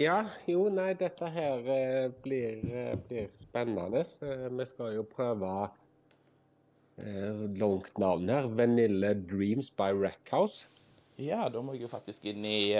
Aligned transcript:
Ja, 0.00 0.24
jo, 0.48 0.64
nei, 0.72 0.94
dette 0.96 1.28
her 1.28 1.66
eh, 1.68 2.06
blir, 2.24 2.62
eh, 2.72 2.94
blir 3.08 3.26
spennende. 3.36 4.00
Eh, 4.24 4.46
vi 4.48 4.66
skal 4.70 4.94
jo 4.96 5.02
prøve 5.04 5.50
eh, 7.04 7.42
langt 7.60 7.98
navn 8.00 8.32
her. 8.32 8.48
'Vanilla 8.48 9.12
Dreams' 9.12 9.68
by 9.76 9.92
Rackhouse. 9.92 10.70
Ja, 11.20 11.48
da 11.52 11.60
må 11.60 11.74
jeg 11.76 11.84
jo 11.84 11.92
faktisk 11.92 12.24
inn 12.30 12.46
i 12.48 12.72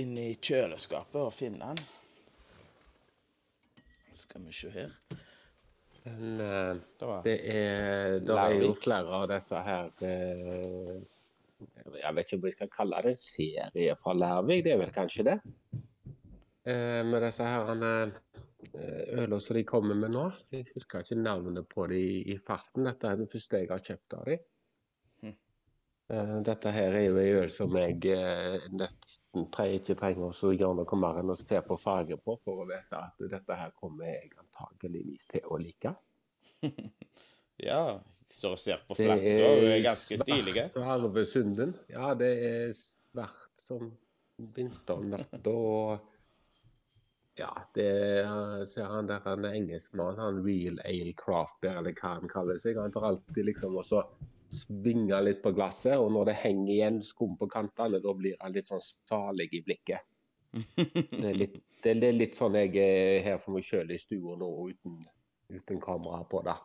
inn 0.00 0.14
i 0.16 0.30
kjøleskapet 0.40 1.20
og 1.20 1.34
finne 1.36 1.74
den. 1.74 1.84
Skal 4.16 4.44
vi 4.46 4.56
se 4.56 4.70
her. 4.72 4.96
Men, 6.04 6.80
Det 7.22 7.36
er, 7.46 8.18
det 8.24 8.38
er 8.38 8.56
jo 8.56 8.72
flere 8.74 9.20
av 9.20 9.28
disse 9.30 9.60
her 9.62 9.92
eh, 10.02 10.96
Jeg 12.02 12.14
vet 12.16 12.28
ikke 12.28 12.38
om 12.40 12.46
jeg 12.48 12.56
skal 12.58 12.70
kalle 12.72 13.02
det 13.04 13.14
en 13.14 13.22
serie 13.22 13.96
fra 14.00 14.14
Lærvik, 14.16 14.64
det 14.64 14.74
er 14.74 14.80
vel 14.80 14.94
kanskje 14.94 15.26
det? 15.28 15.38
Eh, 16.64 17.00
med 17.06 17.24
disse 17.24 17.46
her 17.46 17.72
ølene 18.72 19.40
som 19.40 19.56
de 19.56 19.64
kommer 19.66 19.98
med 19.98 20.14
nå. 20.14 20.28
Jeg 20.54 20.68
husker 20.74 21.02
ikke 21.02 21.18
navnet 21.20 21.68
på 21.68 21.86
dem 21.90 21.98
i, 21.98 22.22
i 22.32 22.38
farten. 22.38 22.86
Dette 22.86 23.08
er 23.08 23.18
den 23.20 23.30
første 23.30 23.60
jeg 23.60 23.70
har 23.70 23.82
kjøpt 23.82 24.16
av 24.18 24.28
dem. 24.30 24.44
Mhm. 25.22 25.34
Eh, 26.12 26.36
Dette 26.48 26.72
her 26.74 26.98
er 27.00 27.06
jo 27.06 27.18
en 27.18 27.40
øl 27.42 27.52
som 27.54 27.76
jeg 27.78 27.98
eh, 28.14 28.68
nesten 28.78 29.50
tre, 29.54 29.68
ikke 29.78 29.98
trenger 29.98 30.30
å 30.30 30.54
gjøre 30.54 30.78
noe 30.78 31.00
mer 31.02 31.20
enn 31.22 31.34
å 31.34 31.38
se 31.40 31.60
på 31.66 31.80
farge 31.80 32.18
på 32.22 32.38
for 32.44 32.62
å 32.62 32.70
vite 32.70 33.02
at 33.02 33.28
dette 33.34 33.58
her 33.58 33.74
kommer 33.78 34.10
jeg 34.10 34.32
antageligvis 34.44 35.28
til 35.34 35.46
å 35.50 35.60
like. 35.62 35.96
Ja, 37.62 38.00
står 38.32 38.56
og 38.56 38.62
ser 38.62 38.86
på 38.88 38.96
flasker, 38.98 39.42
og 39.46 39.66
er 39.68 39.82
ganske 39.84 40.18
stilige. 40.20 40.68
Svarvesunden. 40.74 41.74
Ja, 41.92 42.12
det 42.18 42.32
er 42.48 42.72
svart 42.78 43.66
som 43.66 43.92
vinternatt 44.56 45.52
og 45.52 46.08
Ja, 47.38 47.48
det 47.72 47.86
er, 47.88 48.66
ser 48.68 48.90
han 48.92 49.06
der 49.08 49.22
han 49.24 49.46
er 49.48 49.54
engelskmann, 49.56 50.18
han 50.20 50.42
Real 50.44 50.76
Ale 50.84 51.14
Craft 51.16 51.62
Beer, 51.62 51.78
eller 51.80 51.94
hva 51.96 52.18
han 52.18 52.28
kaller 52.28 52.58
seg. 52.60 52.76
Han 52.76 52.92
får 52.92 53.06
alltid 53.08 53.48
liksom 53.48 53.78
også 53.80 54.02
svinge 54.52 55.20
litt 55.24 55.40
på 55.44 55.54
glasset, 55.56 55.96
og 55.96 56.10
når 56.12 56.28
det 56.28 56.38
henger 56.42 56.72
igjen 56.74 57.00
skum 57.06 57.38
på 57.40 57.48
kantene, 57.48 58.02
da 58.04 58.12
blir 58.18 58.36
han 58.42 58.52
litt 58.52 58.68
sånn 58.68 58.84
salig 59.08 59.48
i 59.56 59.62
blikket. 59.64 60.04
Det 60.52 61.24
er 61.30 61.38
litt, 61.38 61.56
det 61.80 61.96
er 61.96 62.12
litt 62.12 62.36
sånn 62.36 62.58
jeg 62.60 62.76
er 62.76 63.22
her 63.24 63.40
for 63.40 63.56
meg 63.56 63.64
sjøl 63.64 63.94
i 63.94 64.00
stua 64.00 64.36
nå, 64.36 64.50
uten, 64.68 65.00
uten 65.56 65.80
kamera 65.80 66.20
på 66.28 66.42
det. 66.44 66.58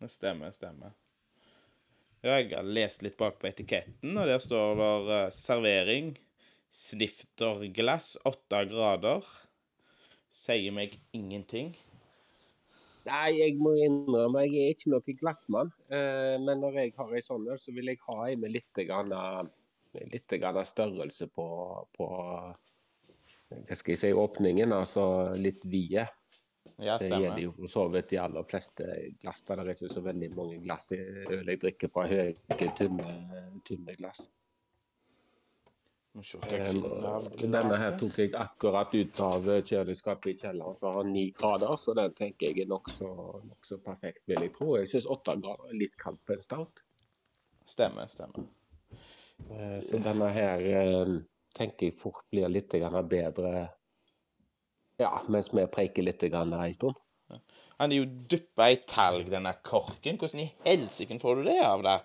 Det 0.00 0.08
stemmer, 0.08 0.56
stemmer. 0.56 0.96
Ja, 2.24 2.38
jeg 2.40 2.54
har 2.54 2.64
lest 2.64 3.02
litt 3.04 3.18
bak 3.20 3.34
på 3.36 3.50
etiketten, 3.50 4.14
og 4.16 4.28
der 4.30 4.38
står 4.40 4.78
det 4.78 5.16
eh, 5.16 5.32
servering. 5.36 6.14
Snifterglass, 6.72 8.14
åtte 8.24 8.62
grader. 8.70 9.26
Sier 10.32 10.72
meg 10.72 10.96
ingenting. 11.12 11.74
Nei, 13.04 13.28
jeg 13.36 13.58
må 13.60 13.74
innrømme 13.76 14.46
jeg 14.46 14.56
er 14.62 14.72
ikke 14.72 14.94
noen 14.94 15.18
glassmann. 15.20 15.74
Eh, 15.92 16.38
men 16.40 16.64
når 16.64 16.80
jeg 16.80 16.94
har 16.96 17.12
ei 17.12 17.20
sånn 17.26 17.44
så 17.60 17.76
vil 17.76 17.92
jeg 17.92 18.00
ha 18.06 18.16
ei 18.24 18.38
med 18.40 18.54
litt, 18.56 18.82
grann, 18.88 19.12
eh, 19.12 20.08
litt 20.16 20.38
grann 20.40 20.64
størrelse 20.64 21.28
på, 21.28 21.46
på 21.92 22.08
hva 23.52 23.76
skal 23.76 23.92
jeg 23.92 24.00
si, 24.00 24.14
åpningen. 24.16 24.72
Altså 24.72 25.04
litt 25.36 25.68
vide. 25.68 26.08
Ja, 26.82 26.98
Det 26.98 27.08
gjelder 27.08 27.38
jo 27.44 27.52
for 27.54 27.70
så 27.70 27.84
vidt 27.88 28.08
de 28.10 28.18
aller 28.18 28.46
fleste 28.50 28.86
glass. 29.22 29.42
Det 29.46 29.58
er 29.58 29.68
ikke 29.74 29.92
så 29.92 30.00
veldig 30.02 30.30
mange 30.34 30.56
glass 30.64 30.90
i 30.92 30.98
øl 30.98 31.46
jeg 31.52 31.60
drikker 31.62 31.92
fra 31.94 32.06
høye, 32.10 32.34
tynne, 32.78 33.06
tynne 33.68 33.94
glass. 33.98 34.24
Denne 36.14 37.76
her 37.78 37.96
tok 37.98 38.18
jeg 38.20 38.34
akkurat 38.38 38.92
ut 38.94 39.20
av 39.24 39.46
kjøleskapet 39.66 40.28
i 40.30 40.34
kjelleren, 40.44 40.76
som 40.78 40.94
har 40.94 41.08
ni 41.08 41.24
grader. 41.34 41.74
Så 41.82 41.94
den 41.98 42.12
tenker 42.14 42.52
jeg 42.52 42.64
er 42.66 42.70
nokså 42.70 43.08
nok 43.42 43.66
så 43.66 43.78
perfekt, 43.82 44.22
vil 44.30 44.44
jeg 44.46 44.52
tro. 44.54 44.76
Jeg 44.78 44.90
syns 44.92 45.08
åtte 45.10 45.34
grader 45.42 45.72
er 45.72 45.80
litt 45.80 45.96
kaldt 45.98 46.22
på 46.26 46.36
en 46.36 46.44
stout. 46.44 46.84
Stemmer, 47.66 48.06
stemmer. 48.12 48.46
Eh, 49.50 49.80
Så 49.82 49.98
denne 50.04 50.28
her 50.30 50.62
eh, 50.62 51.16
tenker 51.56 51.90
jeg 51.90 51.98
fort 51.98 52.22
blir 52.30 52.46
litt 52.52 52.70
bedre 52.70 53.68
ja, 55.02 55.12
mens 55.28 55.50
vi 55.54 55.66
preiker 55.70 56.06
litt 56.06 56.22
grann 56.30 56.54
en 56.54 56.74
stund. 56.74 57.00
Han 57.80 57.92
er 57.92 58.04
jo 58.04 58.08
dyppa 58.30 58.68
i 58.70 58.80
talg, 58.86 59.26
denne 59.32 59.54
korken. 59.66 60.18
Hvordan 60.20 60.44
i 60.44 60.50
helsike 60.66 61.18
får 61.22 61.40
du 61.40 61.48
det 61.48 61.60
av 61.66 61.82
det? 61.82 61.98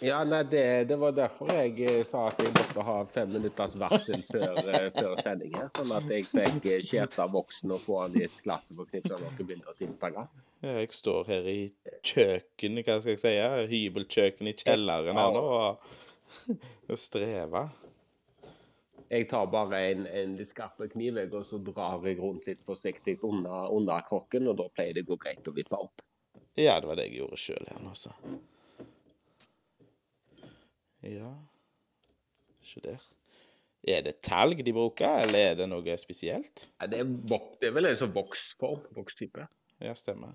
Ja, 0.00 0.20
nei, 0.22 0.44
det, 0.46 0.84
det 0.84 0.96
var 1.00 1.14
derfor 1.16 1.48
jeg 1.50 1.72
eh, 1.82 2.04
sa 2.06 2.28
at 2.28 2.38
jeg 2.38 2.52
måtte 2.54 2.84
ha 2.86 3.00
fem 3.10 3.32
minutters 3.34 3.72
varsel 3.80 4.20
før, 4.28 4.60
eh, 4.70 4.86
før 4.94 5.16
sending 5.18 5.56
her. 5.58 5.66
Sånn 5.74 5.90
at 5.96 6.06
jeg 6.12 6.28
fikk 6.30 6.68
eh, 6.70 6.84
skjært 6.86 7.18
av 7.18 7.32
voksen 7.34 7.74
og 7.74 7.82
få 7.82 7.98
han 8.04 8.14
i 8.14 8.22
et 8.28 8.36
glass 8.44 8.70
og 8.76 8.84
knipsa 8.92 9.18
noen 9.18 9.48
bilder 9.48 9.74
til 9.74 9.88
Instagram. 9.88 10.30
Ja, 10.62 10.76
jeg 10.78 10.94
står 10.94 11.32
her 11.32 11.50
i 11.50 11.58
kjøkkenet, 12.06 12.86
hva 12.86 13.00
skal 13.02 13.16
jeg 13.16 13.24
si, 13.24 13.34
hybelkjøkkenet 13.74 14.54
i 14.54 14.70
kjelleren 14.70 15.18
her 15.18 15.34
nå, 15.34 15.44
og, 15.58 15.98
og 16.92 17.02
strever. 17.08 17.74
Jeg 19.08 19.28
tar 19.30 19.46
bare 19.48 19.80
en, 19.88 20.04
en 20.06 20.34
litt 20.36 20.50
skarp 20.50 20.82
kniv 20.92 21.16
og 21.24 21.44
så 21.48 21.58
drar 21.64 22.04
jeg 22.04 22.18
rundt 22.20 22.48
litt 22.48 22.60
forsiktig 22.66 23.16
under, 23.24 23.70
under 23.72 24.04
krokken, 24.04 24.50
og 24.50 24.58
da 24.60 24.68
pleier 24.68 24.96
det 24.96 25.06
å 25.06 25.14
gå 25.14 25.16
greit 25.22 25.48
å 25.48 25.54
vippe 25.56 25.78
opp. 25.80 26.04
Ja, 26.58 26.76
det 26.80 26.90
var 26.90 26.98
det 26.98 27.06
jeg 27.08 27.22
gjorde 27.22 27.38
sjøl 27.40 27.70
her 27.70 27.80
nå, 27.84 27.94
så. 27.96 28.12
Ja 31.06 31.30
Se 32.68 32.82
der. 32.84 33.04
Er 33.88 34.02
det 34.04 34.18
talg 34.26 34.58
de 34.66 34.74
bruker, 34.74 35.22
eller 35.22 35.52
er 35.52 35.54
det 35.56 35.68
noe 35.70 35.94
spesielt? 35.96 36.66
Ja, 36.80 36.88
det, 36.90 36.98
er 37.00 37.38
det 37.62 37.70
er 37.70 37.76
vel 37.76 37.88
en 37.88 38.00
sånn 38.00 38.12
voksform, 38.12 38.82
vokstype. 38.96 39.46
Ja, 39.80 39.94
stemmer. 39.96 40.34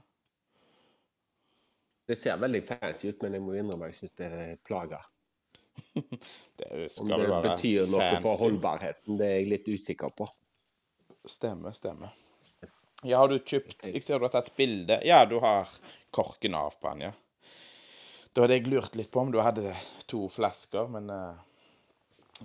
Det 2.07 2.17
ser 2.19 2.39
veldig 2.39 2.63
fancy 2.67 3.11
ut, 3.11 3.21
men 3.21 3.37
jeg 3.37 3.43
må 3.43 3.53
innrømme 3.59 3.91
jeg 3.91 3.99
syns 3.99 4.15
det 4.19 4.31
er 4.31 4.55
plaga. 6.57 6.89
skal 6.89 7.03
Om 7.03 7.09
det 7.13 7.29
være 7.29 7.43
betyr 7.49 7.87
noe 7.91 8.09
for 8.09 8.27
fancy. 8.29 8.43
holdbarheten, 8.43 9.17
det 9.19 9.27
er 9.29 9.37
jeg 9.41 9.49
litt 9.53 9.67
usikker 9.73 10.13
på. 10.17 10.27
Stemmer, 11.25 11.71
stemmer. 11.77 12.11
Ja, 13.03 13.17
har 13.19 13.27
du 13.27 13.35
kjøpt 13.39 13.83
Jeg 13.91 14.03
ser 14.03 14.19
du 14.19 14.23
har 14.29 14.31
tatt 14.31 14.53
bilde. 14.55 14.99
Ja, 15.03 15.25
du 15.27 15.37
har 15.43 15.67
korken 16.15 16.55
av 16.55 16.77
på 16.79 16.93
den, 16.93 17.09
ja. 17.09 17.13
Da 18.33 18.45
hadde 18.45 18.55
jeg 18.57 18.69
lurt 18.71 18.95
litt 18.95 19.11
på 19.13 19.19
om 19.21 19.31
du 19.33 19.41
hadde 19.43 19.73
to 20.09 20.23
flasker, 20.31 20.87
men 20.89 21.09
uh, 21.11 21.35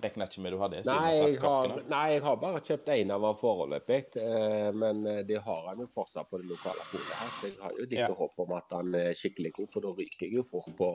regna 0.03 0.27
ikke 0.29 0.43
med 0.45 0.53
du 0.53 0.59
har 0.61 0.69
det. 0.73 0.83
Nei 0.91 1.13
jeg, 1.17 1.39
har, 1.41 1.73
nei, 1.89 2.03
jeg 2.17 2.25
har 2.27 2.37
bare 2.43 2.61
kjøpt 2.67 2.91
én 2.93 3.15
av 3.15 3.23
den 3.25 3.39
foreløpig. 3.41 4.03
Uh, 4.19 4.69
Men 4.77 5.01
eh, 5.09 5.23
de 5.31 5.39
har 5.47 5.63
han 5.71 5.81
jo 5.81 5.87
fortsatt 5.95 6.29
på 6.29 6.43
det 6.43 6.51
lokale 6.51 6.85
polet 6.91 7.15
her, 7.23 7.33
så 7.39 7.49
jeg 7.53 7.57
har 7.63 7.79
jo 7.79 7.87
litt 7.87 7.97
Ja. 8.03 8.11
håp 8.19 8.45
om 8.45 8.53
at 8.59 8.77
han 8.77 8.95
er 8.99 9.15
skikkelig 9.17 9.55
god, 9.63 9.71
for 9.73 9.87
da 9.87 9.95
ryker 9.97 10.27
jeg 10.27 10.37
jo 10.43 10.45
fort 10.51 10.75
på 10.77 10.91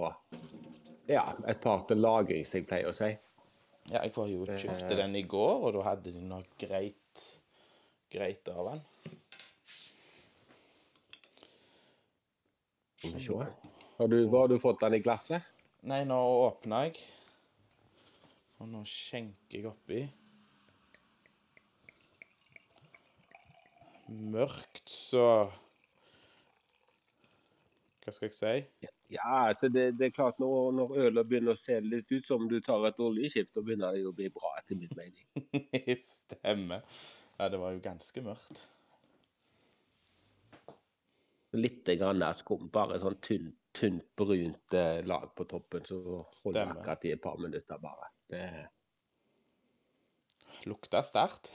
ja, 1.09 1.27
et 1.47 1.61
par 1.63 1.85
til 1.89 1.99
lagring, 2.03 2.45
som 2.47 2.61
jeg 2.61 2.67
pleier 2.69 2.89
å 2.89 2.95
si. 2.97 3.11
Ja, 3.91 3.99
jeg 3.99 4.13
var 4.15 4.29
jo 4.31 4.45
kjøpte 4.47 4.95
den 4.95 5.15
i 5.19 5.25
går, 5.27 5.65
og 5.67 5.73
da 5.75 5.87
hadde 5.89 6.13
de 6.15 6.21
noe 6.23 6.45
greit 6.61 6.99
greit 8.13 8.47
av 8.47 8.65
den. 8.69 8.81
Skal 12.97 13.15
vi 13.17 13.25
se. 13.25 13.47
Har 13.97 14.07
du, 14.07 14.17
har 14.29 14.47
du 14.47 14.59
fått 14.61 14.83
den 14.83 14.97
i 14.97 15.01
glasset? 15.03 15.53
Nei, 15.89 16.03
nå 16.07 16.17
åpner 16.45 16.87
jeg. 16.87 17.01
Og 18.61 18.69
nå 18.69 18.83
skjenker 18.87 19.57
jeg 19.57 19.67
oppi. 19.71 20.03
Mørkt, 24.13 24.85
så 24.91 25.25
Hva 28.03 28.11
skal 28.11 28.27
jeg 28.27 28.35
si? 28.35 28.89
Ja, 29.13 29.47
altså 29.51 29.69
det, 29.69 29.91
det 29.99 30.07
er 30.07 30.15
klart 30.15 30.39
når, 30.41 30.71
når 30.77 30.93
ølet 31.07 31.29
begynner 31.29 31.53
å 31.53 31.59
se 31.59 31.77
litt 31.85 32.11
ut 32.11 32.27
som 32.27 32.47
du 32.49 32.57
tar 32.65 32.85
et 32.89 33.01
oljeskift, 33.03 33.53
da 33.55 33.63
begynner 33.65 33.93
det 33.93 34.03
jo 34.03 34.13
å 34.13 34.17
bli 34.17 34.29
bra, 34.33 34.53
etter 34.59 34.79
min 34.79 34.93
mening. 34.97 35.25
Stemmer. 36.13 36.85
Ja, 37.37 37.49
det 37.49 37.59
var 37.61 37.75
jo 37.75 37.83
ganske 37.83 38.23
mørkt. 38.25 38.63
Litt 41.53 41.89
grann 41.99 42.23
skum, 42.39 42.69
bare 42.73 42.97
sånn 43.01 43.19
tynt, 43.21 43.59
tynt 43.77 44.07
brunt 44.17 44.73
eh, 44.77 45.03
lag 45.05 45.29
på 45.37 45.45
toppen, 45.49 45.85
så 45.85 45.99
holder 46.23 46.57
det 46.57 46.69
akkurat 46.71 47.05
i 47.05 47.13
et 47.13 47.21
par 47.21 47.37
minutter 47.41 47.81
bare. 47.81 48.09
Det, 48.33 48.47
Lukta 50.65 51.03
sterkt. 51.03 51.51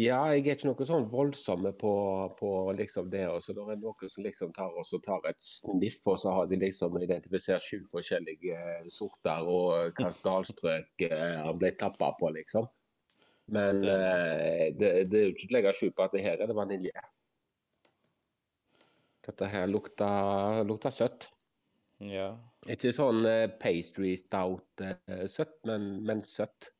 Ja, 0.00 0.18
jeg 0.32 0.44
er 0.44 0.56
ikke 0.56 0.68
noe 0.70 0.86
sånn 0.88 1.06
voldsomme 1.12 1.74
på, 1.80 1.92
på 2.38 2.50
liksom 2.78 3.10
det. 3.12 3.24
Også. 3.30 3.54
når 3.56 3.70
det 3.70 3.74
er 3.76 3.82
noen 3.82 4.12
som 4.12 4.24
liksom 4.26 4.54
tar, 4.56 4.72
også 4.80 5.00
tar 5.04 5.26
et 5.28 5.40
sniff, 5.44 6.00
og 6.08 6.18
så 6.22 6.32
har 6.36 6.48
de 6.50 6.58
liksom 6.62 6.96
identifisert 7.02 7.66
sju 7.66 7.82
forskjellige 7.92 8.56
eh, 8.56 8.88
sorter 8.92 9.44
og 9.50 10.00
hvilket 10.00 11.04
eh, 11.10 11.36
han 11.44 11.60
ble 11.60 11.74
tappa 11.80 12.14
på, 12.20 12.32
liksom. 12.38 12.70
Men 13.52 13.84
eh, 13.84 14.70
det, 14.72 14.92
det 15.12 15.20
er 15.20 15.26
jo 15.28 15.34
ikke 15.34 15.46
til 15.46 15.52
å 15.52 15.58
legge 15.58 15.76
skjul 15.76 15.92
på 15.92 16.06
at 16.06 16.16
det 16.16 16.24
her 16.24 16.40
er 16.40 16.50
det 16.50 16.56
vanilje. 16.56 17.06
Dette 19.24 19.48
her 19.48 19.68
lukter, 19.70 20.64
lukter 20.68 20.92
søtt. 20.92 21.28
Ja. 22.04 22.34
Ikke 22.70 22.92
sånn 22.96 23.24
eh, 23.28 23.46
pastry 23.60 24.14
stout 24.20 24.84
eh, 24.84 25.26
søtt, 25.30 25.56
men, 25.68 25.98
men 26.04 26.24
søtt. 26.28 26.73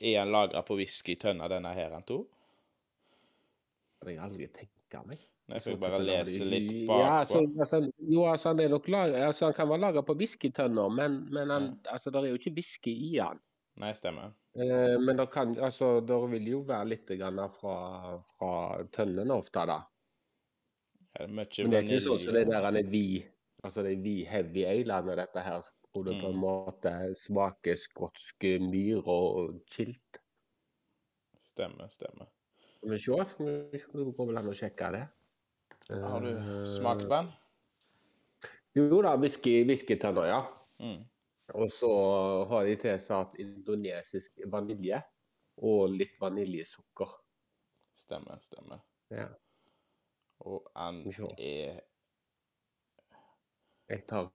Er 0.00 0.20
han 0.20 0.32
lagra 0.34 0.62
på 0.66 0.76
whiskytønna, 0.78 1.48
denne 1.50 1.72
her, 1.76 1.96
han? 1.96 2.06
Det 2.08 4.06
har 4.06 4.14
jeg 4.14 4.22
aldri 4.28 4.48
tenkt 4.54 5.00
meg. 5.08 5.24
Nei, 5.48 5.60
får 5.64 5.72
jeg 5.72 5.80
bare 5.80 5.98
lese 6.04 6.44
litt 6.44 6.72
Ja, 6.84 7.20
altså, 7.22 7.40
bakpå. 7.40 7.62
altså, 7.64 7.78
jo, 8.04 8.24
altså, 8.28 8.50
han 8.50 8.60
er 8.60 8.74
laget, 8.74 9.22
altså, 9.30 9.46
han 9.48 9.54
kan 9.56 9.68
være 9.70 9.84
laga 9.86 10.02
på 10.04 10.16
whiskytønner, 10.20 10.90
men, 10.92 11.22
men 11.32 11.50
han, 11.54 11.68
ja. 11.86 11.94
altså, 11.94 12.12
det 12.12 12.20
er 12.20 12.34
jo 12.34 12.40
ikke 12.40 12.52
whisky 12.58 12.92
i 12.92 13.14
han. 13.16 13.40
Nei, 13.80 13.94
stemmer. 13.96 14.34
Eh, 14.58 14.98
men 15.00 15.16
det 15.16 15.28
kan, 15.32 15.54
altså, 15.62 16.00
det 16.04 16.18
vil 16.34 16.50
jo 16.50 16.60
være 16.68 16.90
litt 16.92 17.12
grann 17.16 17.40
fra, 17.54 17.78
fra 18.36 18.52
tønnene 18.92 19.40
ofte, 19.40 19.64
da. 19.70 19.78
Ja, 21.14 21.24
det 21.24 21.28
er 21.30 21.34
mye 21.38 21.48
Men 21.64 21.72
det 21.72 21.80
er 21.80 21.88
ikke 21.88 22.04
sånn 22.04 22.22
som 22.26 22.36
det 22.36 22.46
der 22.50 22.68
han 22.68 22.78
er 22.78 22.90
vi, 22.92 23.06
altså 23.64 23.84
det 23.86 23.94
er 23.96 24.02
vi 24.04 24.16
heavy 24.28 24.66
ale 24.68 25.00
med 25.06 25.20
dette 25.22 25.44
her, 25.46 25.70
hvor 25.92 26.04
det 26.04 26.18
på 26.20 26.28
en 26.28 26.36
Mm. 26.36 26.40
måte 26.42 26.92
smaker 27.16 27.76
skotsk 27.76 28.42
myr 28.60 29.02
og 29.08 29.60
kilt. 29.70 30.20
Stemmer, 31.40 31.88
stemmer. 31.88 32.26
Skal 32.78 32.90
vi 32.90 32.98
se, 32.98 33.24
skal 33.32 33.46
vi 33.72 33.78
se, 33.78 33.86
det 33.92 34.16
går 34.16 34.26
vel 34.28 34.38
an 34.38 34.50
å 34.50 34.54
sjekke 34.54 34.90
det. 34.94 35.04
Har 35.90 36.20
du 36.20 36.28
Eh, 36.28 36.64
smakt 36.68 37.02
på 37.08 37.08
den? 37.16 37.30
Jo 38.76 39.00
da, 39.02 39.16
whisky, 39.16 39.64
whiskytønner, 39.64 40.26
ja. 40.28 40.40
Mm. 40.80 41.04
Og 41.54 41.70
så 41.72 41.88
har 42.48 42.64
de 42.66 42.76
tilsatt 42.76 43.34
indonesisk 43.40 44.38
vanilje 44.46 45.02
og 45.56 45.88
litt 45.90 46.18
vaniljesukker. 46.20 47.08
Stemmer, 47.96 48.38
stemmer. 48.40 48.80
Ja. 49.10 49.28
Og 50.44 50.68
den 50.76 51.00
er 51.38 51.80
Jeg 53.88 54.04
tar, 54.08 54.28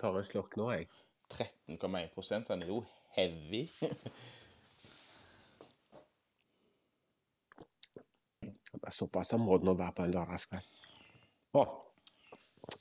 tar 0.00 0.16
en 0.18 0.26
slurk 0.28 0.56
nå, 0.60 0.66
jeg. 0.76 0.88
13,1 1.32 2.10
så 2.44 2.52
den 2.52 2.66
er 2.66 2.72
jo 2.72 2.82
heavy. 3.16 3.62
Såpass 8.90 9.32
må 9.38 9.56
det 9.60 9.68
nå 9.68 9.74
være 9.78 9.94
på 9.96 10.04
en 10.04 10.12
lørdagskveld. 10.14 10.80
Å. 11.56 11.62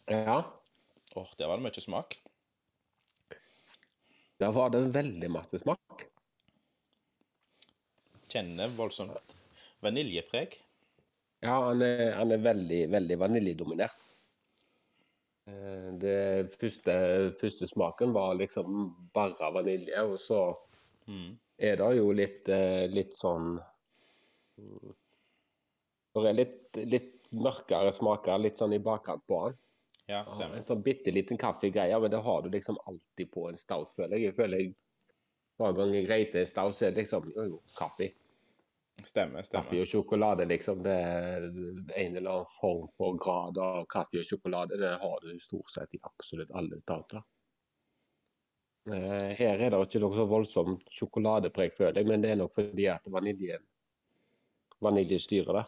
Ja, 0.10 0.42
Åh, 1.18 1.30
der 1.38 1.50
var 1.50 1.58
det 1.58 1.66
mye 1.66 1.82
smak. 1.82 2.20
der 4.40 4.52
var 4.56 4.70
det 4.70 4.84
veldig 4.94 5.30
masse 5.34 5.60
smak. 5.60 6.04
Kjenner 8.30 8.70
voldsomt 8.78 9.36
vaniljepreg. 9.84 10.60
Ja, 11.42 11.56
han 11.70 11.82
er, 11.82 12.14
han 12.20 12.32
er 12.36 12.44
veldig, 12.44 12.84
veldig 12.94 13.18
vaniljedominert. 13.24 14.09
Eh, 15.50 15.90
Det 16.00 16.56
første, 16.62 16.94
første 17.42 17.68
smaken 17.68 18.14
var 18.16 18.36
liksom 18.40 18.94
bare 19.16 19.52
vanilje, 19.56 20.04
og 20.06 20.20
så 20.22 20.42
Mm. 21.10 21.40
er 21.58 21.76
det 21.78 21.96
jo 21.98 22.12
litt, 22.14 22.50
eh, 22.50 22.88
litt 22.88 23.16
sånn 23.18 23.60
mm, 24.60 24.94
Det 26.16 26.30
er 26.30 26.34
litt, 26.34 26.76
litt 26.76 27.32
mørkere 27.32 27.92
smaker, 27.94 28.38
litt 28.42 28.58
sånn 28.58 28.74
i 28.74 28.80
bakkant 28.80 29.26
på 29.28 29.48
den. 29.48 29.58
Ja, 30.10 30.24
stemmer. 30.26 30.58
en 30.58 30.64
sånn 30.66 30.82
bitte 30.84 31.12
liten 31.14 31.38
kaffegreie, 31.38 32.00
men 32.02 32.10
det 32.12 32.22
har 32.26 32.42
du 32.42 32.50
liksom 32.50 32.78
alltid 32.90 33.32
på 33.32 33.48
en 33.50 33.58
stout, 33.58 33.92
føler 33.96 34.18
jeg. 34.18 34.22
Jeg 34.30 34.36
føler 34.36 34.58
jeg 34.60 34.76
hver 35.60 35.76
gang 35.78 35.94
jeg 35.94 36.10
reiter 36.10 36.46
stout, 36.46 36.76
så 36.76 36.88
er 36.88 36.92
det 36.92 37.04
liksom 37.06 37.32
jo, 37.36 37.44
jo, 37.54 37.62
kaffe. 37.78 38.12
Stemmer, 39.06 39.42
Kaffe 39.42 39.48
stemmer. 39.48 39.82
og 39.82 39.88
sjokolade, 39.88 40.46
liksom. 40.50 40.84
Det 40.84 40.92
er 40.94 41.46
en 41.46 42.16
eller 42.18 42.30
annen 42.32 42.54
form 42.60 42.88
for 42.98 43.18
grad 43.22 43.58
av 43.64 43.86
kaffe 43.90 44.20
og 44.22 44.28
sjokolade. 44.28 44.78
Det 44.82 44.94
har 45.02 45.20
du 45.24 45.40
stort 45.40 45.72
sett 45.72 45.94
i 45.96 46.00
absolutt 46.04 46.52
alle 46.52 46.80
stouter. 46.82 47.24
Eh, 48.90 49.32
Her 49.40 49.60
er 49.60 49.70
det 49.72 49.82
ikke 49.86 50.02
noe 50.04 50.16
så 50.18 50.26
voldsomt 50.30 50.90
sjokoladepreg, 50.94 51.74
føler 51.78 52.02
jeg, 52.02 52.08
men 52.10 52.24
det 52.24 52.32
er 52.34 52.40
nok 52.42 52.56
fordi 52.56 52.88
at 52.92 53.06
vaniljen 53.12 53.66
vanilje 54.80 55.20
styrer 55.20 55.58
det. 55.60 55.66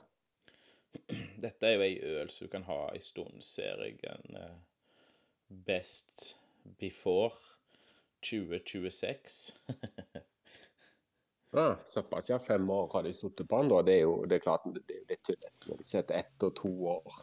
Dette 1.44 1.68
er 1.68 1.74
jo 1.76 1.84
ei 1.86 1.98
øl 2.20 2.30
som 2.32 2.48
du 2.48 2.52
kan 2.52 2.64
ha 2.68 2.78
en 2.96 3.04
stund, 3.04 3.42
ser 3.44 3.80
jeg. 3.84 3.98
En 4.08 4.38
eh, 4.40 4.54
Best 5.68 6.38
Before 6.80 7.32
2026. 8.24 9.52
Ah, 11.54 11.76
såpass, 11.86 12.30
ja. 12.30 12.40
Fem 12.40 12.70
år 12.70 12.90
har 12.94 13.04
de 13.04 13.14
sittet 13.14 13.48
på 13.50 13.58
den. 13.62 13.70
da. 13.70 13.82
Det 13.82 13.96
er 13.98 14.02
jo 14.06 14.14
det 14.26 14.38
er 14.40 14.44
klart 14.46 14.64
det 14.72 14.84
er 14.96 15.02
litt 15.10 15.24
tullete 15.28 15.68
når 15.68 15.82
de 15.82 15.88
setter 15.90 16.16
ett 16.22 16.44
og 16.48 16.54
to 16.56 16.72
år 16.94 17.18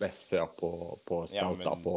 best 0.00 0.24
før 0.30 0.46
på, 0.56 0.70
på 1.04 1.18
Ja, 1.34 1.48
stouter 1.50 1.82
på 1.84 1.96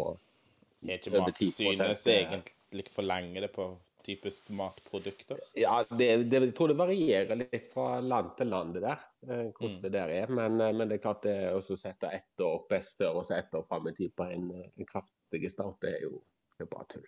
Er 0.82 0.98
ikke 0.98 1.14
matsynet 1.14 1.16
10% 1.16 1.22
Mattilsynet 1.22 1.98
som 2.02 2.14
egentlig 2.18 2.92
forlanger 2.92 3.42
det 3.46 3.52
på 3.56 3.70
typisk 4.04 4.50
matprodukter? 4.58 5.38
Ja, 5.56 5.84
det, 5.94 6.08
det, 6.32 6.40
jeg 6.48 6.54
tror 6.58 6.72
det 6.72 6.78
varierer 6.80 7.38
litt 7.38 7.68
fra 7.72 8.00
land 8.02 8.32
til 8.40 8.50
land, 8.50 8.74
det 8.74 8.82
der. 8.88 9.04
eh, 9.30 9.44
Hvordan 9.54 9.76
Mm. 9.78 9.82
det 9.84 9.92
der 9.94 10.10
er. 10.16 10.28
Men, 10.28 10.60
eh, 10.62 10.74
men 10.74 10.90
det 10.90 10.98
er 10.98 11.04
klart 11.06 11.22
det 11.24 11.36
å 11.54 11.62
sette 11.62 12.10
ett 12.10 12.42
år 12.42 12.66
best 12.70 12.98
før 12.98 13.22
og 13.22 13.26
så 13.30 13.38
ett 13.38 13.54
år 13.54 13.64
fram 13.70 13.88
i 13.88 13.94
tid 13.94 14.16
på 14.18 14.24
en, 14.26 14.50
en 14.78 14.86
kraftig 14.90 15.52
start, 15.54 15.78
det 15.86 15.94
er 16.00 16.02
jo 16.10 16.24
det 16.58 16.66
er 16.66 16.72
bare 16.76 16.86
tull. 16.90 17.06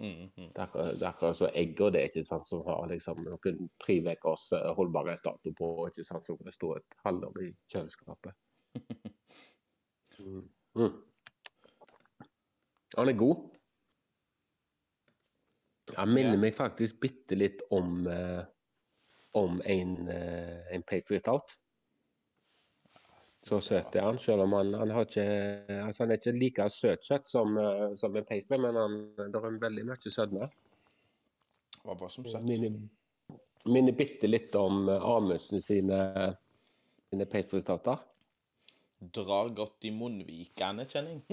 Mm, 0.00 0.30
mm. 0.36 0.52
Det 0.56 0.62
er 0.64 0.94
det 0.96 1.02
er 1.04 1.10
akkurat 1.10 1.36
så 1.36 1.50
egg 1.54 1.80
og 1.84 1.92
det, 1.92 2.06
ikke 2.08 2.24
sant, 2.24 2.48
som 2.48 2.62
har 2.64 2.86
liksom 2.88 3.18
noen 3.26 3.66
tre 3.82 3.98
ukers 4.00 4.46
eh, 4.56 4.70
holdbarhetsdato 4.78 5.52
på, 5.58 5.68
ikke 5.90 6.04
sant, 6.08 6.24
som 6.24 6.38
kan 6.40 6.56
stå 6.56 6.72
et 6.78 6.96
halvår 7.04 7.42
i 7.44 7.50
kjøleskapet. 7.72 8.36
Mm. 10.20 10.48
Mm. 10.76 10.96
Han 12.96 13.08
er 13.08 13.16
god. 13.16 13.44
Han 15.96 16.12
minner 16.12 16.34
yeah. 16.34 16.42
meg 16.42 16.56
faktisk 16.56 17.00
bitte 17.02 17.38
litt 17.38 17.62
om, 17.74 18.02
eh, 18.10 18.42
om 19.40 19.60
en, 19.64 19.94
eh, 20.12 20.74
en 20.74 20.84
pastry 20.86 21.20
stout. 21.22 21.56
Så 23.40 23.56
søt 23.64 23.94
er 23.96 24.04
han, 24.04 24.18
selv 24.20 24.44
om 24.44 24.52
han, 24.52 24.74
han 24.76 24.90
har 24.92 25.06
ikke 25.06 25.22
altså 25.80 26.02
han 26.02 26.10
er 26.12 26.18
ikke 26.20 26.34
like 26.36 26.66
søtsøt 26.74 27.28
som, 27.30 27.54
eh, 27.56 27.94
som 27.96 28.16
en 28.16 28.26
pastry, 28.28 28.58
men 28.60 28.76
han, 28.76 28.98
det 29.16 29.30
er 29.32 29.56
veldig 29.62 29.84
mye 29.88 30.12
sødme. 30.12 30.48
Var 31.80 31.96
bare 32.02 32.12
som 32.12 32.26
søtt? 32.28 32.44
Minner, 32.44 32.76
minner 33.64 33.96
bitte 33.96 34.28
litt 34.28 34.54
om 34.60 34.88
eh, 34.92 35.06
Amundsen 35.14 35.64
sine, 35.64 36.00
sine 37.08 37.26
pastry. 37.32 37.62
Drar 39.00 39.48
godt 39.56 39.88
i 39.88 39.94
munnvikene, 39.96 40.84
kjenning. 40.84 41.22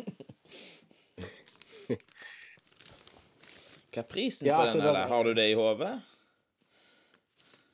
Hva 3.91 4.03
er 4.03 4.07
prisen 4.07 4.47
Ja, 4.47 4.61
på 4.61 4.63
altså, 4.69 4.79
denne? 4.79 4.93
der? 4.93 5.07
Har 5.11 5.27
du 5.27 5.33
det 5.35 5.49
i 5.51 5.57
hodet? 5.57 5.91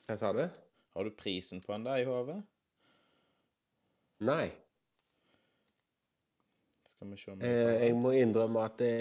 Hva 0.08 0.18
sa 0.18 0.34
du? 0.34 0.42
Har 0.94 1.06
du 1.06 1.14
prisen 1.18 1.62
på 1.62 1.72
den 1.76 1.86
der 1.86 2.02
i 2.02 2.06
hodet? 2.08 2.40
Nei. 4.20 4.50
Skal 6.88 7.10
vi 7.10 7.16
se 7.18 7.32
om 7.32 7.42
Eh, 7.42 7.72
jeg 7.88 7.96
må 7.98 8.12
innrømme 8.14 8.64
at 8.64 8.78
det, 8.78 8.92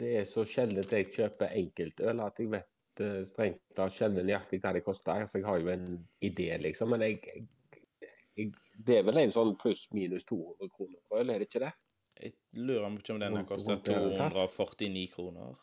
det 0.00 0.12
er 0.20 0.24
så 0.28 0.44
sjelden 0.48 0.84
jeg 0.90 1.12
kjøper 1.14 1.54
enkeltøl 1.58 2.20
at 2.24 2.40
jeg 2.42 2.50
vet 2.52 3.04
eh, 3.04 3.22
strengt 3.30 3.62
tatt 3.76 3.94
sjelden 3.94 4.26
nøyaktig 4.26 4.60
hva 4.64 4.72
det 4.74 4.84
koster. 4.84 5.26
Så 5.30 5.38
jeg 5.40 5.46
har 5.48 5.62
jo 5.62 5.70
en 5.72 5.86
idé, 6.20 6.50
liksom. 6.60 6.90
Men 6.92 7.06
jeg, 7.06 7.46
jeg, 8.36 8.52
Det 8.74 8.98
er 8.98 9.06
vel 9.06 9.22
en 9.22 9.32
sånn 9.34 9.54
pluss-minus 9.60 10.26
200 10.28 10.72
kroner 10.74 10.98
for 11.06 11.22
øl, 11.22 11.30
er 11.30 11.38
det 11.42 11.48
ikke 11.50 11.62
det? 11.66 11.72
Jeg 12.22 12.34
lurer 12.58 12.84
på 12.98 13.14
om 13.14 13.20
denne 13.22 13.38
har 13.38 13.46
takk. 14.18 14.34
249 14.36 15.06
kroner. 15.14 15.62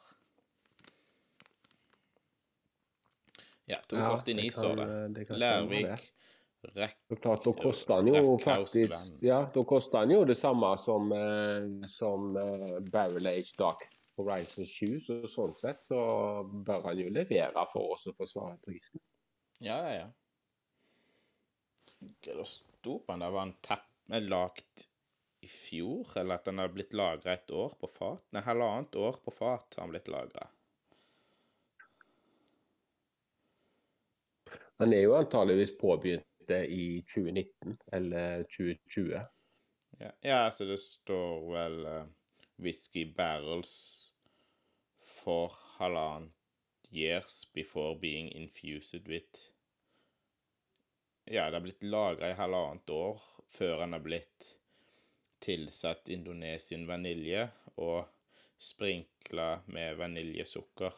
Ja, 3.70 3.78
Ja, 3.78 3.78
249 3.86 4.36
det 4.36 4.44
kan, 4.50 4.52
står 4.52 4.76
det. 4.80 4.88
eh, 4.90 5.10
det. 5.14 5.40
Lærvik, 5.44 6.08
Rekk 6.62 7.22
klart, 7.22 7.44
Da 7.44 7.54
koster 7.54 7.94
han 7.94 8.08
jo 8.08 8.38
faktisk 8.44 9.24
Ja, 9.24 9.46
da 9.54 9.63
koster 9.63 10.04
han 10.04 10.12
jo 10.12 10.25
det 10.28 10.36
samme 10.36 10.74
som, 10.78 11.12
eh, 11.16 11.88
som 11.88 12.36
eh, 12.38 12.80
Barrel 12.92 13.28
Age 13.32 13.56
Dark 13.58 13.86
Horizon 14.20 14.68
7. 14.68 15.00
Så 15.06 15.20
sånn 15.32 15.56
sett 15.60 15.86
så 15.88 16.00
bør 16.44 16.89
han 16.89 17.00
jo 17.00 17.13
levere 17.16 17.66
for 17.72 17.96
oss 17.96 18.10
å 18.12 18.16
forsvare 18.18 18.60
prisen. 18.66 19.00
Ja, 19.63 19.80
ja, 19.88 20.04
ja. 20.04 20.10
Hva 22.20 22.36
det 22.42 22.48
sto 22.51 23.00
på 23.00 23.13
den 23.13 23.24
der? 23.24 23.36
Var 23.36 23.48
den 23.48 23.58
teppet 23.63 24.16
er 24.20 24.28
lagt 24.28 24.88
i 25.39 25.48
fjor, 25.48 26.08
eller 26.20 26.39
at 26.39 26.48
den 26.48 26.60
har 26.60 26.72
blitt 26.75 26.96
lagra 26.96 27.38
et 27.38 27.51
år 27.56 27.75
på 27.80 27.88
fat? 27.92 28.24
Nei, 28.36 28.44
halvannet 28.44 29.00
år 29.00 29.20
på 29.24 29.32
fat 29.32 29.80
har 29.80 29.88
den 29.88 29.96
blitt 29.96 30.12
lagra. 30.12 30.50
Han 34.80 34.96
er 34.96 35.04
jo 35.04 35.16
antageligvis 35.16 35.75
påbegynt 35.80 36.29
eh, 36.50 36.63
i 36.63 37.01
2019 37.13 37.77
eller 37.91 38.44
2020. 38.44 39.22
Ja, 40.00 40.12
ja, 40.22 40.51
så 40.51 40.65
det 40.65 40.79
står 40.79 41.53
vel 41.53 41.86
uh, 41.86 42.06
Whisky 42.56 43.06
Barrels 43.15 43.74
for 45.03 45.53
halvannet 45.77 46.32
years 46.91 47.51
before 47.53 48.00
being 48.00 48.32
infused 48.32 49.08
with 49.08 49.51
Ja, 51.24 51.46
det 51.46 51.56
har 51.56 51.62
blitt 51.62 51.84
lagra 51.84 52.29
i 52.29 52.34
halvannet 52.34 52.89
år 52.89 53.22
før 53.53 53.77
den 53.84 53.94
har 53.94 54.01
blitt 54.01 54.48
tilsatt 55.39 56.10
Indonesian 56.10 56.88
vanilje 56.89 57.44
og 57.77 58.08
sprinkla 58.58 59.62
med 59.65 60.00
vaniljesukker. 60.00 60.96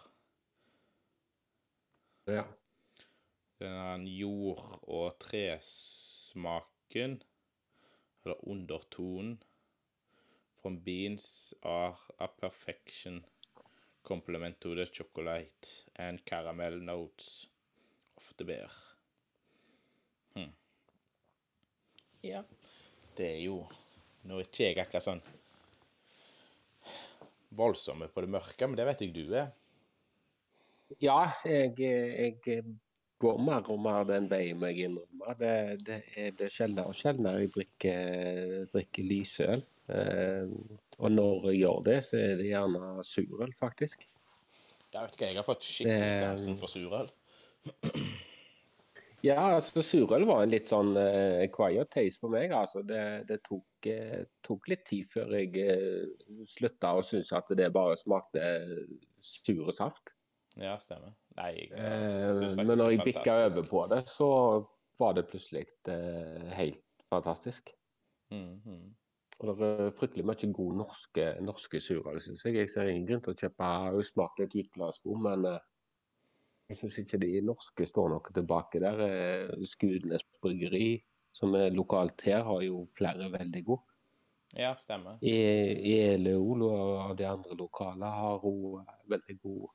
Ja. 2.31 2.45
Den 3.61 4.07
jord- 4.09 4.79
og 4.89 5.19
tresmaken, 5.21 7.19
eller 8.23 8.47
undertonen, 8.49 9.37
from 10.61 10.79
beans 10.85 11.53
are 11.63 11.95
a 12.19 12.27
perfection 12.27 13.25
complement 14.03 14.59
to 14.61 14.75
the 14.75 14.85
chocolate 14.85 15.87
and 15.95 16.25
caramel 16.25 16.79
notes 16.81 17.47
of 18.17 18.33
the 18.37 18.45
beer. 18.45 18.71
Hm. 20.35 20.51
Ja. 22.23 22.43
Det 23.17 23.29
er 23.35 23.39
jo 23.45 23.67
Nå 24.21 24.37
er 24.37 24.45
ikke 24.45 24.67
jeg 24.67 24.77
akkurat 24.77 25.05
sånn 25.05 25.21
voldsomme 27.57 28.05
på 28.13 28.21
det 28.21 28.29
mørke, 28.29 28.67
men 28.67 28.77
det 28.77 28.85
vet 28.85 29.01
jeg 29.01 29.13
du 29.15 29.33
er. 29.33 29.47
Ja, 31.01 31.31
jeg, 31.47 31.73
jeg 31.81 32.65
går 33.21 33.41
mer 33.45 33.67
og 33.71 33.81
mer 33.83 34.07
den 34.09 34.29
veien, 34.31 34.59
må 34.59 34.71
jeg 34.71 34.87
innrømme. 34.89 35.35
Det, 35.39 35.53
det 35.87 35.99
er 36.17 36.33
det 36.39 36.49
sjeldnere 36.53 36.93
og 36.93 36.97
sjeldnere 36.97 37.43
jeg 37.43 37.53
drikker, 37.55 38.55
drikker 38.73 39.07
lysøl. 39.07 39.65
Eh, 39.91 40.55
og 41.01 41.13
når 41.13 41.51
jeg 41.51 41.61
gjør 41.61 41.85
det, 41.87 41.99
så 42.07 42.17
er 42.21 42.35
det 42.39 42.49
gjerne 42.49 43.05
surøl, 43.07 43.53
faktisk. 43.59 44.07
Jeg 44.91 44.99
vet 45.05 45.15
ikke, 45.15 45.29
jeg 45.29 45.39
har 45.39 45.47
fått 45.47 45.63
skikkelig 45.65 46.19
sansen 46.19 46.59
for 46.59 46.71
surøl. 46.71 47.13
Ja, 49.21 49.35
altså 49.53 49.83
surøl 49.85 50.23
var 50.25 50.39
en 50.41 50.49
litt 50.49 50.71
sånn 50.71 50.95
uh, 50.97 51.43
quiet 51.53 51.91
taste 51.93 52.23
for 52.23 52.33
meg. 52.33 52.49
altså. 52.57 52.81
Det, 52.81 53.01
det 53.29 53.37
tok, 53.45 53.85
uh, 53.85 54.23
tok, 54.41 54.65
litt 54.71 54.81
tid 54.89 55.11
før 55.13 55.35
jeg 55.37 55.61
uh, 55.61 56.39
slutta 56.49 56.95
å 56.97 57.03
synes 57.05 57.29
at 57.37 57.51
det 57.53 57.67
bare 57.75 57.99
smakte 58.01 58.41
sur 59.21 59.69
saft. 59.77 60.09
Ja, 60.59 60.75
stemmer. 60.83 61.13
Nei, 61.37 61.51
jeg, 61.69 61.71
uh, 61.71 62.55
men 62.59 62.73
når 62.75 62.95
jeg 62.95 63.05
bikka 63.07 63.37
over 63.45 63.67
på 63.69 63.85
det, 63.93 64.01
så 64.11 64.31
var 64.99 65.15
det 65.15 65.29
plutselig 65.29 65.65
helt 66.57 66.83
fantastisk. 67.09 67.71
Mm 68.31 68.59
-hmm. 68.65 68.93
Og 69.39 69.47
det 69.47 69.67
er 69.67 69.95
fryktelig 69.97 70.25
mye 70.25 70.53
god 70.53 70.75
norske, 70.75 71.35
norske 71.41 71.81
surøl, 71.81 72.19
syns 72.21 72.45
jeg. 72.45 72.55
Jeg 72.55 72.69
ser 72.69 72.87
ingen 72.87 73.07
grunn 73.07 73.21
til 73.21 73.33
å 73.33 73.39
kjøpe 73.39 73.69
usmakelig 73.97 74.65
utglasssko, 74.65 75.15
men 75.15 75.47
jeg 76.71 76.77
syns 76.77 76.99
ikke 77.01 77.17
de 77.25 77.41
norske 77.43 77.85
står 77.89 78.13
noe 78.13 78.33
tilbake 78.33 78.79
der. 78.79 79.01
Eh, 79.03 79.65
Skudenes 79.67 80.23
bryggeri, 80.43 81.01
som 81.35 81.55
er 81.59 81.73
lokalt 81.75 82.21
her, 82.23 82.45
har 82.47 82.61
jo 82.63 82.85
flere 82.95 83.27
veldig 83.33 83.63
gode. 83.67 83.83
Ja, 84.55 84.71
stemmer. 84.79 85.17
Eleol 85.23 86.63
og 86.67 87.17
de 87.19 87.27
andre 87.27 87.55
lokale 87.59 88.07
har 88.15 88.47
òg 88.47 88.81
veldig 89.11 89.37
god 89.43 89.67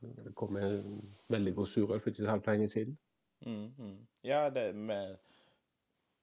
Det 0.00 0.34
kom 0.34 0.56
en 0.56 1.00
veldig 1.28 1.54
god 1.54 1.68
surøl 1.68 2.00
for 2.00 2.10
ikke 2.10 2.24
så 2.24 2.32
altfor 2.32 2.56
lenge 2.56 2.68
siden. 2.72 2.98
Mm, 3.46 3.72
mm. 3.78 3.96
Ja, 4.24 4.48
det 4.50 4.70
med 4.76 5.16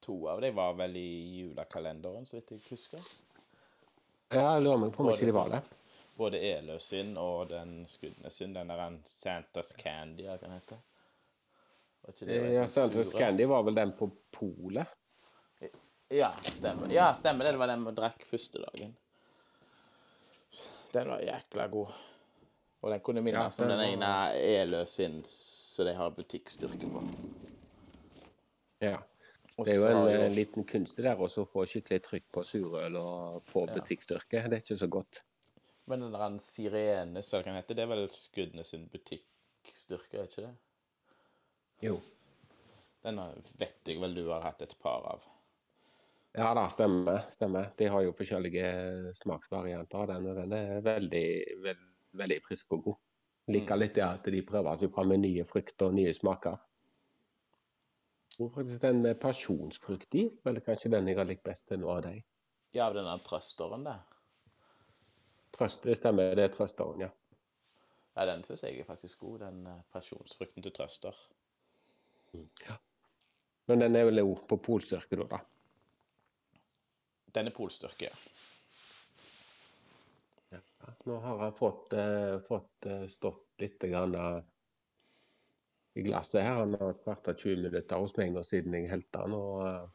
to 0.02 0.20
av 0.30 0.42
dem 0.42 0.56
var 0.58 0.78
vel 0.78 0.98
i 0.98 1.10
julekalenderen, 1.42 2.26
så 2.26 2.40
vidt 2.40 2.56
jeg 2.56 2.66
husker. 2.70 3.10
Ja, 4.34 4.54
jeg 4.58 4.66
lurer 4.66 4.90
på 4.92 5.06
om 5.06 5.14
ikke 5.14 5.30
de 5.30 5.36
var 5.36 5.52
det 5.54 5.62
både 6.18 6.40
Elø 6.42 6.80
sin 6.80 7.18
og 7.18 7.50
den 7.50 7.86
Skudenes 7.88 8.34
sin. 8.34 8.54
Den 8.54 8.70
der 8.70 9.00
Santas 9.06 9.74
Candy, 9.78 10.26
hva 10.26 10.38
kan 10.42 10.56
hete. 10.56 10.80
Ja, 12.26 12.68
Santas 12.68 13.14
Candy 13.14 13.46
var 13.46 13.66
vel 13.68 13.76
den 13.76 13.94
på 13.98 14.10
polet? 14.32 14.88
Ja, 16.10 16.32
stemmer. 16.44 16.90
Ja, 16.94 17.12
stemmer 17.16 17.46
det. 17.46 17.54
Det 17.54 17.62
var 17.62 17.68
den 17.68 17.86
vi 17.86 17.94
drakk 17.96 18.26
første 18.26 18.64
dagen. 18.64 18.96
Den 20.94 21.10
var 21.12 21.22
jækla 21.22 21.68
god. 21.68 21.98
Og 22.82 22.92
den 22.94 23.02
kunne 23.04 23.24
minne 23.26 23.48
ja, 23.48 23.52
som 23.54 23.70
den 23.70 23.82
ene 23.82 24.10
Elø 24.38 24.84
sin 24.86 25.22
så 25.26 25.86
de 25.88 25.96
har 25.98 26.14
butikkstyrke 26.14 26.90
på. 26.92 27.04
Ja. 28.86 29.00
Det 29.58 29.74
er 29.74 29.80
jo 29.80 29.88
en, 29.90 30.20
en 30.22 30.36
liten 30.38 30.66
kunst 30.70 31.00
der 31.02 31.18
å 31.18 31.28
få 31.28 31.64
skikkelig 31.66 32.04
trykk 32.06 32.28
på 32.36 32.44
surøl 32.46 33.00
og 33.00 33.40
få 33.50 33.66
ja. 33.66 33.80
butikkstyrke. 33.80 34.44
Det 34.46 34.60
er 34.60 34.62
ikke 34.62 34.78
så 34.78 34.90
godt. 34.94 35.24
Men 35.90 36.04
den 36.06 36.14
der 36.14 36.38
Sirene, 36.44 37.24
så 37.24 37.42
kan 37.42 37.58
hete, 37.58 37.74
det 37.74 37.86
er 37.86 37.90
vel 37.90 38.06
Skuddene 38.12 38.66
sin 38.68 38.86
butikkstyrke, 38.92 40.20
er 40.20 40.30
ikke 40.30 40.46
det? 40.46 40.54
Jo. 41.88 41.98
Den 43.06 43.22
vet 43.58 43.90
jeg 43.90 44.02
vel 44.02 44.14
du 44.18 44.28
har 44.30 44.46
hatt 44.46 44.62
et 44.66 44.78
par 44.84 45.06
av. 45.16 45.26
Ja 46.38 46.52
da, 46.54 46.68
stemmer. 46.70 47.24
stemmer. 47.34 47.72
De 47.80 47.88
har 47.90 48.04
jo 48.06 48.14
forskjellige 48.14 49.14
smaksvarianter 49.18 50.04
av 50.04 50.10
den, 50.12 50.28
og 50.30 50.42
den 50.44 50.54
er 50.54 50.84
veldig, 50.86 51.28
veld, 51.64 51.86
veldig 52.20 52.40
frisk 52.46 52.74
og 52.78 52.88
god. 52.90 52.98
Liker 53.48 53.78
mm. 53.78 53.82
litt 53.82 53.96
det 53.96 54.06
at 54.06 54.32
de 54.34 54.42
prøver 54.46 54.80
seg 54.80 54.92
fram 54.94 55.14
med 55.14 55.24
nye 55.24 55.46
frukter 55.48 55.90
og 55.90 55.96
nye 55.96 56.14
smaker. 56.16 56.58
Og 58.38 58.52
faktisk 58.54 58.84
den 58.84 59.02
med 59.02 59.18
pasjonsfrukt 59.22 60.18
i, 60.20 60.28
vel 60.46 60.60
kanskje 60.66 60.92
den 60.94 61.08
jeg 61.10 61.18
har 61.18 61.26
likt 61.30 61.46
best 61.48 61.70
til 61.70 61.82
nå 61.82 61.90
av 61.90 62.04
deg. 62.06 62.20
Ja, 62.76 62.90
av 62.90 62.98
denne 62.98 63.16
trøsteren 63.26 63.88
der? 63.88 64.04
Trøst, 65.56 65.82
det 65.88 65.96
stemmer, 65.98 66.36
det 66.38 66.44
er 66.46 66.54
trøsteren, 66.54 67.08
ja. 67.08 67.10
Ja, 68.18 68.26
den 68.30 68.44
syns 68.46 68.64
jeg 68.66 68.82
er 68.82 68.86
faktisk 68.86 69.24
god, 69.24 69.40
den 69.46 69.66
eh, 69.70 69.82
pasjonsfrukten 69.94 70.66
til 70.66 70.74
trøster. 70.74 71.18
Ja. 72.66 72.78
Men 73.70 73.82
den 73.84 73.98
er 73.98 74.08
vel 74.10 74.22
òg 74.24 74.44
på 74.50 74.60
polstyrke, 74.68 75.18
da? 75.22 75.28
da. 75.38 75.40
Den 77.36 77.50
er 77.50 77.56
polstyrke, 77.56 78.10
ja. 78.10 78.14
Nå 81.08 81.18
har 81.24 81.44
jeg 81.46 81.58
fått, 81.58 81.94
uh, 81.98 82.38
fått 82.48 82.88
uh, 82.88 83.04
stått 83.12 83.62
litt 83.64 83.84
grann, 83.92 84.16
uh, 84.16 84.40
i 85.98 86.04
glasset 86.06 86.44
her. 86.44 86.62
Han 86.62 86.76
har 86.80 86.98
kvarta 87.04 87.34
20 87.36 87.68
minutter 87.68 88.02
hos 88.02 88.16
meg 88.18 88.34
nå 88.36 88.44
siden 88.46 88.76
jeg 88.78 88.92
helte 88.92 89.24
den. 89.24 89.38
og 89.38 89.94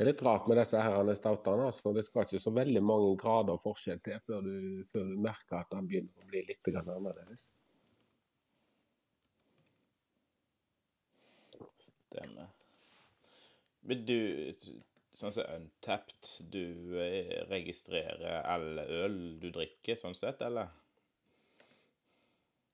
det 0.00 0.06
er 0.06 0.08
litt 0.14 0.22
rart 0.24 0.46
med 0.48 0.56
disse 0.56 0.80
her 0.80 1.08
stoutene. 1.12 1.66
Altså. 1.68 1.90
Det 1.92 2.06
skal 2.06 2.24
ikke 2.24 2.38
så 2.40 2.52
veldig 2.56 2.80
mange 2.80 3.08
grader 3.20 3.58
forskjell 3.60 3.98
til 4.00 4.22
før 4.24 4.46
du, 4.46 4.54
før 4.94 5.10
du 5.10 5.18
merker 5.20 5.58
at 5.58 5.74
han 5.76 5.90
begynner 5.90 6.22
å 6.24 6.30
bli 6.30 6.40
litt 6.48 6.70
annerledes. 6.72 7.50
Stemmer. 11.76 12.48
Men 13.84 14.06
du, 14.08 14.16
sånn 15.16 15.32
som 15.34 15.48
Untapped, 15.56 16.28
du 16.52 16.98
eh, 17.02 17.40
registrerer 17.50 18.44
alle 18.46 18.86
øl 19.04 19.18
du 19.42 19.50
drikker, 19.54 19.98
sånn 19.98 20.16
sett, 20.16 20.42
eller? 20.46 20.70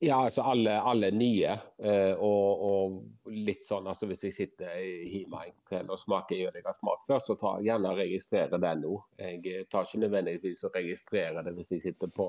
Ja, 0.04 0.18
altså 0.26 0.42
alle, 0.42 0.74
alle 0.80 1.08
nye. 1.10 1.54
Eh, 1.78 2.12
og, 2.20 2.64
og, 2.66 2.96
litt 3.32 3.64
sånn 3.64 3.86
altså 3.88 4.08
hvis 4.10 4.26
jeg 4.26 4.36
sitter 4.36 4.76
hjemme 4.82 5.46
en 5.46 5.56
kveld 5.70 5.92
og 5.94 6.02
smaker 6.02 6.42
øl 6.50 6.58
jeg 6.58 6.66
har 6.66 6.76
smakt 6.76 7.06
før, 7.08 7.22
så 7.24 7.36
tar 7.40 7.58
jeg 7.62 7.70
gjerne 7.70 7.94
og 7.94 8.02
registrerer 8.02 8.60
det 8.60 8.74
nå. 8.82 8.92
Jeg 9.22 9.64
tar 9.72 9.88
ikke 9.88 10.02
nødvendigvis 10.04 10.66
og 10.68 10.76
registrerer 10.76 11.46
det 11.46 11.56
hvis 11.56 11.72
jeg 11.72 11.86
sitter 11.86 12.12
på 12.12 12.28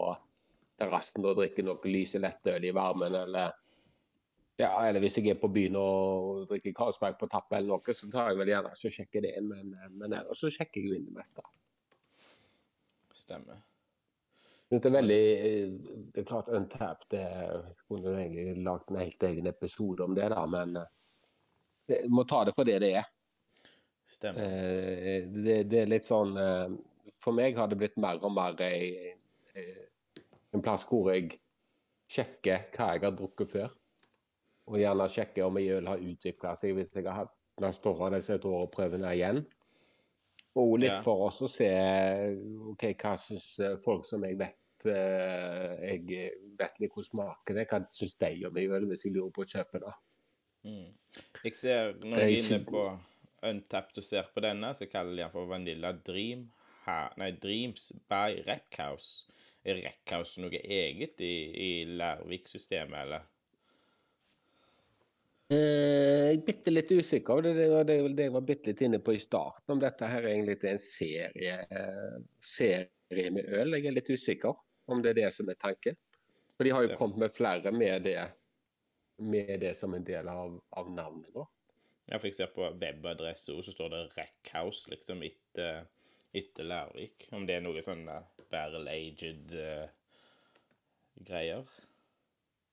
terrassen 0.79 1.25
og 1.25 1.41
drikker 1.41 1.67
noe 1.67 1.91
lyse 1.91 2.21
lettøl 2.21 2.69
i 2.69 2.75
varmen, 2.75 3.19
eller 3.25 3.55
ja, 4.57 4.71
eller 4.87 5.03
hvis 5.03 5.19
jeg 5.19 5.29
er 5.29 5.39
på 5.41 5.49
byen 5.53 5.75
og 5.77 6.47
drikker 6.49 6.73
Carlsberg 6.77 7.17
på 7.19 7.29
tapp 7.29 7.51
eller 7.53 7.75
noe, 7.75 7.93
så 7.93 8.09
tar 8.09 8.31
jeg 8.31 8.39
vel 8.39 8.51
gjerne 8.51 8.73
så 8.79 8.89
sjekker 8.93 9.25
det 9.25 9.35
inn. 9.37 9.51
Men, 9.51 9.73
men 9.93 10.15
ellers 10.17 10.41
så 10.41 10.49
sjekker 10.53 10.81
jeg 10.81 10.89
jo 10.89 10.97
inn 10.97 11.05
det 11.05 11.17
meste. 11.17 11.45
Stemmer. 13.17 13.61
Det 14.67 14.83
er 14.83 14.95
veldig 14.97 15.19
eh, 15.33 15.75
Det 16.11 16.21
er 16.21 16.25
klart 16.27 16.49
Untapped 16.51 17.13
jeg 17.15 17.61
kunne 17.87 18.17
egentlig 18.17 18.65
lagd 18.65 18.89
en 18.91 18.99
helt 18.99 19.23
egen 19.29 19.47
episode 19.47 20.03
om 20.03 20.17
det, 20.17 20.27
da, 20.33 20.43
men 20.49 20.75
jeg 20.81 20.89
det, 21.87 22.01
må 22.11 22.25
ta 22.27 22.41
det 22.43 22.55
for 22.57 22.67
det 22.67 22.81
det 22.83 22.91
er. 22.99 23.07
Stemmer. 24.09 24.43
Eh, 24.43 25.29
det, 25.37 25.61
det, 25.71 25.83
er 25.83 25.91
litt 25.93 26.07
sånn 26.07 26.33
For 27.23 27.35
meg 27.35 27.55
har 27.59 27.69
det 27.69 27.79
blitt 27.79 28.01
mer 28.01 28.19
og 28.25 28.33
mer 28.35 28.57
en 30.55 30.63
plass 30.63 30.85
hvor 30.89 31.11
jeg 31.13 31.37
sjekker 32.11 32.71
hva 32.73 32.93
jeg 32.95 33.05
har 33.05 33.15
drukket 33.15 33.53
før. 33.53 33.73
Og 34.67 34.79
gjerne 34.81 35.07
sjekke 35.11 35.45
om 35.45 35.59
jeg 35.61 35.77
øl 35.77 35.87
har 35.87 36.03
utvikla 36.03 36.53
seg 36.59 36.75
hvis 36.75 36.91
jeg 36.95 37.07
har 37.07 37.29
og 38.45 38.71
prøver 38.73 38.99
den 38.99 39.07
igjen. 39.09 39.41
Og 40.57 40.79
litt 40.81 40.91
ja. 40.91 41.01
for 41.05 41.27
oss 41.27 41.39
å 41.45 41.49
se 41.51 41.69
ok, 42.71 42.89
hva 42.97 43.13
syns 43.21 43.51
eh, 43.61 43.77
folk 43.83 44.07
som 44.09 44.23
jeg 44.25 44.39
vet 44.39 44.87
uh, 44.89 45.75
Jeg 45.83 46.31
vet 46.57 46.79
litt 46.81 46.93
hvordan 46.93 47.09
smaker 47.11 47.59
det, 47.59 47.67
hva 47.69 47.81
syns 47.93 48.17
de 48.23 48.31
om 48.47 48.57
det 48.57 48.65
hvis 48.89 49.05
jeg 49.05 49.13
lurer 49.13 49.33
på 49.35 49.45
å 49.45 49.51
kjøpe 49.51 49.83
det. 49.83 49.93
Mm. 50.67 50.89
Jeg 51.45 51.55
ser, 51.55 51.93
Når 52.01 52.23
jeg 52.23 52.33
er 52.33 52.41
inne 52.41 52.61
på 52.67 52.83
Untapped 53.47 54.01
og 54.01 54.05
ser 54.05 54.29
på 54.33 54.41
denne, 54.43 54.73
så 54.73 54.87
kaller 54.89 55.13
de 55.13 55.21
den 55.21 55.33
for 55.33 55.49
Vanilla 55.49 55.93
Dream. 55.93 56.47
Ha, 56.87 56.99
nei, 57.21 57.31
Dreams 57.37 57.91
by 58.09 58.41
Reckhouse. 58.47 59.27
Er 59.67 59.77
Reckhouse 59.83 60.41
noe 60.41 60.57
eget 60.57 61.21
i, 61.21 61.33
i 61.53 61.69
Lærvik-systemet, 61.99 62.97
eller? 63.03 63.27
Eh, 65.47 66.33
bitte 66.43 66.73
litt 66.73 66.91
usikker. 66.91 67.41
Det, 67.41 67.53
det, 67.55 67.67
det, 67.87 67.99
det 68.17 68.27
jeg 68.27 68.35
var 68.35 68.47
bitte 68.47 68.71
litt 68.71 68.81
inne 68.83 68.99
på 68.99 69.15
i 69.15 69.21
starten, 69.23 69.77
om 69.77 69.83
dette 69.83 70.09
her 70.09 70.27
egentlig 70.27 70.57
er 70.59 70.73
en 70.73 70.81
serie, 70.83 71.59
eh, 71.71 72.17
serie 72.43 73.31
med 73.31 73.47
øl. 73.55 73.77
Jeg 73.77 73.87
er 73.87 73.95
litt 73.95 74.11
usikker 74.11 74.57
om 74.91 75.03
det 75.03 75.13
er 75.13 75.21
det 75.21 75.31
som 75.35 75.47
er 75.51 75.59
tanken. 75.61 75.95
For 76.57 76.67
de 76.67 76.73
har 76.73 76.87
jo 76.87 76.97
kommet 76.99 77.21
med 77.21 77.35
flere 77.37 77.71
med 77.71 78.03
det 78.09 78.19
med 79.17 79.59
det 79.59 79.73
som 79.77 79.93
en 79.93 80.03
del 80.05 80.27
av, 80.29 80.59
av 80.69 80.89
navnet. 80.91 81.29
da. 81.33 81.45
Ja, 82.07 82.19
for 82.19 82.29
jeg 82.29 82.37
ser 82.37 82.51
på 82.53 82.67
webadresse 82.79 83.55
så 83.63 83.73
står 83.73 83.93
det 83.93 84.01
Reckhouse, 84.15 84.89
liksom, 84.91 85.23
etter, 85.25 85.87
etter 86.37 86.67
Lærvik. 86.67 87.27
Om 87.35 87.47
det 87.49 87.57
er 87.57 87.65
noe 87.65 87.83
sånn 87.83 88.05
uh, 88.07 88.21
barrel-aged 88.53 89.55
uh, 89.57 89.87
greier. 91.27 91.65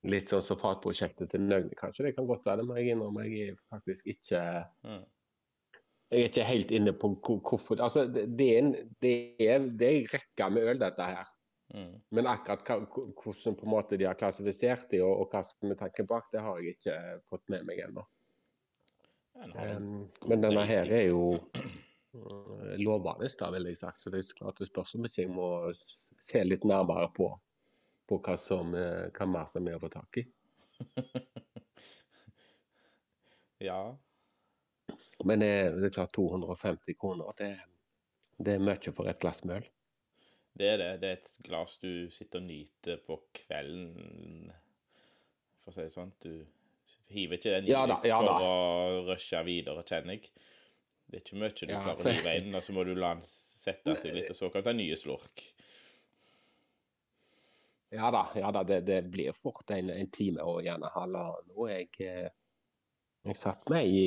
Litt 0.05 0.29
sånn 0.29 0.45
som 0.45 0.61
fatprosjektet 0.61 1.33
til 1.33 1.45
Nøgne, 1.45 1.77
kanskje. 1.79 2.09
Det 2.09 2.17
kan 2.17 2.29
godt 2.29 2.45
være 2.45 2.61
det, 2.61 2.69
men 2.69 2.81
jeg 2.81 2.95
innrømmer 2.95 3.29
jeg 3.29 3.55
er 3.55 3.61
faktisk 3.73 4.15
ikke 4.17 4.41
Mm. 4.85 5.05
Jeg 6.13 6.21
er 6.21 6.29
ikke 6.29 6.45
helt 6.47 6.73
inne 6.77 6.93
på 6.95 7.09
hvorfor 7.25 7.81
Altså, 7.83 8.05
det, 8.07 8.45
er 8.45 8.59
en, 8.61 8.75
det, 9.03 9.15
er, 9.41 9.65
det 9.67 9.87
er 9.89 9.97
en 9.97 10.11
rekke 10.13 10.51
med 10.53 10.69
øl, 10.71 10.79
dette 10.79 11.07
her. 11.09 11.31
Mm. 11.75 11.95
Men 12.15 12.29
akkurat 12.31 12.63
hvordan 12.69 13.57
på 13.57 13.67
en 13.67 13.73
måte 13.73 13.99
de 13.99 14.07
har 14.07 14.19
klassifisert 14.19 14.87
det, 14.93 15.01
og, 15.03 15.25
og 15.25 15.33
hva 15.33 15.41
som 15.47 15.73
er 15.73 15.81
tanken 15.81 16.07
bak, 16.11 16.29
det 16.33 16.45
har 16.45 16.61
jeg 16.61 16.77
ikke 16.77 16.99
fått 17.33 17.49
med 17.51 17.65
meg 17.67 17.81
ennå. 17.87 18.05
Um, 19.35 20.05
men 20.31 20.45
denne 20.45 20.63
her 20.69 20.87
er 20.87 21.09
jo 21.09 21.33
uh, 21.35 22.75
lovende, 22.79 23.31
da, 23.41 23.51
vil 23.57 23.67
jeg 23.73 23.81
sagt. 23.81 24.03
Så 24.03 24.13
det 24.15 24.23
er 24.23 24.29
så 24.29 24.39
klart 24.39 24.63
det 24.63 24.71
spørs 24.71 24.95
om 24.95 25.09
ikke 25.09 25.25
jeg 25.25 25.35
må 25.35 25.49
se 25.75 26.45
litt 26.45 26.69
nærmere 26.69 27.11
på, 27.17 27.33
på 28.09 28.19
hva, 28.21 28.35
som, 28.41 28.75
kan 29.17 29.31
hva 29.31 29.39
mer 29.39 29.47
som 29.51 29.69
er 29.71 29.77
å 29.79 29.83
få 29.83 29.89
tak 29.93 30.19
i. 30.21 30.25
ja. 33.69 33.97
Men 35.25 35.41
det, 35.41 35.47
er- 35.47 35.77
det 35.79 35.87
er 35.91 35.95
klart 35.99 36.13
250 36.17 36.95
kroner, 37.01 37.31
det, 37.39 37.53
det 38.45 38.53
er 38.59 38.65
mye 38.67 38.93
for 38.97 39.09
et 39.11 39.21
glass 39.23 39.41
møl. 39.49 39.65
Det 40.55 40.69
er 40.71 40.77
det. 40.79 40.91
Det 41.03 41.09
er 41.09 41.17
et 41.19 41.31
glass 41.49 41.79
du 41.83 42.11
sitter 42.15 42.39
og 42.43 42.47
nyter 42.47 43.01
på 43.07 43.17
kvelden, 43.35 44.53
for 45.65 45.73
å 45.73 45.75
si 45.75 45.83
det 45.89 45.95
sånn. 45.95 46.13
Du 46.23 46.31
hiver 47.11 47.41
ikke 47.41 47.55
den 47.57 47.67
i 47.67 47.73
Ja 47.73 47.83
da, 47.91 47.97
ja 48.07 48.19
for 48.21 48.29
da. 48.29 48.35
å 48.45 48.47
rushe 49.09 49.41
videre, 49.49 49.83
kjenner 49.89 50.15
jeg. 50.19 50.29
Det 51.11 51.19
er 51.19 51.23
ikke 51.25 51.41
mye 51.41 51.51
du 51.59 51.65
Ja, 51.73 51.81
klarer 51.83 52.07
å 52.07 52.13
hive 52.15 52.37
inn, 52.39 52.55
og 52.55 52.63
så 52.65 52.75
må 52.77 52.85
du 52.87 52.93
la 52.97 53.11
den 53.17 53.25
sette 53.27 53.97
seg 54.01 54.15
litt, 54.17 54.31
og 54.33 54.39
så 54.39 54.49
kan 54.53 54.63
du 54.63 54.69
ta 54.71 54.75
nye 54.77 54.97
slurk. 54.99 55.43
Ja 57.95 58.11
da, 58.11 58.25
ja 58.35 58.51
da 58.55 58.63
det, 58.67 58.81
det 58.89 59.03
blir 59.13 59.33
fort 59.39 59.71
en, 59.71 59.91
en 59.93 60.11
time 60.15 60.43
og 60.43 60.65
gjerne 60.67 60.91
halvannen. 60.95 61.53
Og 61.55 61.69
jeg, 61.71 61.91
eh, 62.03 62.31
jeg 63.29 63.39
satt 63.39 63.69
meg 63.73 63.87
i, 63.89 64.07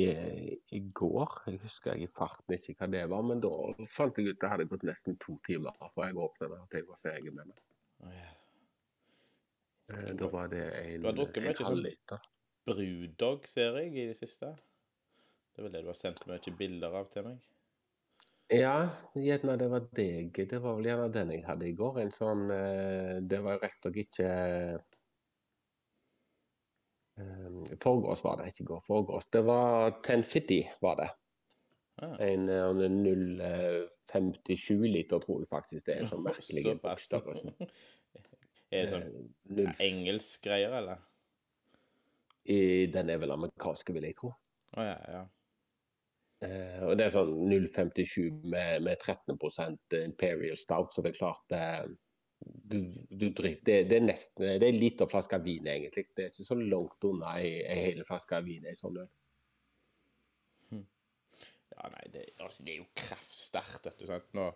i 0.76 0.80
går, 1.00 1.38
jeg 1.48 1.62
husker 1.64 1.94
jeg 1.96 2.08
i 2.08 2.12
farten 2.18 2.54
ikke 2.58 2.76
hva 2.78 2.90
det 2.92 3.04
var, 3.10 3.24
men 3.26 3.40
da 3.44 3.52
fant 3.90 4.18
jeg 4.20 4.34
ut 4.34 4.40
det 4.42 4.50
hadde 4.52 4.68
gått 4.70 4.84
nesten 4.88 5.16
to 5.22 5.38
timer 5.48 5.74
før 5.80 6.10
jeg 6.10 6.20
åpnet 6.26 6.52
den, 6.52 6.66
at 6.68 6.76
jeg 6.78 6.88
var 6.90 7.00
ferdig 7.02 7.34
med 7.34 7.48
den. 7.50 7.62
Eh, 9.88 10.10
Da 10.20 10.28
var 10.28 10.50
det 10.52 10.64
en, 10.68 11.00
Du 11.02 11.08
har 11.08 11.16
drukket 11.16 11.42
mye 11.46 11.54
en 11.54 11.62
sånn-. 11.62 12.26
Brewdog 12.68 13.46
ser 13.48 13.78
jeg 13.80 13.94
i 13.96 14.08
det 14.10 14.18
siste. 14.18 14.52
Det 15.54 15.62
er 15.62 15.66
vel 15.66 15.72
det 15.78 15.80
du 15.86 15.88
har 15.88 15.96
sendt 15.98 16.26
mye 16.28 16.52
bilder 16.58 16.92
av 17.00 17.08
til 17.10 17.24
meg? 17.24 17.46
Ja, 18.48 18.88
gjerne 19.12 19.58
det 19.60 19.66
var 19.68 19.82
deg. 19.96 20.38
Det 20.48 20.58
var 20.64 20.78
vel 20.78 20.86
gjerne 20.88 21.10
den 21.12 21.32
jeg 21.34 21.42
hadde 21.44 21.66
i 21.68 21.74
går. 21.76 21.98
En 22.00 22.12
sånn 22.16 22.46
eh, 22.54 23.18
Det 23.28 23.42
var 23.44 23.58
jo 23.58 23.68
og 23.90 23.96
ikke 24.00 24.28
eh, 27.18 27.76
Forgårs 27.82 28.22
var 28.24 28.36
det, 28.40 28.46
ikke 28.52 28.64
i 28.64 28.68
går. 28.70 28.80
Forgårs. 28.86 29.26
Det 29.34 29.42
var 29.44 29.90
1050 30.00 30.70
var 30.80 30.96
det. 31.02 31.10
Ah, 32.00 32.16
En 32.24 32.48
eh, 32.48 32.72
0,57 32.72 34.86
liter, 34.86 35.18
tror 35.20 35.40
jeg 35.42 35.48
faktisk 35.52 35.86
det 35.86 35.94
er. 35.96 36.00
En 36.06 36.12
sånn 36.14 36.24
merkelig 36.30 36.62
såpass. 36.64 37.44
er 38.72 38.78
det 38.84 38.90
sånn 38.92 39.08
engelsk 39.90 40.36
greier, 40.48 40.72
eller? 40.80 40.98
i- 42.48 42.88
Den 42.94 43.10
er 43.12 43.18
vel 43.20 43.32
amerikansk, 43.34 43.90
vil 43.92 44.04
jeg 44.08 44.16
tro. 44.16 44.30
Å 44.78 44.80
ja, 44.86 44.98
ja. 45.12 45.22
Eh, 46.44 46.82
og 46.86 46.94
det 46.98 47.08
er 47.08 47.14
sånn 47.14 47.32
0,57 47.50 48.44
med, 48.46 48.84
med 48.86 49.00
13% 49.02 49.96
Imperial 50.04 50.58
Stout, 50.58 50.94
så 50.94 51.02
det 51.02 51.12
er 51.12 51.18
klart 51.18 51.54
eh, 51.56 51.88
du, 52.38 52.78
du 53.10 53.28
drikker, 53.34 53.64
det, 53.66 53.78
det 53.90 53.96
er 53.98 54.04
nesten 54.06 54.44
det 54.46 54.62
er 54.62 54.70
en 54.70 54.78
liten 54.78 55.10
flaske 55.10 55.40
vin, 55.42 55.66
egentlig. 55.66 56.06
Det 56.14 56.28
er 56.28 56.34
ikke 56.34 56.46
så 56.46 56.58
langt 56.60 57.06
unna 57.08 57.34
ei 57.40 57.62
hel 57.66 58.04
flaske 58.06 58.38
vin. 58.46 58.68
i 58.70 58.76
sånn 58.78 59.00
øl. 59.02 59.08
Ja, 61.78 61.88
nei, 61.94 62.04
det, 62.14 62.24
altså, 62.42 62.64
det 62.66 62.74
er 62.74 62.80
jo 62.80 62.90
kraftsterkt, 62.98 63.86
vet 63.86 64.00
du. 64.00 64.06
Sant? 64.10 64.30
Nå, 64.38 64.48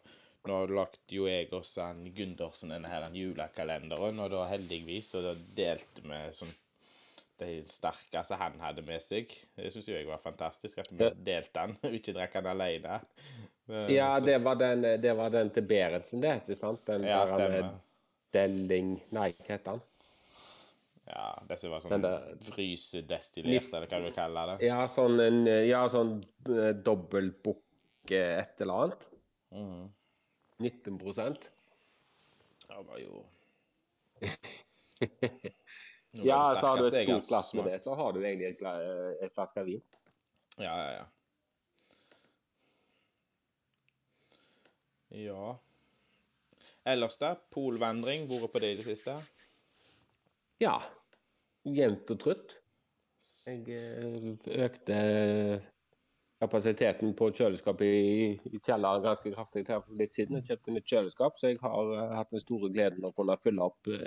nå 0.51 0.59
lagde 0.71 1.15
jo 1.15 1.29
jeg 1.31 1.51
og 1.55 1.67
en 1.85 2.07
Gundersen 2.15 2.75
denne 2.75 2.91
her 2.91 3.07
julekalenderen, 3.15 4.23
og 4.23 4.33
da 4.35 4.47
heldigvis 4.51 5.13
så 5.15 5.23
da 5.27 5.35
delte 5.59 6.03
vi 6.07 6.23
sånn 6.39 6.55
de 7.41 7.63
sterkeste 7.67 8.37
han 8.39 8.59
hadde 8.63 8.85
med 8.87 9.03
seg. 9.03 9.33
Det 9.57 9.71
syns 9.73 9.89
jeg 9.89 10.09
var 10.09 10.21
fantastisk, 10.23 10.83
at 10.83 10.91
vi 10.93 11.09
delte 11.25 11.63
den, 11.63 11.79
og 11.83 11.95
ikke 11.99 12.15
drakk 12.17 12.37
den 12.39 12.51
alene. 12.53 12.99
Men, 13.71 13.89
Ja, 13.93 14.11
det 14.21 14.37
var 14.45 14.59
den, 14.61 14.85
det 15.03 15.15
var 15.17 15.33
den 15.33 15.51
til 15.55 15.67
Berentsen, 15.67 16.23
det, 16.23 16.37
ikke 16.43 16.59
sant? 16.59 16.85
Den 16.89 17.07
ja, 17.09 17.23
stemmer. 17.31 17.73
Delling 18.33 18.95
Nei, 19.13 19.31
hva 19.37 19.49
heter 19.49 19.75
den? 19.75 19.83
Ja, 21.13 21.27
det 21.49 21.59
som 21.61 21.73
var 21.75 21.83
sånn 21.85 22.07
frysedestillert, 22.47 23.69
eller 23.75 23.89
hva 23.91 23.99
du 24.01 24.07
vil 24.07 24.15
kalle 24.17 24.45
det. 24.53 24.55
Ja, 24.65 24.85
sånn, 24.89 25.19
en, 25.21 25.43
ja, 25.67 25.83
sånn 25.93 26.15
eh, 26.49 26.71
dobbeltbukk 26.87 28.15
eh, 28.15 28.39
et 28.45 28.63
eller 28.65 28.87
annet. 28.87 29.09
Mhm. 29.53 29.91
19 30.63 30.99
Det 32.63 32.77
var 32.87 32.99
jo 33.03 33.25
Ja, 36.13 36.57
så 36.61 36.67
har 36.67 36.77
du 36.77 36.87
et 36.87 37.07
stort 37.07 37.29
glass 37.29 37.55
med 37.57 37.65
det, 37.71 37.79
så 37.81 37.95
har 37.97 38.13
du 38.13 38.21
egentlig 38.21 38.51
et, 38.53 38.63
et 39.25 39.33
flaske 39.33 39.65
vin. 39.65 39.83
Ja, 40.61 40.75
ja, 40.77 40.91
ja. 40.99 41.07
Ja. 45.13 45.59
Ellers 46.85 47.17
da? 47.21 47.35
Polvandring, 47.53 48.27
vært 48.29 48.53
på 48.53 48.61
det 48.61 48.75
i 48.75 48.77
det 48.81 48.85
siste? 48.87 49.17
Ja, 50.61 50.77
jevnt 51.69 52.11
og 52.13 52.21
trutt. 52.23 52.57
Jeg 53.47 53.65
eh, 53.71 54.33
økte 54.67 54.97
kapasiteten 56.43 57.15
på 57.19 57.31
kjøleskapet 57.37 57.87
i, 57.87 58.27
i 58.51 58.59
kjelleren 58.59 59.05
ganske 59.05 59.33
kraftig 59.35 59.65
her 59.69 59.83
for 59.85 59.99
litt 59.99 60.17
siden. 60.17 60.41
Jeg 60.41 60.51
kjøpte 60.51 60.75
nytt 60.75 60.91
kjøleskap, 60.91 61.39
så 61.39 61.53
jeg 61.53 61.63
har 61.63 61.95
uh, 61.95 62.03
hatt 62.19 62.35
den 62.35 62.43
store 62.43 62.71
gleden 62.75 63.07
å 63.07 63.13
kunne 63.15 63.39
fylle 63.45 63.71
opp 63.71 63.91
uh, 63.91 64.05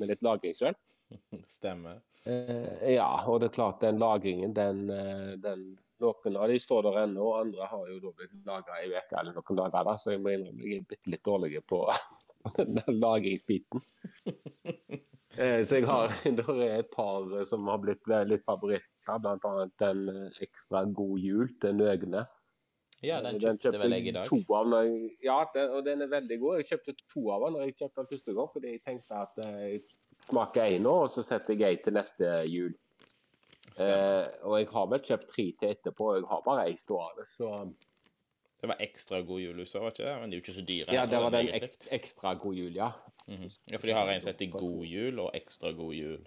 med 0.00 0.10
litt 0.10 0.24
lagring 0.26 0.56
sjøl. 0.58 0.76
Stemmer. 1.56 2.02
Uh, 2.26 2.82
ja, 2.90 3.08
og 3.30 3.40
det 3.42 3.52
er 3.52 3.58
klart 3.60 3.84
den 3.84 4.02
lagringen, 4.02 4.56
den, 4.56 4.86
den 5.42 5.66
Noen 5.96 6.34
av 6.36 6.50
de 6.52 6.58
står 6.60 6.82
der 6.84 6.96
ennå, 7.06 7.22
og 7.24 7.38
andre 7.38 7.66
har 7.70 7.84
jo 7.88 7.94
da 8.02 8.10
blitt 8.18 8.34
lagra 8.44 8.82
i 8.84 8.90
uke 8.92 9.16
eller 9.16 9.32
noen 9.32 9.60
dager. 9.62 9.86
da, 9.86 9.94
Så 9.96 10.12
jeg 10.12 10.20
må 10.20 10.34
innrømme 10.34 10.66
jeg 10.68 10.82
er 10.82 10.88
bitte 10.90 11.12
litt 11.14 11.22
dårlig 11.24 11.62
på 11.64 11.78
den 12.58 12.76
der 12.76 12.98
lagringsbiten. 12.98 13.80
Eh, 15.38 15.62
Så 15.68 15.80
jeg 15.80 15.86
har, 15.88 16.12
det 16.38 16.46
er 16.48 16.78
et 16.80 16.90
par 16.94 17.26
som 17.50 17.66
har 17.68 17.78
blitt 17.82 18.06
litt 18.30 18.44
favoritter, 18.46 18.88
bl.a. 19.20 19.66
den 19.82 20.08
eh, 20.12 20.40
ekstra 20.46 20.84
god 20.96 21.18
jul 21.20 21.50
til 21.62 21.76
Nøgne. 21.80 22.24
Ja, 23.04 23.18
den 23.20 23.36
Eh, 23.36 23.42
kjøpte 23.44 23.78
vel 23.82 23.92
jeg 23.98 24.08
i 24.08 24.14
dag. 24.16 24.26
To 24.30 24.38
av 24.56 24.70
når 24.72 24.86
jeg, 24.88 25.10
ja, 25.26 25.36
den, 25.54 25.70
og 25.76 25.84
den 25.84 26.02
er 26.06 26.08
veldig 26.14 26.38
god. 26.40 26.56
Jeg 26.62 26.70
kjøpte 26.72 26.96
to 27.12 27.26
av 27.34 27.44
den 27.44 27.56
når 27.58 27.66
jeg 27.66 27.76
kjøpte 27.82 28.00
den 28.00 28.10
første 28.14 28.36
gang, 28.38 28.50
fordi 28.54 28.72
jeg 28.72 28.82
tenkte 28.86 29.20
at 29.26 29.42
eh, 29.44 29.60
jeg 29.66 29.82
smaker 30.30 30.72
én 30.78 30.86
nå, 30.86 30.94
og 31.04 31.12
så 31.12 31.24
setter 31.28 31.54
jeg 31.60 31.68
ei 31.76 31.82
til 31.84 31.92
neste 31.98 32.30
jul. 32.48 32.72
Eh, 33.76 34.24
og 34.48 34.56
jeg 34.56 34.70
har 34.72 34.86
vel 34.88 35.02
kjøpt 35.04 35.28
tre 35.34 35.44
til 35.60 35.74
etterpå, 35.74 36.08
og 36.14 36.16
jeg 36.22 36.28
har 36.30 36.42
bare 36.46 36.64
ei 36.70 36.76
stående. 36.80 37.26
Så 37.36 37.50
Det 38.66 38.72
var 38.74 38.80
ekstra 38.82 39.20
god 39.22 39.40
julehuser, 39.40 39.80
var 39.80 39.92
ikke 39.94 40.04
det? 40.06 40.14
Men 40.20 40.30
de 40.30 40.36
er 40.36 40.40
jo 40.40 40.42
ikke 40.42 40.54
så 40.56 40.64
dyre. 40.66 40.94
ja, 40.96 41.02
det 41.06 41.18
var 41.22 41.30
den 41.30 41.48
ek, 41.54 41.66
ekstra 41.94 42.32
god 42.42 42.54
jul, 42.58 42.72
ja. 42.74 42.88
Mhm. 43.28 43.50
Ja, 43.70 43.78
for 43.78 43.86
de 43.86 43.92
har 43.94 44.10
en 44.10 44.20
som 44.20 44.32
heter 44.32 44.50
God 44.50 44.84
jul 44.86 45.20
og 45.22 45.30
Ekstra 45.34 45.70
god 45.76 45.92
jul. 45.94 46.24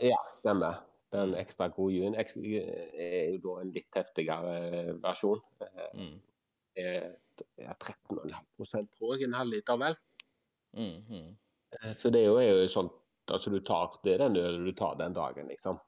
Ja, 0.00 0.16
stemmer. 0.36 0.80
Den 1.12 1.34
ekstra 1.40 1.68
god 1.72 1.92
julen 1.92 2.14
er 2.14 3.30
jo 3.32 3.38
da 3.44 3.60
en 3.60 3.72
litt 3.72 3.94
heftigere 3.96 4.54
versjon. 5.02 5.40
Det 5.60 5.68
Mm. 5.94 6.20
er- 6.76 7.16
er 7.58 7.74
13,5 7.74 8.88
på 8.98 9.12
en 9.24 9.32
halvliter 9.34 9.76
vel. 9.78 9.96
Mm 10.72 11.02
-hmm. 11.08 11.94
Så 11.94 12.10
det 12.10 12.20
er 12.22 12.26
jo, 12.26 12.36
er 12.36 12.48
jo 12.62 12.68
sånn 12.68 12.90
altså 13.30 13.50
du 13.50 13.60
tar, 13.60 14.00
Det 14.04 14.14
er 14.14 14.18
den 14.28 14.36
ølen 14.36 14.64
du 14.64 14.72
tar 14.72 14.94
den 14.94 15.12
dagen, 15.12 15.48
liksom. 15.48 15.78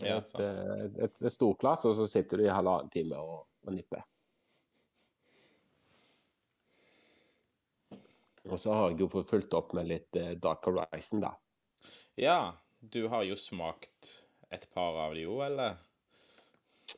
Ja, 0.00 0.18
et, 0.18 0.34
eh, 0.38 1.04
et, 1.04 1.22
et 1.22 1.32
stort 1.32 1.58
glass, 1.58 1.84
og 1.84 1.96
så 1.96 2.06
sitter 2.06 2.36
du 2.36 2.44
i 2.44 2.48
halvannen 2.52 2.90
time 2.90 3.16
og, 3.16 3.46
og 3.66 3.72
nipper. 3.72 4.02
Og 8.46 8.60
så 8.62 8.72
har 8.74 8.90
jeg 8.92 9.00
jo 9.02 9.08
fått 9.10 9.28
fulgt 9.30 9.54
opp 9.58 9.72
med 9.76 9.88
litt 9.90 10.16
eh, 10.16 10.34
Dark 10.38 10.66
Horizon, 10.68 11.22
da. 11.24 11.32
Ja, 12.20 12.38
du 12.80 13.06
har 13.12 13.24
jo 13.26 13.36
smakt 13.38 14.12
et 14.54 14.68
par 14.74 14.94
av 15.06 15.14
de 15.16 15.24
jo, 15.26 15.40
eller? 15.44 15.78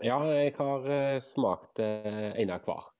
Ja, 0.04 0.18
jeg 0.28 0.52
har 0.58 0.88
eh, 0.92 1.20
smakt 1.24 1.80
eh, 1.80 2.32
en 2.42 2.52
av 2.52 2.66
hver. 2.68 2.90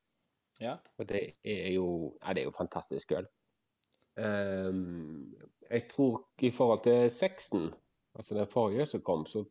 Ja. 0.58 0.78
Og 0.98 1.06
det 1.10 1.20
er 1.46 1.68
jo, 1.76 2.16
ja, 2.22 2.32
det 2.34 2.42
er 2.42 2.48
jo 2.48 2.56
fantastisk 2.56 3.12
øl. 3.18 3.28
Um, 4.18 5.36
jeg 5.70 5.84
tror 5.92 6.24
i 6.42 6.50
forhold 6.50 6.80
til 6.88 7.04
sexen, 7.12 7.68
altså 8.18 8.34
den 8.34 8.48
forrige 8.50 8.88
som 8.90 9.04
kom, 9.06 9.26
så 9.30 9.44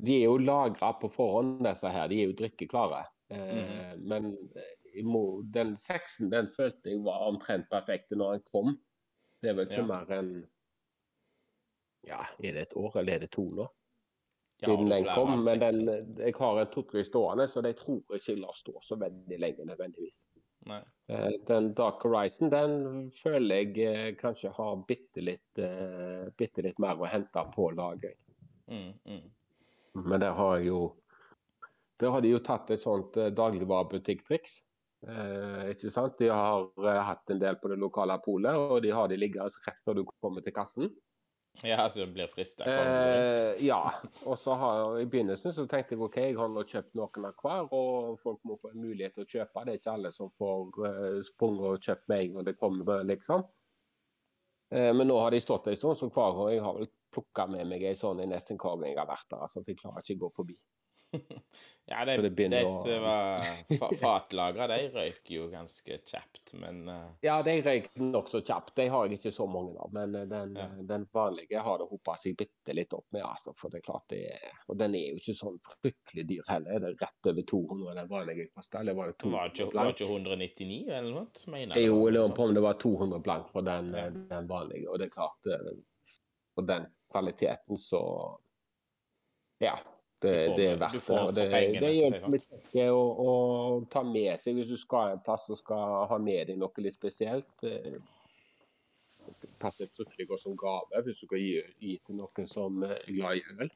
De 0.00 0.14
er 0.20 0.24
jo 0.28 0.36
lagra 0.38 0.92
på 1.00 1.08
forhånd, 1.12 1.64
disse 1.64 1.90
her. 1.90 2.06
De 2.10 2.20
er 2.20 2.30
jo 2.30 2.36
drikkeklare. 2.38 3.04
Eh, 3.30 3.96
Men 3.98 4.30
eh, 4.56 4.70
mo- 4.78 4.79
den 5.52 5.76
seksen 5.76 6.30
den 6.30 6.48
følte 6.56 6.90
jeg 6.90 7.02
var 7.04 7.26
omtrent 7.28 7.68
perfekt 7.70 8.10
når 8.10 8.38
den 8.38 8.46
kom. 8.50 8.78
Det 9.42 9.50
er 9.50 9.54
vel 9.54 9.66
ikke 9.68 9.82
Ja. 9.82 9.86
mer 9.86 10.16
enn 10.18 10.32
Ja, 12.06 12.22
er 12.40 12.52
det 12.52 12.62
et 12.62 12.76
år, 12.76 12.96
eller 12.96 13.14
er 13.14 13.18
det 13.18 13.30
to 13.30 13.44
nå? 13.44 13.66
Siden 14.60 14.88
ja, 14.88 14.96
den 14.96 15.08
kom. 15.14 15.44
Men 15.44 15.60
den, 15.60 16.16
jeg 16.18 16.34
har 16.36 16.60
en 16.60 16.70
to-tre 16.72 17.04
stående, 17.04 17.48
så 17.48 17.62
de 17.64 17.72
tror 17.72 18.02
ikke 18.16 18.36
lar 18.40 18.56
stå 18.56 18.80
så 18.82 18.96
veldig 18.96 19.38
lenge 19.40 19.64
nødvendigvis. 19.64 20.26
Nei. 20.68 20.80
Eh, 21.08 21.30
Den 21.48 21.72
Dark 21.74 22.02
Horizon 22.04 22.50
den 22.52 23.10
føler 23.10 23.62
jeg 23.62 23.78
eh, 23.84 24.08
kanskje 24.20 24.52
har 24.52 24.82
bitte 24.88 25.24
litt, 25.24 25.58
eh, 25.58 26.28
bitte 26.36 26.64
litt 26.66 26.78
mer 26.82 27.00
å 27.00 27.08
hente 27.08 27.44
på 27.54 27.70
lagring. 27.76 28.16
Mm, 28.70 28.92
mm. 29.04 29.30
Men 30.04 30.20
der 30.20 30.36
har 30.36 30.58
jo 30.62 30.96
Der 32.00 32.10
har 32.14 32.20
de 32.24 32.30
jo 32.30 32.38
tatt 32.40 32.70
et 32.70 32.80
sånt 32.80 33.12
dagligvarebutikktriks. 33.12 34.62
Eh, 35.08 35.70
ikke 35.72 35.92
sant? 35.92 36.18
De 36.20 36.28
har 36.28 36.66
eh, 36.84 37.02
hatt 37.06 37.30
en 37.32 37.40
del 37.40 37.56
på 37.60 37.70
det 37.72 37.78
lokale 37.80 38.18
polet, 38.24 38.56
og 38.56 38.82
de 38.84 38.90
har 38.92 39.08
de 39.08 39.16
liggende 39.20 39.48
rett 39.66 39.80
før 39.86 40.00
du 40.00 40.04
kommer 40.10 40.44
til 40.44 40.56
kassen. 40.56 40.90
Ja, 41.66 41.88
så 41.90 42.04
du 42.04 42.12
blir 42.12 42.28
frista. 42.30 42.64
Eh, 42.64 43.64
ja. 43.66 43.80
Og 44.24 44.38
så 44.38 44.54
har 44.54 44.98
I 45.00 45.06
begynnelsen 45.10 45.52
så 45.52 45.66
tenkte 45.68 45.96
jeg 45.96 46.02
OK, 46.04 46.18
jeg 46.22 46.36
har 46.38 46.52
nå 46.52 46.62
kjøpt 46.64 46.94
noen 46.96 47.26
av 47.28 47.40
hver, 47.42 47.66
og 47.76 48.20
folk 48.22 48.40
må 48.48 48.56
få 48.60 48.70
en 48.72 48.84
mulighet 48.84 49.16
til 49.16 49.26
å 49.26 49.30
kjøpe. 49.34 49.64
Det 49.66 49.74
er 49.74 49.80
ikke 49.80 49.96
alle 49.96 50.12
som 50.14 50.30
får 50.40 50.84
eh, 50.88 51.18
sprunget 51.26 51.66
og 51.72 51.88
kjøpt 51.88 52.06
med 52.12 52.24
en 52.24 52.36
gang 52.36 52.48
det 52.48 52.56
kommer, 52.60 53.04
liksom. 53.08 53.44
Eh, 54.72 54.92
men 54.96 55.10
nå 55.10 55.18
har 55.18 55.34
de 55.34 55.42
stått 55.42 55.68
en 55.68 55.76
stund, 55.80 55.98
så 55.98 56.08
hver 56.08 56.36
gang 56.38 56.52
jeg 56.54 56.64
har 56.64 56.78
vel 56.78 56.90
plukka 57.10 57.48
med 57.50 57.66
meg 57.72 57.84
en 57.88 57.98
sånn 57.98 58.22
i 58.22 58.28
nesten 58.30 58.60
hver 58.60 58.78
gang 58.78 58.92
jeg 58.92 59.00
har 59.02 59.10
vært 59.10 59.28
der. 59.32 59.44
altså, 59.48 59.64
Jeg 59.66 59.80
klarer 59.82 60.04
ikke 60.04 60.20
å 60.20 60.24
gå 60.26 60.34
forbi. 60.38 60.60
Ja, 61.90 62.04
det 62.06 62.30
begynner 62.30 62.60
de 62.62 62.68
som 62.70 63.02
var 63.02 63.40
fa 63.80 63.88
fatlagra, 63.98 64.66
de 64.70 64.76
røyker 64.94 65.32
jo 65.34 65.46
ganske 65.50 65.96
kjapt, 66.06 66.52
men 66.54 66.84
uh... 66.86 67.08
Ja, 67.24 67.40
de 67.42 67.56
røyk 67.66 67.88
nokså 67.98 68.44
kjapt. 68.46 68.76
De 68.78 68.84
har 68.92 69.08
jeg 69.08 69.18
ikke 69.18 69.32
så 69.34 69.46
mange 69.50 69.74
av. 69.82 69.90
Men 69.96 70.14
eh, 70.14 70.28
den, 70.30 70.54
Ja. 70.54 70.68
den 70.86 71.08
vanlige 71.12 71.58
har 71.66 71.80
det 71.82 71.88
hopa 71.90 72.14
seg 72.22 72.36
bitte 72.38 72.76
litt 72.78 72.94
opp 72.94 73.08
med. 73.10 73.24
altså, 73.26 73.56
for 73.58 73.74
det 73.74 73.80
er 73.80 73.86
klart 73.88 74.06
det 74.14 74.20
er, 74.36 74.54
Og 74.70 74.78
den 74.78 74.94
er 74.94 75.08
jo 75.10 75.18
ikke 75.18 75.34
sånn 75.40 75.58
fryktelig 75.66 76.26
dyr 76.30 76.46
heller. 76.52 76.76
Er 76.78 76.84
det 76.86 76.92
rett 77.02 77.30
over 77.32 77.42
200 77.56 77.98
den 77.98 78.08
vanlige 78.14 78.46
kosta? 78.54 78.84
Eller 78.84 78.94
var 79.00 79.10
det 79.10 79.18
200 79.24 79.34
var 79.40 79.54
200 79.58 79.66
ikke, 79.66 79.82
var 79.82 79.94
ikke 79.96 80.10
199 80.14 80.80
eller 81.00 81.10
noe? 81.18 81.26
Mener 81.56 81.74
jeg 81.80 81.90
Jo, 81.90 82.00
jeg 82.06 82.18
lurer 82.20 82.36
på 82.38 82.46
om 82.46 82.54
det 82.54 82.66
var 82.70 82.78
200 82.86 83.22
blank 83.26 83.50
for 83.50 83.66
den, 83.66 83.90
Ja. 83.98 84.06
eh, 84.06 84.12
den 84.30 84.46
vanlige. 84.54 84.86
Og 84.86 85.02
det 85.02 85.10
er 85.10 85.16
klart, 85.18 85.50
eh, 85.58 85.74
for 86.54 86.70
den 86.70 86.86
kvaliteten 87.10 87.82
så 87.82 88.04
Ja. 89.60 89.74
Det, 90.20 90.32
får- 90.46 90.56
det 90.56 90.66
er 90.68 90.80
verdt 90.80 91.02
får 91.06 91.30
det. 91.36 91.44
Pengene, 91.52 91.80
det 91.86 91.92
hjelper 91.96 92.34
litt 92.34 92.74
å, 92.92 93.02
å 93.24 93.30
ta 93.92 94.02
med 94.04 94.34
seg 94.42 94.58
hvis 94.58 94.68
du 94.68 94.76
skal 94.80 95.14
en 95.14 95.22
plass 95.24 95.46
og 95.48 95.58
skal 95.60 96.06
ha 96.10 96.18
med 96.20 96.50
deg 96.50 96.58
noe 96.60 96.84
litt 96.84 96.98
spesielt. 96.98 97.64
eh, 97.64 97.96
passer 99.60 99.88
fryktelig 99.94 100.26
godt 100.30 100.42
som 100.42 100.56
gave 100.58 101.02
hvis 101.06 101.20
du 101.22 101.26
skal 101.28 101.40
gi, 101.42 101.54
gi 101.80 101.96
til 102.06 102.16
noen 102.18 102.46
som 102.50 102.82
er 102.86 103.00
glad 103.08 103.40
i 103.40 103.42
øl. 103.64 103.72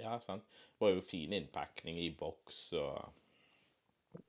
Ja, 0.00 0.16
sant. 0.24 0.44
Det 0.48 0.80
var 0.86 0.94
jo 0.94 1.02
fin 1.04 1.32
innpakning 1.36 1.98
i 2.00 2.10
boks 2.18 2.62
og 2.80 3.21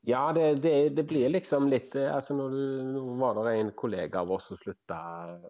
Ja, 0.06 0.34
det, 0.36 0.56
det, 0.56 0.90
det 0.90 1.04
blir 1.08 1.30
liksom 1.30 1.70
litt 1.72 1.96
eh, 1.96 2.10
altså 2.12 2.36
når 2.36 2.56
du, 2.56 2.64
Nå 2.92 3.04
var 3.22 3.40
det 3.46 3.54
en 3.60 3.72
kollega 3.72 4.20
av 4.24 4.32
oss 4.36 4.50
som 4.52 4.60
slutta 4.60 5.00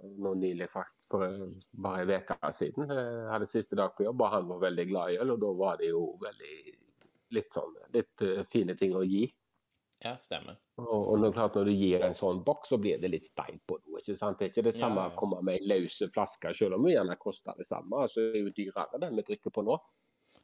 nå 0.04 0.34
nylig, 0.38 0.68
faktisk, 0.70 1.08
for 1.10 1.26
eh, 1.26 1.56
bare 1.86 2.04
en 2.06 2.14
uke 2.22 2.52
siden. 2.54 2.90
Jeg 2.94 3.30
hadde 3.32 3.50
siste 3.50 3.78
dag 3.80 3.96
på 3.98 4.06
jobb, 4.06 4.22
og 4.22 4.34
han 4.36 4.50
var 4.52 4.66
veldig 4.68 4.88
glad 4.90 5.14
i 5.14 5.22
øl. 5.24 5.34
Og 5.36 5.42
da 5.42 5.54
var 5.58 5.80
det 5.82 5.90
jo 5.90 6.04
veldig 6.22 6.58
litt 7.34 7.56
sånn 7.56 7.72
litt 7.96 8.22
uh, 8.22 8.44
fine 8.54 8.76
ting 8.78 8.94
å 8.94 9.02
gi. 9.06 9.24
Ja, 10.04 10.18
stemmer. 10.20 10.60
Og, 10.82 10.92
og 10.92 11.18
når, 11.22 11.32
klart, 11.34 11.56
når 11.58 11.70
du 11.72 11.74
gir 11.74 12.04
en 12.04 12.16
sånn 12.18 12.44
boks, 12.46 12.74
så 12.74 12.78
blir 12.82 13.00
det 13.02 13.10
litt 13.14 13.26
stein 13.26 13.62
på 13.66 13.78
noe. 13.80 14.02
ikke 14.02 14.18
sant? 14.20 14.38
Det 14.38 14.50
er 14.50 14.52
ikke 14.52 14.66
det 14.68 14.76
samme 14.76 15.00
Ja, 15.00 15.08
ja. 15.08 15.16
å 15.16 15.20
komme 15.20 15.40
med 15.48 15.62
en 15.62 15.70
løs 15.72 15.96
flaske, 16.14 16.52
selv 16.60 16.78
om 16.78 16.86
det 16.86 16.98
gjerne 16.98 17.18
koster 17.22 17.56
det 17.58 17.66
samme. 17.70 18.04
altså 18.04 18.20
Det 18.20 18.42
er 18.42 18.44
jo 18.44 18.54
dyrere 18.60 19.02
den 19.06 19.18
vi 19.18 19.26
drikker 19.32 19.56
på 19.56 19.64
nå. 19.64 19.80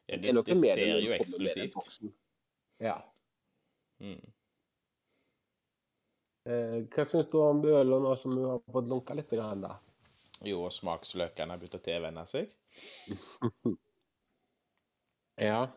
Ja, 0.08 0.18
Det 0.18 0.32
det, 0.32 0.46
det 0.48 0.58
ser 0.64 0.84
jo 1.04 1.14
eksklusivt. 1.18 1.92
Ja. 2.80 2.96
Mm. 4.00 4.32
Eh, 6.50 6.78
hva 6.90 7.06
syns 7.06 7.30
du 7.30 7.38
om 7.44 7.60
ølen 7.68 8.06
nå 8.06 8.16
som 8.18 8.34
hun 8.38 8.48
har 8.54 8.64
fått 8.74 8.90
lunka 8.90 9.18
litt? 9.18 9.32
Grann, 9.36 9.66
da? 9.66 9.76
Jo, 10.48 10.64
smaksløkene 10.72 11.54
har 11.54 11.62
begynt 11.62 11.78
å 11.80 11.84
tilvenne 11.84 12.26
seg. 12.30 12.56
Ja. 15.40 15.70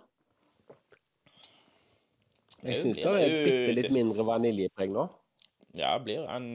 Jeg 2.67 2.81
syns 2.81 2.97
det 2.99 3.05
er 3.07 3.35
bitte 3.47 3.75
litt 3.77 3.93
mindre 3.95 4.25
vaniljepreg 4.27 4.91
nå. 4.91 5.05
Ja, 5.79 5.93
blir 6.03 6.27
han 6.27 6.51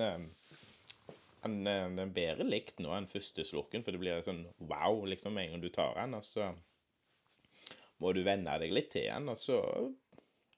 Han 1.39 1.55
den 1.63 2.01
er 2.03 2.11
bedre 2.11 2.43
likt 2.43 2.81
nå 2.83 2.91
enn 2.97 3.07
første 3.07 3.45
slurken, 3.47 3.85
for 3.85 3.95
det 3.95 4.01
blir 4.01 4.19
sånn 4.25 4.41
wow 4.67 5.05
liksom 5.07 5.37
med 5.37 5.47
en 5.47 5.55
gang 5.55 5.63
du 5.63 5.69
tar 5.71 5.95
den, 5.95 6.17
og 6.17 6.25
så 6.27 6.49
må 8.03 8.11
du 8.11 8.19
venne 8.27 8.57
deg 8.59 8.73
litt 8.75 8.91
til 8.91 9.07
den, 9.07 9.31
og 9.31 9.39
så 9.39 9.61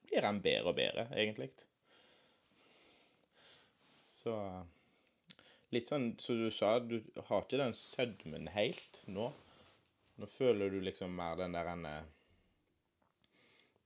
blir 0.09 0.25
han 0.27 0.41
bedre 0.43 0.73
og 0.73 0.77
bedre, 0.81 1.07
egentlig. 1.15 1.51
Så 4.09 4.35
Litt 5.69 5.85
sånn 5.85 6.15
som 6.17 6.39
du 6.39 6.47
sa, 6.49 6.79
du 6.81 6.95
har 7.27 7.43
ikke 7.43 7.59
den 7.61 7.75
sødmen 7.77 8.47
helt 8.55 9.03
nå. 9.05 9.27
Nå 10.17 10.29
føler 10.29 10.73
du 10.73 10.79
liksom 10.81 11.13
mer 11.15 11.37
den 11.37 11.53
der 11.53 11.69
ene 11.75 11.91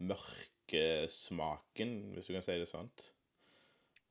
mørke 0.07 0.85
smaken, 1.11 1.91
hvis 2.15 2.29
du 2.29 2.37
kan 2.37 2.45
si 2.45 2.55
det 2.61 2.69
sånt. 2.71 3.09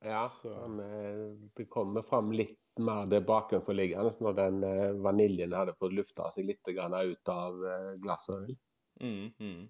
Ja, 0.05 0.27
Så- 0.29 0.67
men, 0.67 0.79
eh, 0.85 1.49
det 1.55 1.65
kommer 1.69 2.03
fram 2.03 2.31
litt 2.31 2.59
mer 2.77 3.05
det 3.05 3.25
bakenforliggende 3.25 4.21
når 4.21 4.35
den 4.35 4.63
eh, 4.63 4.91
vaniljen 4.93 5.53
hadde 5.53 5.73
fått 5.79 5.93
lufta 5.93 6.31
seg 6.31 6.45
litt 6.45 6.67
ut 6.67 7.29
av 7.29 7.65
eh, 7.65 7.95
glasset. 7.97 8.57
Mm, 9.01 9.33
mm. 9.39 9.69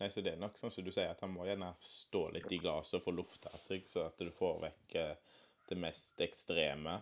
Nei, 0.00 0.08
så 0.08 0.22
det 0.24 0.32
er 0.32 0.40
nok 0.40 0.56
sånn 0.56 0.72
som 0.72 0.84
du 0.86 0.90
sier, 0.94 1.10
at 1.12 1.20
han 1.20 1.32
må 1.34 1.44
gjerne 1.44 1.74
stå 1.84 2.30
litt 2.32 2.48
i 2.56 2.58
glasset 2.62 2.98
og 3.00 3.04
få 3.04 3.12
lufta 3.18 3.52
seg, 3.60 3.84
så 3.88 4.06
at 4.08 4.20
du 4.22 4.30
får 4.32 4.62
vekk 4.62 4.94
eh, 4.96 5.40
det 5.68 5.76
mest 5.76 6.22
ekstreme. 6.24 6.94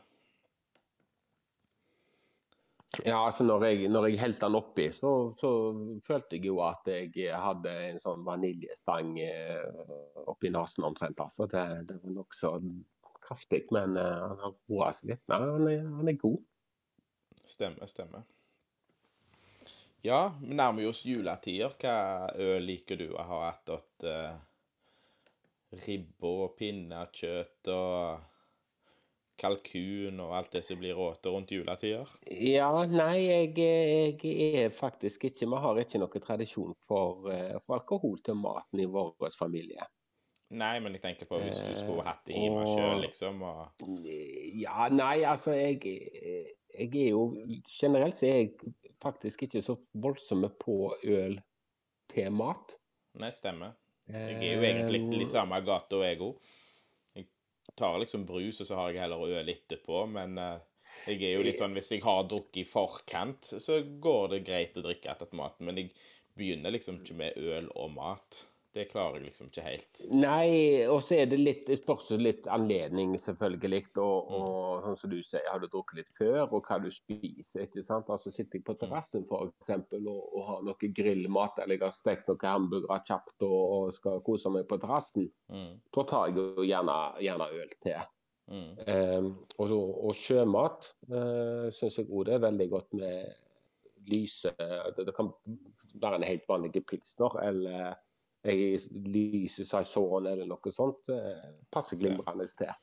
Ja, 3.05 3.21
altså 3.21 3.45
når 3.45 3.67
jeg, 3.69 3.89
når 3.93 4.09
jeg 4.09 4.19
helte 4.23 4.49
den 4.49 4.59
oppi, 4.59 4.89
så, 4.97 5.13
så 5.39 5.51
følte 6.07 6.39
jeg 6.39 6.49
jo 6.49 6.59
at 6.65 6.89
jeg 6.89 7.29
hadde 7.37 7.75
en 7.91 8.01
sånn 8.03 8.25
vaniljestang 8.27 9.13
eh, 9.23 9.93
oppi 10.25 10.51
nesen 10.51 10.89
omtrent. 10.89 11.21
Altså. 11.23 11.47
Det, 11.53 11.65
det 11.87 11.99
var 12.03 12.17
nokså 12.17 12.55
kraftig, 13.23 13.67
men 13.77 13.95
eh, 14.01 14.25
han 14.25 14.43
har 14.43 14.57
roa 14.73 14.91
seg 14.97 15.13
litt. 15.13 15.23
Nei, 15.31 15.39
han 15.45 15.69
er, 15.71 15.87
han 16.01 16.11
er 16.11 16.19
god. 16.19 16.43
Stemmer, 17.45 17.87
stemmer. 17.93 18.27
Ja, 20.07 20.35
vi 20.43 20.55
nærmer 20.55 20.87
oss 20.89 21.03
juletider. 21.07 21.75
Hva 21.83 21.95
øl 22.39 22.63
liker 22.69 23.01
du 23.01 23.09
å 23.19 23.25
ha 23.27 23.39
attåt 23.49 24.07
uh, 24.07 24.37
ribbe 25.85 26.31
og 26.45 26.55
pinnekjøtt 26.59 27.71
og 27.75 28.23
kalkun 29.39 30.19
og 30.23 30.33
alt 30.39 30.55
det 30.57 30.65
som 30.67 30.79
blir 30.81 30.97
råte 30.99 31.31
rundt 31.31 31.53
juletider? 31.55 32.11
Ja, 32.31 32.71
nei, 32.91 33.19
jeg, 33.27 33.53
jeg 33.59 34.65
er 34.65 34.75
faktisk 34.75 35.29
ikke 35.29 35.47
Vi 35.51 35.61
har 35.63 35.79
ikke 35.83 36.01
noen 36.03 36.25
tradisjon 36.25 36.75
for, 36.87 37.29
eh, 37.35 37.55
for 37.67 37.79
alkohol 37.79 38.19
til 38.27 38.39
maten 38.39 38.83
i 38.83 38.89
vår 38.91 39.15
familie. 39.39 39.87
Nei, 40.49 40.79
men 40.81 40.95
jeg 40.97 41.03
tenker 41.05 41.29
på 41.29 41.39
hvis 41.43 41.61
du 41.61 41.75
skulle 41.77 42.07
hatt 42.07 42.23
det 42.27 42.35
i 42.39 42.47
hjemme 42.47 42.63
og- 42.65 42.71
sjøl, 42.73 43.03
liksom. 43.05 43.43
Og... 43.45 44.07
Ja, 44.57 44.89
nei, 44.89 45.21
altså 45.29 45.53
jeg, 45.53 45.83
jeg 45.85 46.89
er 46.89 47.11
jo 47.13 47.27
Generelt 47.69 48.17
så 48.17 48.31
er 48.31 48.39
jeg 48.39 48.88
faktisk 49.03 49.47
ikke 49.47 49.63
så 49.65 49.77
voldsomme 49.93 50.51
på 50.61 50.79
øl 51.05 51.39
til 52.13 52.33
mat. 52.35 52.75
Nei, 53.19 53.31
stemmer. 53.35 53.77
Jeg 54.09 54.39
er 54.41 54.57
jo 54.57 54.65
egentlig 54.65 55.03
litt 55.03 55.27
i 55.27 55.29
samme 55.29 55.61
gata, 55.67 56.01
jeg 56.07 56.21
òg. 56.25 56.53
Jeg 57.19 57.27
tar 57.77 57.99
liksom 58.01 58.25
brus, 58.29 58.63
og 58.63 58.69
så 58.71 58.79
har 58.79 58.93
jeg 58.93 59.03
heller 59.05 59.39
øl 59.41 59.53
etterpå, 59.53 60.05
men 60.11 60.39
eh, 60.41 60.61
jeg 61.07 61.23
er 61.29 61.35
jo 61.37 61.45
litt 61.47 61.61
sånn 61.61 61.77
Hvis 61.77 61.93
jeg 61.95 62.05
har 62.05 62.25
drukket 62.29 62.63
i 62.63 62.69
forkant, 62.69 63.51
så 63.61 63.81
går 63.85 64.33
det 64.35 64.45
greit 64.49 64.79
å 64.81 64.85
drikke 64.87 65.13
etter 65.13 65.37
maten, 65.37 65.69
men 65.69 65.83
jeg 65.83 65.93
begynner 66.39 66.75
liksom 66.75 67.03
ikke 67.03 67.19
med 67.19 67.39
øl 67.43 67.69
og 67.75 67.93
mat. 67.97 68.43
Det 68.77 68.85
klarer 68.91 69.17
jeg 69.17 69.25
liksom 69.31 69.47
ikke 69.49 69.63
helt. 69.65 70.01
Nei, 70.13 70.85
og 70.93 70.99
så 71.03 71.15
er 71.17 71.27
det 71.31 71.39
litt 71.41 71.63
Det 71.71 71.79
spørs 71.81 72.11
litt 72.21 72.45
anledning, 72.53 73.15
selvfølgelig. 73.19 73.81
Og, 73.97 74.29
og 74.37 74.83
sånn 74.85 74.99
som 75.01 75.11
du 75.11 75.17
sier, 75.25 75.47
har 75.49 75.63
du 75.63 75.67
drukket 75.73 75.97
litt 76.03 76.11
før, 76.19 76.43
og 76.53 76.69
hva 76.69 76.77
du 76.85 76.91
spiser. 76.93 77.65
ikke 77.65 77.83
sant? 77.87 78.11
Altså 78.13 78.31
Sitter 78.35 78.61
jeg 78.61 78.67
på 78.69 78.77
terrassen 78.79 79.25
f.eks. 79.25 79.71
Og, 79.97 80.11
og 80.37 80.45
har 80.51 80.63
noe 80.69 80.91
grillmat, 81.01 81.59
eller 81.65 81.79
jeg 81.79 81.87
har 81.87 81.97
stekt 81.97 82.29
noen 82.29 82.45
hamburgere 82.45 83.01
kjapt 83.09 83.47
og, 83.49 83.57
og 83.79 83.97
skal 83.97 84.21
kose 84.29 84.53
meg 84.55 84.69
på 84.71 84.79
terrassen, 84.85 85.31
Mm, 85.49 85.79
da 85.97 86.03
tar 86.05 86.27
jeg 86.29 86.37
jo 86.37 86.65
gjerne, 86.69 86.95
gjerne 87.25 87.47
øl 87.57 87.71
til. 87.81 88.03
mm, 88.53 88.67
Um, 88.89 89.27
og, 89.59 89.65
så- 89.69 89.99
og 90.09 90.15
sjømat 90.17 90.91
uh, 91.13 91.69
syns 91.73 91.97
jeg 91.99 92.07
òg 92.09 92.27
det 92.29 92.35
er 92.37 92.45
veldig 92.45 92.67
godt 92.73 92.93
med 92.97 93.33
lyse 94.09 94.53
Det, 94.59 95.05
det 95.09 95.15
kan 95.17 95.33
være 96.01 96.17
en 96.21 96.27
helt 96.29 96.47
vanlig 96.49 96.85
pilsner 96.89 97.35
eller 97.45 97.97
ei 98.45 99.49
seg 99.51 99.87
sånn 99.89 100.29
eller 100.31 100.47
noe 100.47 100.73
sånt. 100.75 101.09
eh, 101.11 101.49
Passer 101.71 101.99
glimrende 102.01 102.47
til. 102.59 102.75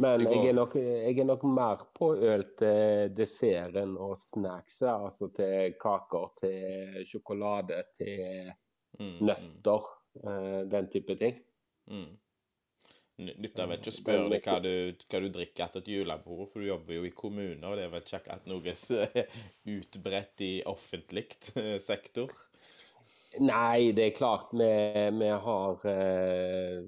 Men 0.00 0.22
jeg 0.24 0.46
er, 0.48 0.54
nok, 0.56 0.74
jeg 0.80 1.18
er 1.20 1.26
nok 1.28 1.42
mer 1.52 1.82
på 1.96 2.14
øl 2.16 2.44
til 2.56 3.10
desserten 3.16 3.96
og 4.00 4.16
snackset. 4.20 4.88
Altså 4.88 5.28
til 5.36 5.74
kaker, 5.80 6.30
til 6.40 7.02
sjokolade, 7.08 7.82
til 7.98 8.52
mm, 8.98 9.18
nøtter. 9.20 9.90
eh, 10.22 10.62
Den 10.72 10.88
type 10.92 11.18
ting. 11.20 11.42
Mm, 11.86 12.06
mm. 12.06 12.14
Ny- 13.16 13.52
vel 13.56 13.78
ikke 13.78 13.92
spørre 13.96 14.28
deg 14.28 14.44
hva 14.44 14.58
du, 14.60 14.72
hva 15.08 15.20
du 15.24 15.28
drikker 15.32 15.64
etter 15.64 15.80
et 15.80 15.86
julebord, 15.88 16.50
for 16.52 16.60
du 16.60 16.68
jobber 16.68 16.98
jo 16.98 17.06
i 17.08 17.14
kommune, 17.16 17.62
og 17.64 17.78
det 17.78 17.86
er 17.86 17.92
vel 17.94 18.02
ikke 18.04 18.18
akkurat 18.18 18.50
noe 18.50 18.74
som 18.76 19.04
er 19.06 19.38
utbredt 19.76 20.44
i 20.44 20.50
offentlig 20.68 21.24
sektor? 21.80 22.32
Nei, 23.40 23.92
det 23.92 24.04
er 24.04 24.14
klart 24.16 24.52
vi, 24.52 24.68
vi 25.18 25.28
har 25.28 25.86
eh, 25.90 26.80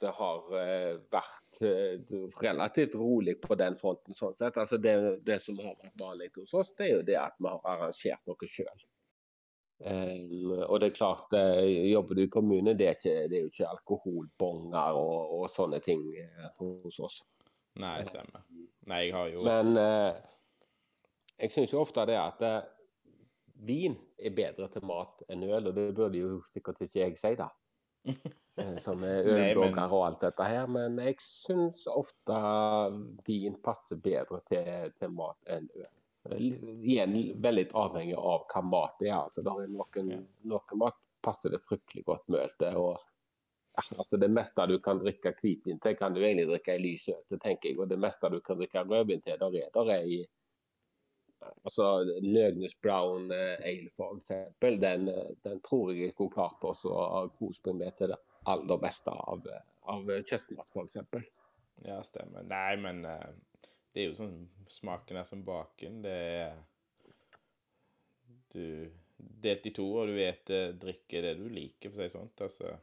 Det 0.00 0.12
har 0.18 0.56
eh, 0.60 0.98
vært 1.12 1.60
eh, 1.64 2.16
relativt 2.42 2.96
rolig 2.98 3.38
på 3.40 3.54
den 3.54 3.76
fronten. 3.78 4.14
sånn 4.14 4.34
sett. 4.36 4.58
Altså 4.58 4.78
det, 4.82 4.96
det 5.26 5.38
som 5.42 5.58
har 5.62 5.76
vært 5.78 6.02
vanlig 6.02 6.30
hos 6.36 6.54
oss, 6.54 6.74
det 6.76 6.88
er 6.88 6.92
jo 6.96 7.06
det 7.06 7.18
at 7.20 7.38
vi 7.38 7.48
har 7.48 7.64
arrangert 7.64 8.22
noe 8.26 8.50
sjøl. 8.50 8.84
og 10.66 10.80
det 10.80 10.86
er 10.86 10.94
klart, 10.96 11.34
jobber 11.90 12.16
du 12.16 12.22
i 12.24 12.30
kommune, 12.32 12.72
det 12.74 12.86
er, 12.88 12.94
ikke, 12.96 13.16
det 13.28 13.36
er 13.36 13.42
jo 13.44 13.50
ikke 13.50 13.72
alkoholbonger 13.74 15.00
og, 15.00 15.34
og 15.36 15.50
sånne 15.52 15.80
ting 15.84 16.06
hos 16.58 17.00
oss. 17.00 17.18
Nei, 17.76 17.98
stemmer. 18.08 18.46
Nei, 18.88 19.02
jeg 19.04 19.12
har 19.12 19.28
jo 19.28 19.44
Men 19.44 19.76
jeg 21.36 21.52
syns 21.52 21.74
jo 21.74 21.82
ofte 21.84 22.06
det 22.08 22.16
at 22.16 22.40
vin 23.64 23.96
er 24.18 24.34
bedre 24.36 24.68
til 24.72 24.84
mat 24.86 25.22
enn 25.32 25.44
øl, 25.46 25.70
og 25.70 25.76
det 25.76 25.92
burde 25.96 26.20
jo 26.20 26.40
sikkert 26.50 26.82
ikke 26.84 27.00
jeg 27.00 27.20
si, 27.20 27.36
da. 27.38 27.52
Eh, 28.56 28.78
Som 28.80 29.02
er 29.04 29.26
ølblogger 29.28 29.92
og 29.92 30.02
alt 30.06 30.22
dette 30.24 30.44
her. 30.48 30.68
Men 30.72 30.94
jeg 31.02 31.18
syns 31.20 31.82
ofte 31.92 32.36
vin 33.26 33.58
passer 33.60 33.98
bedre 34.00 34.40
til, 34.48 34.94
til 34.96 35.12
mat 35.12 35.50
enn 35.52 35.66
øl. 35.76 35.90
Igjen 36.40 37.18
veldig 37.44 37.66
avhengig 37.76 38.16
av 38.16 38.46
hva 38.48 38.62
mat 38.64 38.96
det 39.02 39.10
er. 39.10 39.18
Altså, 39.18 39.44
det 39.44 39.52
er 39.52 39.68
noen, 39.74 40.24
noen 40.48 40.80
mat 40.80 40.96
passer 41.26 41.52
det 41.52 41.60
fryktelig 41.66 42.06
godt 42.08 42.24
med 42.32 42.46
øl 42.46 42.56
til. 42.56 42.80
og 42.80 42.96
eh, 42.96 43.92
altså 43.98 44.16
Det 44.24 44.32
meste 44.32 44.66
du 44.72 44.78
kan 44.80 45.04
drikke 45.04 45.34
hvitvin 45.42 45.82
til, 45.84 45.98
kan 46.00 46.16
du 46.16 46.22
egentlig 46.22 46.48
drikke 46.54 46.78
i 46.78 46.84
lys 46.86 47.10
øl 47.12 47.22
til, 47.28 47.42
tenker 47.44 47.74
jeg. 47.74 47.80
Og 47.82 47.92
det 47.92 48.00
meste 48.00 48.32
du 48.32 48.40
kan 48.40 48.56
drikke 48.62 48.86
rødvin 48.88 49.20
til, 49.20 49.36
der 49.42 49.60
er 49.60 49.70
der 49.76 49.94
er 49.98 50.08
i 50.16 50.22
altså 51.62 51.86
Løgnus 52.22 52.74
Brown 52.82 53.30
eh, 53.34 53.56
Ale, 53.68 53.90
for 53.96 54.16
eksempel, 54.18 54.78
den, 54.80 55.08
eh, 55.08 55.32
den 55.46 55.60
tror 55.66 55.92
jeg 55.92 56.12
ikke 56.12 56.26
hun 56.26 56.34
klart 56.34 56.66
også 56.66 56.92
å 56.92 57.22
kose 57.36 57.74
med 57.76 57.96
til 57.98 58.12
det 58.12 58.20
aller 58.50 58.80
beste 58.82 59.10
av, 59.10 59.46
eh, 59.50 59.64
av 59.92 60.12
kjøttmat, 60.18 60.76
eksempel. 60.84 61.26
Ja, 61.84 62.00
stemmer. 62.06 62.46
Nei, 62.48 62.76
men 62.80 63.04
eh, 63.08 63.32
det 63.92 64.04
er 64.04 64.10
jo 64.10 64.18
sånn 64.20 64.38
Smaken 64.72 65.20
er 65.20 65.26
som 65.28 65.44
baken. 65.46 66.00
Det 66.02 66.14
er 66.42 66.56
Du 68.50 68.90
Delt 69.16 69.64
i 69.64 69.70
to, 69.72 69.84
og 69.96 70.10
du 70.10 70.16
vet 70.18 70.50
drikke 70.76 71.22
det 71.24 71.30
du 71.38 71.46
liker, 71.48 71.88
for 71.88 71.96
å 71.96 72.02
si 72.02 72.04
det 72.04 72.12
sånn. 72.12 72.28
Altså 72.44 72.74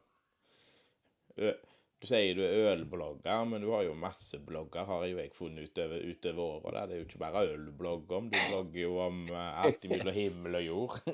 Du 2.04 2.10
sier 2.10 2.36
du 2.36 2.42
er 2.44 2.74
ølblogger, 2.74 3.46
men 3.48 3.62
du 3.64 3.70
har 3.72 3.86
jo 3.88 3.94
masse 3.96 4.36
blogger, 4.44 4.84
har 4.90 5.06
jo 5.08 5.22
jeg 5.22 5.30
funnet 5.32 5.70
utover, 5.70 6.02
utover 6.04 6.58
året. 6.68 6.90
Det 6.90 6.96
er 6.98 7.00
jo 7.00 7.06
ikke 7.08 7.22
bare 7.22 7.44
ølblogg 7.54 8.12
om. 8.18 8.26
Du 8.28 8.40
blogger 8.50 8.82
jo 8.82 8.98
om 9.06 9.22
eh, 9.32 9.62
alt 9.64 9.88
mellom 9.88 10.18
himmel 10.18 10.60
og 10.60 10.66
jord. 10.68 10.98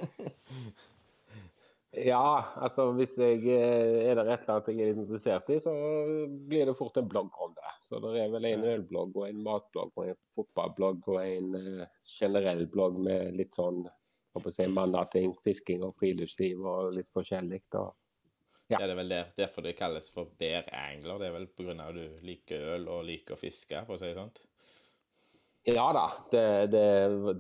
Ja, 1.98 2.44
altså 2.62 2.92
hvis 2.94 3.16
jeg 3.18 3.48
eh, 3.50 4.10
er 4.12 4.20
det 4.20 4.28
et 4.30 4.44
eller 4.44 4.60
annet 4.60 4.68
jeg 4.70 4.76
er 4.78 4.90
litt 4.92 5.00
interessert 5.02 5.48
i, 5.50 5.56
så 5.58 5.72
blir 6.50 6.70
det 6.70 6.76
fort 6.78 7.00
en 7.02 7.08
blogg 7.10 7.34
om 7.42 7.56
det. 7.58 7.72
Så 7.88 7.98
det 8.04 8.12
er 8.22 8.30
vel 8.30 8.46
en 8.46 8.66
ølblogg 8.76 9.18
og 9.18 9.26
en 9.26 9.40
matblogg 9.46 9.96
og 9.98 10.12
en 10.12 10.20
fotballblogg 10.38 11.08
og 11.10 11.18
en 11.24 11.58
eh, 11.58 12.04
generell 12.06 12.62
blogg 12.70 13.00
med 13.02 13.34
litt 13.40 13.58
sånn 13.58 13.82
si, 14.54 14.68
mannating, 14.70 15.34
fisking 15.46 15.82
og 15.88 15.98
friluftsliv 15.98 16.62
og 16.62 16.94
litt 17.00 17.10
forskjellig. 17.16 17.64
da. 17.74 17.88
Ja. 18.70 18.78
Det 18.78 18.92
er 18.92 19.00
vel 19.00 19.10
der, 19.10 19.32
derfor 19.38 19.66
det 19.66 19.78
kalles 19.80 20.12
for 20.14 20.30
bear 20.38 20.68
angler. 20.78 21.18
Det 21.18 21.28
er 21.30 21.36
vel 21.40 21.48
av 21.80 21.88
at 21.90 21.96
du 21.98 22.20
liker 22.26 22.68
øl 22.76 22.88
og 22.94 23.08
liker 23.08 23.34
å 23.34 23.40
fiske, 23.42 23.82
for 23.88 23.98
å 23.98 24.02
si 24.02 24.06
det 24.12 24.18
sånn. 24.20 24.34
Ja 25.68 25.90
da, 25.94 26.06
det, 26.32 26.44
det, 26.72 26.84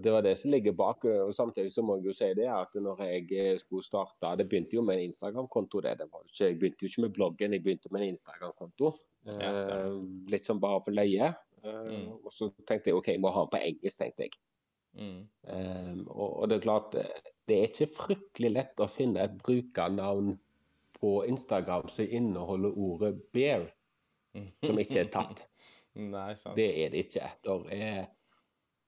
det 0.03 0.11
var 0.11 0.25
det 0.25 0.33
som 0.41 0.51
ligger 0.51 0.75
bak. 0.77 1.05
og 1.07 1.31
Samtidig 1.35 1.71
så 1.73 1.83
må 1.85 1.99
jeg 1.99 2.09
jo 2.09 2.15
si 2.17 2.31
det 2.37 2.49
at 2.51 2.75
når 2.75 3.03
jeg 3.05 3.29
eh, 3.31 3.53
skulle 3.61 3.85
starte 3.85 4.33
Det 4.37 4.47
begynte 4.51 4.75
jo 4.75 4.83
med 4.85 4.99
en 4.99 5.11
Instagram-konto. 5.11 5.81
det, 5.85 5.95
det 6.01 6.09
var 6.11 6.25
ikke, 6.25 6.49
Jeg 6.49 6.59
begynte 6.59 6.83
jo 6.83 6.91
ikke 6.91 7.05
med 7.05 7.15
bloggen, 7.15 7.55
jeg 7.55 7.63
begynte 7.63 7.93
med 7.93 8.03
en 8.03 8.15
Instagram-konto. 8.17 8.91
Ja. 9.29 9.53
Eh, 9.53 9.95
litt 10.33 10.49
sånn 10.49 10.61
bare 10.63 10.81
for 10.85 10.95
løye. 10.95 11.31
Eh, 11.31 11.37
Mm. 11.59 12.11
Og 12.23 12.31
så 12.31 12.47
tenkte 12.63 12.87
jeg 12.87 12.95
OK, 12.95 13.07
jeg 13.11 13.19
må 13.19 13.31
ha 13.35 13.41
den 13.43 13.51
på 13.51 13.59
engelsk, 13.59 13.99
tenkte 13.99 14.27
jeg. 14.27 14.35
Mm. 14.99 15.23
Eh, 15.53 15.97
og, 16.07 16.29
og 16.39 16.45
det 16.49 16.55
er 16.57 16.63
klart, 16.63 16.95
det 17.49 17.55
er 17.57 17.65
ikke 17.67 17.89
fryktelig 17.97 18.51
lett 18.55 18.79
å 18.79 18.87
finne 18.91 19.25
et 19.25 19.35
brukernavn 19.43 20.37
på 21.01 21.25
Instagram 21.25 21.87
som 21.95 22.05
inneholder 22.09 22.77
ordet 22.77 23.15
'bear', 23.33 23.67
som 24.65 24.79
ikke 24.79 24.99
er 24.99 25.11
tatt. 25.13 25.45
Nei, 25.95 26.33
sant. 26.35 26.55
Det 26.55 26.69
er 26.85 26.89
det 26.93 27.05
ikke. 27.05 27.29
Der 27.43 27.65
er, 27.75 28.05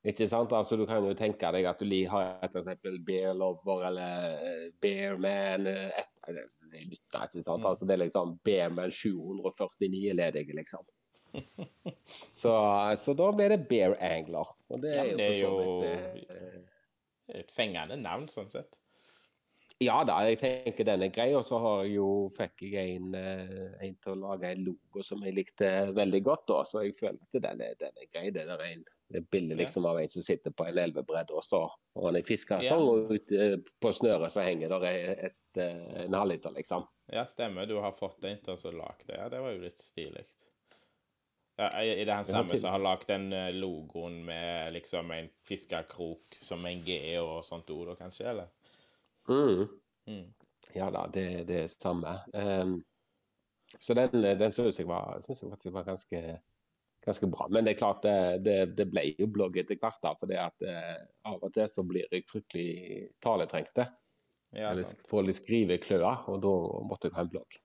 ikke 0.05 0.27
sant? 0.29 0.51
Altså, 0.53 0.75
du 0.77 0.85
kan 0.85 1.03
jo 1.05 1.13
tenke 1.17 1.51
deg 1.51 1.65
at 1.69 1.79
du 1.79 2.07
har 2.09 2.39
et 2.43 2.55
eksempel 2.55 2.99
Bear 3.05 3.33
Lover 3.33 3.83
eller 3.89 4.37
eh, 4.37 4.71
Bear 4.81 5.17
Man. 5.17 5.67
eh, 5.67 5.91
Et, 5.97 6.37
det 6.71 6.85
nytter 6.87 7.23
ikke, 7.25 7.43
sant? 7.43 7.63
Mm. 7.63 7.69
Altså, 7.71 7.85
det 7.85 7.93
er 7.95 8.03
liksom 8.05 8.37
Bear 8.45 8.69
Man 8.69 8.91
749 8.91 10.13
ledige, 10.13 10.55
liksom. 10.55 10.85
Så, 12.41 12.51
så 12.99 13.13
da 13.15 13.29
ble 13.31 13.47
det 13.53 13.67
Bear 13.69 13.95
Angler. 14.03 14.49
Og 14.69 14.81
det 14.83 14.91
er 14.97 15.05
jo 15.11 15.17
det 15.17 15.27
er 15.27 15.39
jo- 15.39 15.79
vidt 15.79 16.29
eh, 16.31 17.39
Et 17.39 17.51
fengende 17.55 17.95
navn, 17.95 18.25
sånn 18.27 18.49
sett. 18.51 18.75
Ja 19.81 20.01
da, 20.05 20.19
jeg 20.29 20.37
tenker 20.41 20.85
den 20.85 21.05
er 21.07 21.13
grei. 21.13 21.31
Og 21.37 21.45
så 21.47 21.59
jo, 21.89 22.07
fikk 22.37 22.67
jeg 22.69 22.97
en, 22.99 23.13
eh, 23.17 23.75
en 23.87 23.95
til 23.97 24.13
å 24.13 24.19
lage 24.27 24.51
en 24.53 24.65
logo 24.67 25.03
som 25.05 25.23
jeg 25.25 25.35
likte 25.37 25.69
veldig 25.97 26.23
godt. 26.27 26.47
Da. 26.51 26.63
Så 26.69 26.85
jeg 26.85 26.97
føler 26.99 27.17
at 27.17 27.45
den 27.47 27.63
er, 27.65 27.77
den 27.79 27.97
er 27.97 28.09
grei. 28.13 28.29
Det 28.35 28.45
er 28.47 28.65
en 28.69 28.85
det 29.11 29.25
bilde 29.27 29.55
liksom 29.59 29.85
av 29.85 29.99
en 29.99 30.09
som 30.09 30.23
sitter 30.23 30.53
på 30.55 30.65
en 30.69 30.77
elvebredd 30.79 31.31
og 31.35 31.43
så 31.43 31.65
og 31.67 32.05
han 32.07 32.15
er 32.15 32.23
fiskesong, 32.23 32.63
Ja. 32.63 32.77
og 32.79 33.11
ut, 33.11 33.33
på 33.83 33.89
snøret 33.91 34.31
så 34.31 34.45
henger 34.45 34.71
der 34.71 34.85
et, 34.87 35.23
et, 35.27 35.57
eh, 35.59 36.05
en 36.05 36.13
halvliter, 36.15 36.53
liksom. 36.55 36.85
Ja, 37.11 37.25
stemmer. 37.27 37.65
Du 37.67 37.75
har 37.83 37.91
fått 37.91 38.23
en 38.23 38.39
til 38.39 38.55
å 38.55 38.71
lage 38.71 39.03
det. 39.07 39.17
Ja, 39.17 39.27
det 39.29 39.41
var 39.43 39.51
jo 39.51 39.65
litt 39.65 39.81
stilig. 39.81 40.23
Ja, 41.59 41.67
er 41.83 42.05
det 42.05 42.15
han 42.15 42.25
samme 42.25 42.57
som 42.57 42.71
har 42.71 42.79
lagd 42.79 43.09
den 43.11 43.33
eh, 43.35 43.51
logoen 43.51 44.21
med 44.25 44.71
liksom 44.73 45.11
en 45.11 45.27
fiskekrok 45.45 46.39
som 46.39 46.65
en 46.65 46.79
G 46.85 46.95
og 47.19 47.43
sånt 47.45 47.69
ord, 47.69 47.91
kanskje? 47.99 48.29
Eller? 48.31 48.47
Mm. 49.31 49.65
Mm. 50.11 50.29
Ja 50.75 50.87
da, 50.93 51.07
det, 51.13 51.25
det 51.49 51.59
er 51.65 51.73
samme. 51.73 52.15
Um, 52.33 52.77
så 53.79 53.95
den, 53.95 54.23
den 54.39 54.53
syns 54.55 54.79
jeg, 54.79 54.87
var, 54.89 55.19
synes 55.23 55.41
jeg 55.43 55.51
faktisk 55.51 55.75
var 55.75 55.87
ganske, 55.87 56.21
ganske 57.05 57.29
bra. 57.31 57.47
Men 57.51 57.65
det 57.65 57.73
er 57.73 57.79
klart, 57.79 58.03
det, 58.03 58.43
det, 58.45 58.57
det 58.77 58.87
ble 58.91 59.05
jo 59.15 59.29
blogg 59.31 59.57
etter 59.61 59.79
hvert. 59.79 59.99
da, 60.03 60.13
For 60.19 60.31
det 60.31 60.39
at 60.43 60.67
uh, 60.67 61.01
av 61.31 61.43
og 61.47 61.53
til 61.55 61.71
så 61.71 61.85
blir 61.87 62.07
jeg 62.11 62.27
fryktelig 62.29 63.09
taletrengte. 63.23 63.87
Ja, 64.51 64.73
eller 64.73 64.89
får 65.07 65.29
litt 65.29 65.39
skrivekløer, 65.39 66.25
og 66.27 66.41
da 66.43 66.55
måtte 66.83 67.07
jeg 67.07 67.15
ha 67.15 67.23
en 67.23 67.31
blogg. 67.31 67.59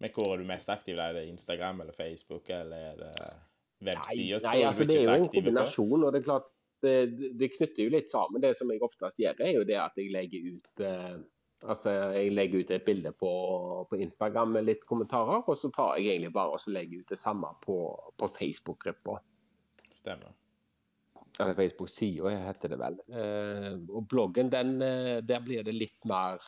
Men 0.00 0.12
hvor 0.14 0.32
er 0.32 0.40
du 0.40 0.48
mest 0.48 0.70
aktiv? 0.72 0.96
Er 0.96 1.12
det 1.18 1.26
Instagram 1.28 1.82
eller 1.84 1.92
Facebook, 1.96 2.48
eller 2.48 2.86
er 2.92 2.94
det 3.02 3.10
Nei, 3.20 3.90
websider? 3.90 4.46
nei 4.46 4.62
altså, 4.64 4.86
det 4.88 4.96
er 4.96 5.04
jo 5.04 5.16
en 5.18 5.26
på? 5.26 5.34
kombinasjon. 5.34 6.06
og 6.06 6.14
Det 6.14 6.22
er 6.22 6.24
klart, 6.30 6.48
det, 6.84 7.32
det 7.40 7.52
knytter 7.56 7.84
jo 7.84 7.92
litt 7.94 8.10
sammen. 8.10 8.42
Det 8.42 8.54
som 8.58 8.70
jeg 8.72 8.82
oftest 8.84 9.20
gjør, 9.20 9.42
er 9.44 9.54
jo 9.58 9.66
det 9.68 9.78
at 9.80 9.98
jeg 10.00 10.12
legger 10.14 10.50
ut 10.54 10.82
eh, 10.86 11.20
altså 11.68 11.92
jeg 12.16 12.32
legger 12.32 12.62
ut 12.62 12.70
et 12.72 12.84
bilde 12.86 13.12
på, 13.20 13.30
på 13.90 13.98
Instagram 14.00 14.54
med 14.56 14.68
litt 14.68 14.84
kommentarer, 14.88 15.42
og 15.44 15.58
så 15.58 15.70
tar 15.74 15.98
jeg 15.98 16.14
egentlig 16.14 16.32
bare 16.36 16.56
og 16.56 16.62
så 16.62 16.72
legger 16.74 17.02
ut 17.02 17.12
det 17.12 17.20
samme 17.20 17.50
på, 17.64 17.76
på 18.16 18.30
Facebook-gruppa. 18.38 19.18
Stemmer. 19.92 20.32
Eller 21.40 21.54
Facebook-sida 21.54 22.32
heter 22.46 22.72
det 22.72 22.80
vel. 22.80 22.96
Eh, 23.16 23.76
og 23.88 24.08
bloggen, 24.10 24.50
den, 24.52 24.80
eh, 24.82 25.20
der 25.24 25.44
blir 25.44 25.64
det 25.64 25.76
litt 25.76 26.08
mer 26.08 26.40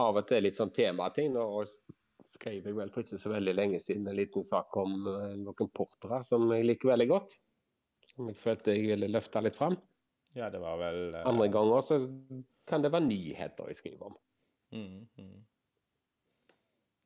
av 0.00 0.18
og 0.18 0.26
til 0.28 0.44
litt 0.44 0.58
sånn 0.58 0.72
temating. 0.74 1.32
Nå 1.36 1.44
skrev 2.30 2.66
jeg 2.66 2.76
vel 2.76 2.90
for 2.92 3.04
ikke 3.04 3.20
så 3.20 3.32
veldig 3.32 3.54
lenge 3.56 3.80
siden 3.82 4.08
en 4.08 4.18
liten 4.18 4.44
sak 4.46 4.76
om 4.80 5.06
eh, 5.06 5.36
noen 5.40 5.72
portere 5.76 6.22
som 6.26 6.48
jeg 6.54 6.66
liker 6.68 6.92
veldig 6.92 7.08
godt. 7.12 7.36
Som 8.20 8.28
jeg 8.28 8.36
følte 8.36 8.72
jeg 8.76 8.88
ville 8.92 9.08
løfte 9.08 9.40
litt 9.40 9.56
fram. 9.56 9.78
Ja, 10.36 10.50
det 10.52 10.60
var 10.60 10.76
vel 10.76 11.14
eh, 11.16 11.22
Andre 11.26 11.46
ganger 11.48 11.86
så 11.86 11.96
kan 12.68 12.84
det 12.84 12.90
være 12.92 13.06
nyheter 13.08 13.70
jeg 13.72 13.78
skriver 13.80 14.10
om. 14.10 14.18
Mm, 14.76 15.06
mm. 15.16 15.38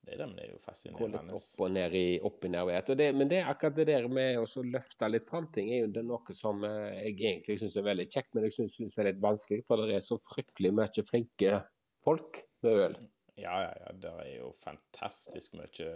Det 0.04 0.18
det, 0.18 0.26
men 0.26 0.34
det 0.36 0.42
er 0.44 0.50
jo 0.50 0.96
Gå 0.98 1.06
litt 1.08 1.30
opp 1.32 1.60
og 1.64 1.70
ned 1.72 1.94
i 1.96 2.02
opp 2.28 2.42
i 2.44 2.50
nærhet. 2.52 2.90
Og 2.92 2.98
det, 2.98 3.06
men 3.16 3.30
det 3.30 3.38
er 3.40 3.46
akkurat 3.48 3.78
det 3.78 3.86
der 3.88 4.08
med 4.10 4.40
å 4.42 4.42
så 4.50 4.60
løfte 4.66 5.08
litt 5.08 5.24
fram 5.30 5.46
ting, 5.54 5.70
er 5.72 5.86
jo 5.86 5.92
det 5.94 6.02
noe 6.04 6.36
som 6.36 6.60
eh, 6.66 7.06
jeg 7.06 7.14
egentlig 7.22 7.56
syns 7.62 7.78
er 7.80 7.86
veldig 7.86 8.08
kjekt, 8.12 8.34
men 8.34 8.44
jeg 8.50 8.68
syns 8.74 8.98
er 9.00 9.08
litt 9.08 9.22
vanskelig. 9.22 9.62
For 9.70 9.80
det 9.86 9.96
er 9.96 10.04
så 10.04 10.18
fryktelig 10.26 10.74
mye 10.76 11.06
flinke 11.08 11.62
folk 12.04 12.42
med 12.66 12.82
øl. 12.88 12.98
Ja, 13.40 13.54
ja, 13.64 13.72
ja. 13.86 13.94
Det 14.02 14.12
er 14.26 14.34
jo 14.42 14.52
fantastisk 14.66 15.56
mye 15.62 15.88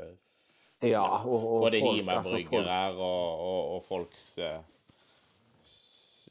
Ja, 0.87 1.05
og, 1.27 1.37
og 1.43 1.61
Både 1.67 1.83
Hima 1.83 2.17
altså, 2.23 2.39
folk- 2.39 2.55
og, 2.55 3.45
og, 3.45 3.61
og 3.77 3.85
folks 3.85 4.25
s- 4.39 4.78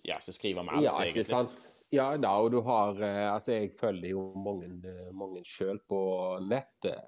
Ja, 0.08 0.20
som 0.24 0.34
skriver 0.34 0.62
om 0.64 0.70
alt, 0.70 0.86
Ja, 0.86 0.94
ikke 1.04 1.24
egentlig. 1.24 1.26
sant. 1.32 1.58
Ja 1.96 2.10
da, 2.20 2.34
og 2.44 2.52
du 2.52 2.60
har 2.68 2.98
eh, 3.00 3.34
Altså, 3.34 3.52
jeg 3.54 3.72
følger 3.80 4.10
jo 4.12 4.34
mange, 4.36 4.68
eh, 4.84 5.12
mange 5.16 5.44
sjøl 5.48 5.80
på 5.88 6.00
nettet. 6.44 7.08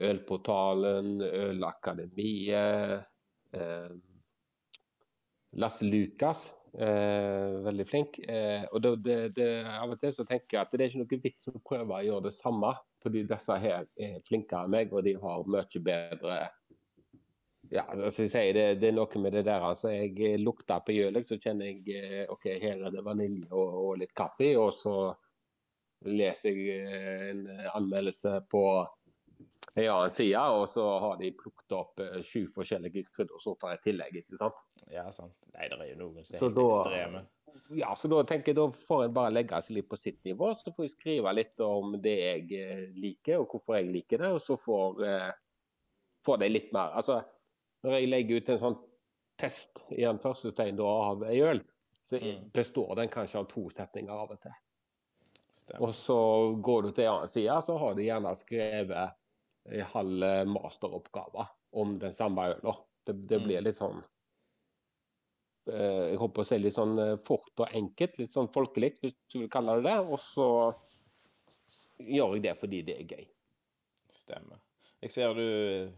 Ølportalen, 0.00 1.20
Ølakademiet. 1.20 3.04
Eh, 3.52 3.90
Lasse 5.58 5.84
Lukas, 5.84 6.54
eh, 6.78 7.58
veldig 7.66 7.86
flink. 7.88 8.20
Eh, 8.22 8.64
og 8.72 8.82
det, 8.82 8.92
det, 9.04 9.16
det, 9.36 9.48
av 9.66 9.90
og 9.90 9.98
til 10.00 10.12
så 10.14 10.24
tenker 10.24 10.56
jeg 10.56 10.62
at 10.62 10.72
det 10.72 10.84
er 10.84 10.92
ikke 10.92 11.02
noe 11.02 11.20
vits 11.24 11.50
å 11.50 11.62
prøve 11.66 11.96
å 11.98 12.04
gjøre 12.06 12.28
det 12.28 12.36
samme, 12.38 12.70
fordi 13.02 13.24
disse 13.26 13.56
her 13.58 13.88
er 13.98 14.20
flinkere 14.28 14.68
enn 14.68 14.76
meg, 14.76 14.94
og 14.94 15.02
de 15.04 15.16
har 15.18 15.42
mye 15.50 15.82
bedre 15.84 16.38
ja, 17.70 17.84
altså 17.86 18.24
jeg 18.26 18.32
sier 18.32 18.54
det, 18.56 18.64
det 18.82 18.88
er 18.90 18.94
noe 18.96 19.20
med 19.22 19.34
det 19.36 19.44
der. 19.46 19.62
altså 19.62 19.92
Jeg 19.94 20.16
eh, 20.26 20.38
lukter 20.42 20.82
på 20.82 20.94
gjølet, 20.96 21.26
så 21.26 21.38
kjenner 21.38 21.68
jeg 21.70 22.00
eh, 22.02 22.24
ok, 22.32 22.48
her 22.58 22.80
er 22.88 22.94
det 22.94 23.04
vanilje 23.06 23.46
og, 23.54 23.76
og 23.84 24.00
litt 24.02 24.14
kaffe. 24.18 24.48
Og 24.58 24.72
så 24.74 24.94
leser 26.10 26.56
jeg 26.56 26.80
eh, 26.82 27.28
en 27.30 27.44
anmeldelse 27.78 28.40
på 28.50 28.64
en 29.78 29.86
annen 29.86 30.10
side, 30.10 30.40
og 30.50 30.64
så 30.72 30.84
har 31.04 31.20
de 31.20 31.30
plukket 31.38 31.74
opp 31.76 32.00
sju 32.26 32.48
forskjellige 32.56 33.04
kryddersorter 33.14 33.76
i 33.76 33.82
tillegg. 33.84 34.16
ikke 34.24 34.40
sant? 34.40 34.58
Ja, 34.90 35.04
sant. 35.14 35.36
Nei, 35.54 35.68
det 35.70 35.78
er 35.78 35.92
jo 35.92 36.00
noen 36.00 36.24
som 36.26 36.40
er 36.40 36.42
helt 36.48 36.58
da- 36.58 36.70
ekstreme. 36.80 37.26
Ja, 37.78 37.92
så 37.98 38.08
da 38.10 38.24
tenker 38.26 38.50
jeg 38.50 38.58
da 38.58 38.64
får 38.74 39.04
en 39.04 39.14
bare 39.14 39.30
legge 39.34 39.58
seg 39.62 39.76
litt 39.76 39.88
på 39.90 39.98
sitt 39.98 40.18
nivå. 40.26 40.50
Så 40.58 40.72
får 40.74 40.88
jeg 40.88 40.96
skrive 40.96 41.32
litt 41.38 41.62
om 41.62 41.94
det 42.02 42.16
jeg 42.18 42.90
liker, 42.98 43.44
og 43.44 43.54
hvorfor 43.54 43.78
jeg 43.78 43.92
liker 43.94 44.24
det. 44.24 44.30
Og 44.34 44.42
så 44.42 44.58
får, 44.58 45.04
eh, 45.06 45.30
får 46.26 46.42
de 46.42 46.50
litt 46.50 46.72
mer 46.74 46.96
Altså, 46.98 47.20
når 47.82 47.96
jeg 47.96 48.08
legger 48.10 48.36
ut 48.40 48.48
en 48.54 48.58
sånn 48.64 48.78
test 49.40 49.78
i 49.96 50.04
en 50.04 50.18
første 50.20 50.52
tegn 50.56 50.76
da, 50.76 50.84
av 50.84 51.22
ei 51.24 51.38
øl, 51.40 51.62
så 52.04 52.18
Mm. 52.20 52.50
består 52.52 52.96
den 52.96 53.08
kanskje 53.08 53.38
av 53.38 53.46
to 53.48 53.68
setninger 53.70 54.10
av 54.12 54.30
og 54.34 54.40
til. 54.42 54.52
Stemmer. 55.52 55.88
Og 55.88 55.94
så 55.94 56.16
går 56.62 56.82
du 56.82 56.92
til 56.92 57.04
en 57.04 57.12
annen 57.14 57.28
side, 57.28 57.62
så 57.66 57.78
har 57.78 57.94
de 57.94 58.02
gjerne 58.04 58.36
skrevet 58.36 59.14
en 59.70 59.80
halv 59.94 60.46
masteroppgave 60.48 61.46
om 61.72 61.98
den 61.98 62.12
samme 62.12 62.48
øla. 62.56 62.76
Det, 63.06 63.14
det 63.26 63.38
Mm. 63.40 63.44
blir 63.46 63.60
litt 63.62 63.76
sånn 63.76 64.04
eh, 65.68 66.10
Jeg 66.10 66.18
håper 66.18 66.42
å 66.42 66.46
si 66.46 66.58
litt 66.58 66.74
sånn 66.74 66.98
eh, 66.98 67.16
fort 67.16 67.60
og 67.62 67.68
enkelt, 67.72 68.18
litt 68.18 68.32
sånn 68.32 68.48
folkelig, 68.52 68.98
hvis 69.00 69.14
du 69.32 69.38
vil 69.40 69.48
kalle 69.52 69.76
det 69.80 69.84
det. 69.90 69.98
Og 70.00 70.18
så 70.18 70.46
gjør 72.00 72.34
jeg 72.36 72.42
det 72.42 72.54
fordi 72.60 72.82
det 72.86 72.96
er 73.00 73.04
gøy. 73.16 73.26
Stemmer. 74.10 74.58
Jeg 75.02 75.10
ser 75.14 75.34
du 75.34 75.92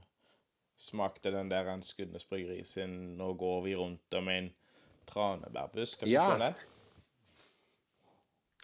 smakte 0.82 1.30
den 1.34 1.50
der 1.50 1.68
en 1.70 1.84
Skudenes 1.86 2.26
bryggeri 2.26 2.64
sin 2.66 3.16
'Nå 3.16 3.32
går 3.38 3.62
vi 3.62 3.76
rundt 3.78 4.14
om 4.18 4.28
en 4.28 4.50
tranebærbusk'. 5.10 5.98
Kan 6.00 6.08
du 6.08 6.12
Ja. 6.12 6.26
få 6.34 6.38
den? 6.38 6.54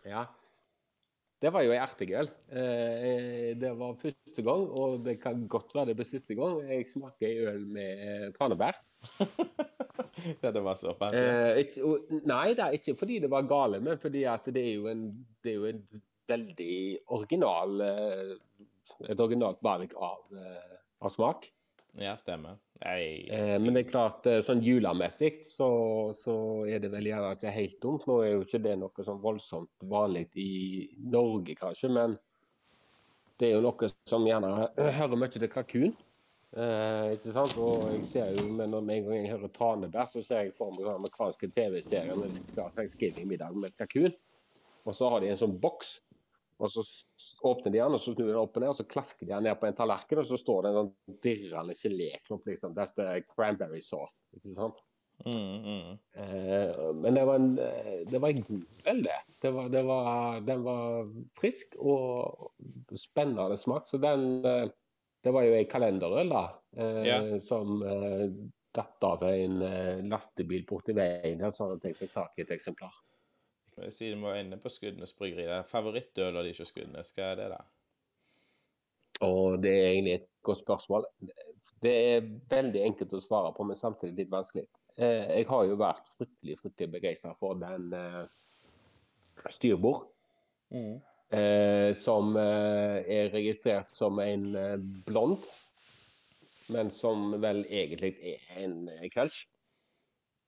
Ja. 0.05 0.25
Det 1.39 1.53
var 1.55 1.63
jo 1.63 1.71
ei 1.71 1.79
ertegøl. 1.79 2.29
øl. 2.51 3.61
det 3.61 3.71
var 3.79 3.95
første 3.95 4.43
gang, 4.43 4.65
og 4.71 5.05
det 5.05 5.21
kan 5.23 5.47
godt 5.49 5.75
være 5.75 5.87
det 5.87 5.97
blir 5.97 6.09
siste 6.09 6.35
gang, 6.35 6.65
jeg 6.67 6.87
smaker 6.91 7.27
ei 7.29 7.47
øl 7.47 7.67
med 7.67 8.03
eh, 8.09 8.33
tranebær. 8.35 8.75
ja, 10.43 10.51
det 10.51 10.63
var 10.65 10.75
såpass. 10.75 11.15
Ja. 11.15 11.55
Eh, 11.55 12.19
nei, 12.27 12.55
det 12.59 12.65
er 12.65 12.75
ikke 12.75 12.97
fordi 12.99 13.21
det 13.23 13.31
var 13.31 13.47
gale, 13.47 13.79
men 13.81 13.99
fordi 14.03 14.25
det 14.51 14.65
er 14.65 14.75
jo 14.75 14.89
en, 14.91 15.05
det 15.45 15.53
er 15.53 15.55
jo 15.55 15.71
en 15.71 15.85
veldig 16.29 16.99
original 17.07 17.81
eh, 17.81 18.37
Et 19.07 19.21
originalt 19.21 19.61
valg 19.63 19.93
av, 19.95 20.25
eh, 20.35 20.79
av 21.07 21.13
smak. 21.15 21.45
Ja, 22.01 22.15
stemmer. 22.19 22.59
Jeg, 22.81 23.27
Eh, 23.35 23.57
men 23.61 23.75
det 23.75 23.85
er 23.85 23.91
klart, 23.91 24.27
eh, 24.27 24.41
sånn 24.45 24.63
julemessig 24.65 25.43
så, 25.47 25.69
så 26.17 26.35
er 26.71 26.81
det 26.83 26.91
vel 26.93 27.11
gjerne 27.11 27.35
ikke 27.37 27.55
helt 27.55 27.79
dumt. 27.83 28.07
Nå 28.09 28.21
er 28.23 28.33
jo 28.33 28.45
ikke 28.47 28.63
det 28.65 28.75
noe 28.81 29.07
sånn 29.07 29.23
voldsomt 29.23 29.87
vanlig 29.91 30.29
i 30.39 30.51
Norge, 31.13 31.57
kanskje, 31.59 31.91
men 31.93 32.17
det 33.39 33.51
er 33.51 33.57
jo 33.57 33.65
noe 33.67 33.91
som 34.11 34.27
gjerne 34.27 34.53
hører 35.01 35.21
mye 35.21 35.35
til 35.35 35.51
kalkun. 35.53 35.97
Eh, 36.57 37.11
ikke 37.19 37.35
sant? 37.35 37.59
Og 37.61 37.91
jeg 37.93 38.07
ser 38.13 38.33
jo, 38.39 38.47
men 38.57 38.73
når 38.73 38.87
en 38.87 39.09
gang 39.09 39.19
jeg 39.21 39.33
hører 39.35 39.53
tranebær, 39.55 40.09
så 40.09 40.23
ser 40.25 40.47
jeg 40.47 40.57
for 40.57 40.73
meg 40.73 40.87
sånn 40.87 41.03
amerikanske 41.03 41.51
TV-serier 41.53 42.19
med 42.19 42.39
Thanksgiving-middag 42.57 43.59
med 43.59 43.77
kalkun. 43.79 44.15
Og 44.89 44.97
så 44.97 45.11
har 45.13 45.21
de 45.21 45.29
en 45.33 45.41
sånn 45.41 45.59
boks, 45.61 45.99
og 46.59 46.71
så 46.73 46.83
åpner 47.47 47.71
de 47.71 47.79
den, 47.79 47.95
og 47.95 48.03
så 48.03 48.13
snur 48.15 48.27
den 48.33 48.41
opp 48.41 48.57
og 48.59 48.65
ned, 48.65 48.73
og 48.73 48.79
så 48.81 48.87
klasker 48.91 49.27
de 49.27 49.33
den 49.33 49.47
ned 49.47 49.59
på 49.61 49.69
en 49.69 49.77
tallerken, 49.79 50.23
og 50.23 50.27
så 50.27 50.39
står 50.41 50.65
det 50.65 50.71
en 50.71 50.79
sånn 50.81 51.19
dirrende 51.23 51.77
geléklump, 51.79 52.47
liksom. 52.51 52.75
That's 52.75 52.97
the 52.99 53.21
cranberry 53.31 53.83
sauce. 53.85 54.23
Ikke 54.35 54.57
sant? 54.59 54.83
mm, 55.27 55.59
mm. 55.65 55.99
Eh, 56.15 56.95
men 56.95 57.15
det 57.15 57.25
var 57.25 57.35
en, 57.35 57.59
eh, 57.59 57.95
det 58.11 58.19
var 58.19 58.29
en 58.29 58.43
god 58.43 58.91
øl, 58.93 59.03
det. 59.03 59.21
det, 59.43 59.51
var, 59.51 59.69
det 59.69 59.83
var, 59.87 60.41
den 60.41 60.63
var 60.67 61.09
frisk 61.41 61.79
og 61.79 62.53
spennende 62.97 63.57
smak. 63.59 63.89
Så 63.89 64.03
den 64.03 64.45
eh, 64.45 64.69
Det 65.19 65.33
var 65.35 65.43
jo 65.43 65.55
ei 65.59 65.65
kalenderøl, 65.67 66.29
da, 66.31 66.45
eh, 66.79 67.41
som 67.43 67.81
eh, 67.83 68.29
datt 68.75 69.03
av 69.03 69.25
en 69.27 69.57
lastebil 70.07 70.63
borti 70.69 70.95
veien 70.95 71.43
her, 71.43 71.51
sånn 71.57 71.75
at 71.75 71.87
jeg 71.89 71.97
fikk 71.99 72.13
tak 72.15 72.39
i 72.39 72.45
et 72.45 72.53
eksemplar. 72.55 72.95
Jeg 73.85 73.93
vi 74.15 74.21
må 74.21 74.33
inne 74.37 74.59
på 74.61 74.71
Skudenes 74.73 75.15
bryggeri. 75.17 75.47
Er 75.47 75.67
Favorittøla 75.69 76.43
di 76.47 76.55
hos 76.57 76.71
Skudenes, 76.73 77.13
hva 77.17 77.33
er 77.33 77.41
det, 77.41 77.49
da? 77.53 77.61
Og 79.27 79.59
det 79.63 79.73
er 79.75 79.89
egentlig 79.93 80.15
et 80.19 80.29
godt 80.47 80.63
spørsmål. 80.63 81.07
Det 81.83 81.93
er 82.15 82.29
veldig 82.51 82.83
enkelt 82.87 83.15
å 83.15 83.23
svare 83.23 83.53
på, 83.55 83.67
men 83.67 83.79
samtidig 83.79 84.25
litt 84.25 84.33
vanskelig. 84.33 84.67
Eh, 84.99 85.39
Jeg 85.39 85.47
har 85.51 85.65
jo 85.67 85.79
vært 85.79 86.11
fryktelig 86.17 86.59
fryktelig 86.63 86.91
begeistra 86.97 87.35
for 87.39 87.59
den 87.61 87.93
eh, 87.95 88.25
styrbord. 89.55 90.09
eh, 91.31 91.93
som 91.99 92.35
er 92.39 93.31
registrert 93.35 93.95
som 93.97 94.19
en 94.23 94.51
blond, 95.07 95.45
men 96.69 96.91
som 96.91 97.31
vel 97.41 97.63
egentlig 97.67 98.15
er 98.35 98.65
en 98.65 98.89
eh. 98.99 99.47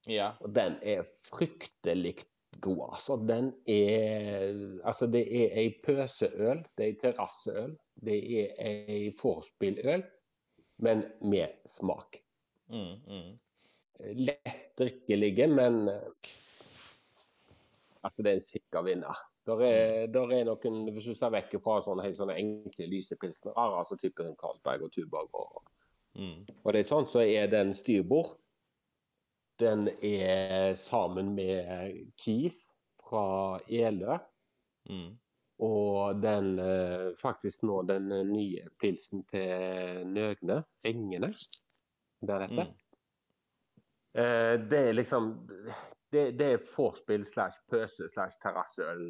Ja. 0.09 0.33
Og 0.41 0.55
den 0.57 0.79
er 0.83 1.07
fryktelig 1.29 2.17
god, 2.61 2.81
altså. 2.93 3.17
Den 3.17 3.53
er 3.67 4.81
Altså, 4.85 5.07
det 5.07 5.23
er 5.43 5.59
ei 5.61 5.71
pøseøl, 5.85 6.65
det 6.79 6.85
er 6.85 6.89
ei 6.89 6.99
terrasseøl, 7.01 7.77
det 8.05 8.19
er 8.41 8.55
ei 8.67 9.15
vorspieløl, 9.23 10.05
men 10.79 11.05
med 11.21 11.49
smak. 11.67 12.21
Mm, 12.69 12.97
mm. 13.07 13.39
Lett 14.01 14.79
drikkelige, 14.79 15.47
men 15.47 15.89
Altså, 18.03 18.23
det 18.23 18.31
er 18.31 18.35
en 18.35 18.41
sikker 18.41 18.83
vinner. 18.83 19.17
Der 19.47 19.61
er, 19.65 20.07
der 20.07 20.33
er 20.33 20.45
noen, 20.45 20.93
Hvis 20.93 21.05
du 21.05 21.15
ser 21.15 21.33
vekk 21.33 21.57
fra 21.65 21.81
sånne 21.85 22.05
helt 22.05 22.17
sånne 22.17 22.37
enkle 22.39 22.87
lysepilsnere, 22.87 23.67
altså 23.81 23.97
typen 23.97 24.31
en 24.31 24.37
Carlsberg 24.41 24.83
og 24.87 24.93
Tuborg 24.93 25.29
og, 25.33 25.63
Mm. 26.15 26.43
og 26.65 26.73
det 26.73 26.81
er 26.81 26.89
sånn, 26.89 27.05
så 27.07 27.21
er 27.23 27.47
den 27.47 27.69
styrbord. 27.75 28.33
Den 29.61 29.89
er 30.03 30.75
sammen 30.81 31.35
med 31.37 32.13
Kis 32.17 32.59
fra 33.05 33.59
Elø. 33.69 34.17
Mm. 34.89 35.19
Og 35.61 36.23
den 36.23 36.55
eh, 36.59 37.11
faktisk 37.21 37.67
nå 37.69 37.83
den 37.89 38.09
eh, 38.17 38.25
nye 38.25 38.69
pilsen 38.81 39.27
til 39.29 40.07
Nøgne, 40.09 40.63
Engene, 40.89 41.29
deretter. 42.25 42.71
Mm. 42.71 42.79
Eh, 44.23 44.55
det 44.71 44.81
er 44.89 44.97
liksom 44.97 45.35
Det, 46.11 46.31
det 46.35 46.47
er 46.55 46.65
vorspiel 46.73 47.27
slash 47.29 47.61
pøse 47.71 48.09
slash 48.11 48.41
terrasseøl 48.43 49.05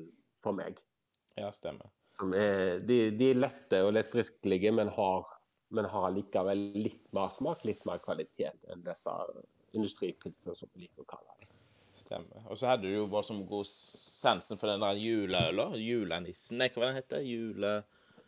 for 0.44 0.53
meg. 0.53 0.82
Ja, 1.38 1.48
stemmer. 1.55 1.88
Som 2.18 2.34
er, 2.36 2.82
de, 2.84 3.07
de 3.16 3.30
er 3.30 3.38
lette 3.38 3.78
og 3.86 3.94
lettdrikkelige, 3.94 4.74
men 4.76 4.90
men 5.70 5.86
har 5.86 6.11
likevel 6.11 6.59
litt 6.74 7.07
mer 7.14 7.30
smak, 7.32 7.64
litt 7.64 7.86
mer 7.86 8.03
kvalitet 8.03 8.59
enn 8.72 8.82
disse 8.84 9.12
industripilsene 9.77 10.57
som 10.59 10.71
vi 10.75 10.87
liker 10.87 11.05
å 11.05 11.09
kalle 11.11 11.39
det. 11.39 11.49
Stemmer. 12.01 12.45
Og 12.49 12.59
så 12.59 12.71
hadde 12.71 12.87
du 12.87 12.95
jo 12.95 13.07
bare 13.11 13.27
som 13.27 13.41
god 13.49 13.66
sansen 13.68 14.61
for 14.61 14.71
den 14.71 14.83
der 14.83 14.99
juleøla. 15.01 15.71
Julenissen, 15.81 16.61
nei, 16.61 16.71
hva 16.75 16.89
den 16.89 17.01
heter? 17.01 17.25
Jule... 17.27 17.81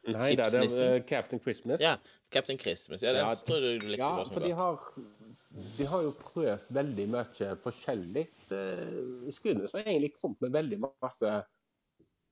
Nei, 0.03 0.33
det 0.35 0.49
er 0.51 0.65
eh, 0.67 0.97
Captain 1.07 1.39
Christmas. 1.39 1.79
Ja, 1.79 1.93
Captain 2.35 2.59
Christmas. 2.59 3.05
Ja, 3.05 3.13
den 3.15 3.23
Ja, 3.23 3.35
tror 3.39 3.63
jeg 3.63 3.85
du 3.85 3.87
likte 3.87 4.03
Ja, 4.03 4.09
bare 4.17 4.27
så 4.27 4.35
for 4.35 4.43
de 4.43 4.51
har, 4.59 4.89
de 5.77 5.87
har 5.93 6.03
jo 6.03 6.15
prøvd 6.19 6.73
veldig 6.75 7.07
mye 7.13 7.51
forskjellig. 7.63 8.25
Eh, 8.51 9.29
som 9.37 9.79
egentlig 9.85 10.11
kommet 10.17 10.43
med 10.43 10.57
veldig 10.57 10.81
masse 10.83 11.37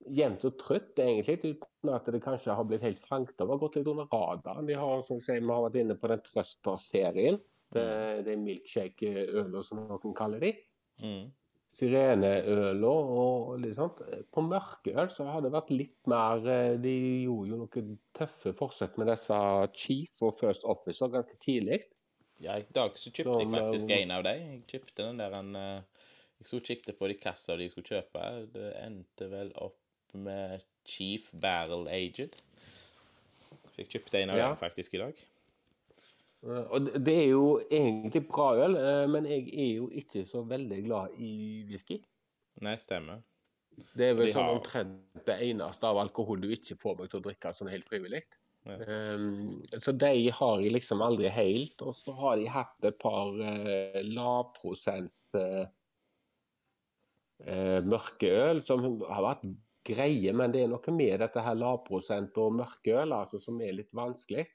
jevnt 0.08 0.44
og 0.48 0.56
trutt, 0.58 0.98
egentlig, 0.98 1.38
uten 1.44 1.92
at 1.94 2.10
det 2.10 2.22
kanskje 2.24 2.56
har 2.56 2.66
blitt 2.66 2.84
helt 2.84 3.06
fanget 3.06 3.38
opp. 3.38 3.52
Har 3.54 3.62
gått 3.62 3.78
litt 3.78 3.90
under 3.92 4.08
radaren. 4.10 4.66
De 4.66 4.74
har, 4.80 5.02
som 5.06 5.20
vi 5.22 5.38
har 5.38 5.64
vært 5.68 5.80
inne 5.82 5.96
på 6.00 6.10
den 6.10 6.26
Trøster-serien. 6.26 7.38
Det, 7.74 7.84
det 8.26 8.32
er 8.34 8.40
milkshake-øler, 8.42 9.62
som 9.66 9.84
noen 9.86 10.14
kaller 10.18 10.42
de. 10.42 10.54
Mm. 11.04 11.28
Sireneøla 11.70 12.90
og 12.90 13.52
litt 13.62 13.76
sånt. 13.76 14.00
På 14.34 14.42
mørkeøl 14.42 15.10
så 15.14 15.28
har 15.30 15.44
det 15.44 15.52
vært 15.54 15.70
litt 15.70 16.10
mer 16.10 16.42
eh, 16.50 16.74
De 16.82 16.94
gjorde 17.22 17.52
jo 17.52 17.60
noen 17.60 17.92
tøffe 18.18 18.52
forsøk 18.58 18.98
med 18.98 19.10
disse 19.12 19.38
Chief 19.78 20.18
og 20.26 20.34
First 20.38 20.66
Officer 20.66 21.12
ganske 21.12 21.38
tidlig. 21.42 21.84
Ja, 22.42 22.56
i 22.58 22.66
dag 22.74 22.96
så 22.98 23.12
kjøpte 23.12 23.38
jeg 23.44 23.52
faktisk 23.54 23.92
eh, 23.94 24.02
en 24.02 24.14
av 24.16 24.26
dem. 24.26 24.42
Jeg 24.56 24.66
kjøpte 24.74 25.06
den 25.06 25.22
der 25.22 25.38
en 25.38 25.54
eh, 25.60 26.06
Jeg 26.40 26.48
sto 26.50 26.58
og 26.58 26.66
kikket 26.72 26.98
på 26.98 27.10
de 27.12 27.18
kassa 27.20 27.56
de 27.60 27.68
skulle 27.70 27.86
kjøpe. 27.86 28.26
Det 28.54 28.70
endte 28.80 29.30
vel 29.30 29.52
opp 29.60 29.78
med 30.16 30.64
Chief 30.88 31.28
Barrel 31.38 31.86
Aged. 31.92 32.34
Så 33.70 33.84
jeg 33.84 33.92
kjøpte 33.92 34.24
en 34.24 34.32
av 34.34 34.40
Ja. 34.40 34.48
dem 34.50 34.58
faktisk 34.58 34.96
i 34.96 35.02
dag. 35.04 35.20
Eh, 36.42 36.66
Og 36.72 36.86
det- 37.04 37.16
er 37.16 37.28
jo 37.30 37.60
egentlig 37.70 38.26
bra 38.28 38.54
øl, 38.56 38.76
eh, 38.76 39.06
men 39.06 39.24
jeg 39.26 39.48
er 39.52 39.76
jo 39.76 39.88
ikke 39.90 40.26
så 40.26 40.42
veldig 40.46 40.84
glad 40.86 41.18
i 41.18 41.64
whisky. 41.68 42.02
Nei, 42.60 42.76
stemmer. 42.76 43.22
Det 43.96 44.10
er 44.10 44.14
vel 44.14 44.26
De 44.26 44.32
sånn 44.32 44.42
har- 44.44 44.58
omtrent 44.60 45.24
det 45.26 45.40
eneste 45.40 45.84
av 45.84 45.96
alkohol 45.96 46.40
du 46.40 46.48
ikke 46.48 46.76
får 46.76 46.98
meg 46.98 47.10
til 47.10 47.20
å 47.20 47.24
drikke 47.24 47.54
sånn 47.54 47.70
helt 47.70 47.84
frivillig. 47.84 48.22
Ja. 48.66 48.76
Um, 48.76 49.62
så 49.72 49.96
de 49.96 50.28
har 50.28 50.60
jeg 50.60 50.72
liksom 50.72 51.00
aldri 51.00 51.30
helt. 51.30 51.80
Og 51.80 51.94
så 51.94 52.14
har 52.14 52.36
de 52.36 52.44
hatt 52.46 52.84
et 52.84 52.98
par 52.98 53.28
uh, 53.32 54.02
lavprosents 54.02 55.30
uh, 55.34 55.64
uh, 57.46 57.80
mørkeøl 57.80 58.62
som 58.66 59.00
har 59.08 59.22
vært 59.22 59.46
greie, 59.88 60.32
men 60.36 60.52
det 60.52 60.64
er 60.64 60.68
noe 60.68 60.92
med 60.92 61.20
dette 61.20 61.40
her 61.40 61.56
lavprosent 61.56 62.36
og 62.36 62.52
mørkeøl 62.58 63.14
altså, 63.16 63.40
som 63.40 63.60
er 63.62 63.72
litt 63.72 63.92
vanskelig. 63.96 64.46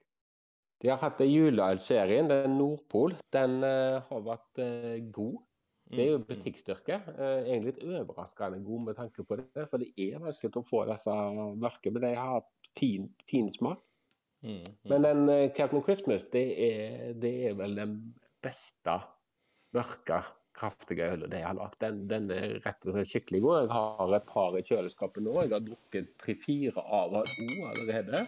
De 0.84 0.92
har 0.92 1.00
hatt 1.02 1.22
en 1.24 1.32
juleølserien, 1.32 2.28
den 2.30 2.58
Nordpol. 2.60 3.16
Den 3.34 3.62
uh, 3.64 4.02
har 4.10 4.26
vært 4.26 4.64
uh, 4.64 4.96
god. 5.16 5.38
Det 5.92 6.02
er 6.02 6.12
jo 6.12 6.18
Mm, 6.18 6.24
mm. 6.24 6.30
butikkstyrke. 6.30 6.96
Eh, 7.14 7.42
egentlig 7.46 7.76
litt 7.76 7.84
overraskende 7.86 8.62
god 8.66 8.86
med 8.88 8.96
tanke 8.98 9.24
på 9.24 9.38
det. 9.38 9.66
For 9.70 9.82
det 9.82 9.92
er 10.02 10.22
vanskelig 10.24 10.58
å 10.58 10.66
få 10.66 10.86
disse 10.90 11.18
mørke, 11.62 11.92
men 11.92 12.08
de 12.08 12.14
har 12.18 12.40
hatt 12.40 12.72
fin, 12.80 13.10
fin 13.30 13.52
smak. 13.54 13.84
Mm, 14.42 14.64
mm. 14.64 14.90
Men 14.90 15.06
den 15.06 15.30
eh, 15.30 15.52
Captain 15.54 15.84
Christmas, 15.86 16.26
det 16.34 16.46
er, 16.70 17.14
det 17.22 17.34
er 17.50 17.60
vel 17.60 17.78
den 17.78 18.00
beste 18.44 18.98
mørke, 19.76 20.24
kraftige 20.56 21.12
ølen 21.12 21.30
de 21.30 21.44
har 21.44 21.58
lagd. 21.58 21.78
Den, 21.84 22.06
den 22.10 22.30
er 22.32 22.58
rett 22.64 22.86
og 22.88 22.96
slett 22.96 23.12
skikkelig 23.12 23.42
god. 23.44 23.58
Jeg 23.66 23.74
har 23.76 24.18
et 24.18 24.28
par 24.30 24.58
i 24.58 24.64
kjøleskapet 24.66 25.26
nå. 25.26 25.36
Jeg 25.44 25.54
har 25.54 25.66
drukket 25.66 26.14
tre-fire 26.24 26.82
av 26.82 27.14
den 27.14 27.66
allerede. 27.70 28.26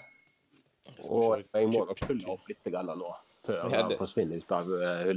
Og 1.10 1.44
jeg 1.54 1.68
må 1.72 1.86
nok 1.86 2.00
følge 2.06 2.28
opp 2.32 2.48
litt 2.50 2.66
nå, 2.74 3.14
før 3.48 3.58
Ja, 3.74 3.88
forsvinner 4.00 4.38
ut 4.42 4.52
av 4.52 4.66
eh. 4.78 5.16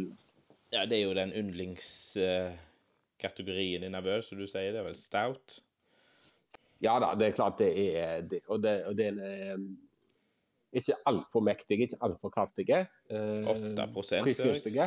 Ja, 0.70 0.84
det 0.86 0.96
er 1.00 1.02
jo 1.02 1.14
den 1.18 1.32
yndlingskategorien 1.34 3.82
din 3.82 3.94
av 3.98 4.06
øl, 4.06 4.22
som 4.22 4.38
du 4.38 4.46
sier. 4.46 4.70
Det 4.70 4.78
er 4.80 4.86
vel 4.86 4.94
stout? 4.98 5.60
Ja 6.80 6.94
da, 7.02 7.14
det 7.18 7.26
er 7.26 7.32
klart 7.36 7.58
det 7.60 7.70
er 7.90 8.22
det. 8.22 8.40
Og, 8.48 8.62
det, 8.62 8.84
og 8.88 8.96
den 8.96 9.18
er 9.20 9.54
um, 9.58 9.78
ikke 10.72 10.94
altfor 11.10 11.40
mektige, 11.44 11.82
ikke 11.88 11.98
altfor 12.06 12.30
kraftige. 12.32 12.86
eh, 13.10 13.48
8 13.50 14.02
ser 14.06 14.16
jeg. 14.16 14.24
prisgunstige. 14.24 14.86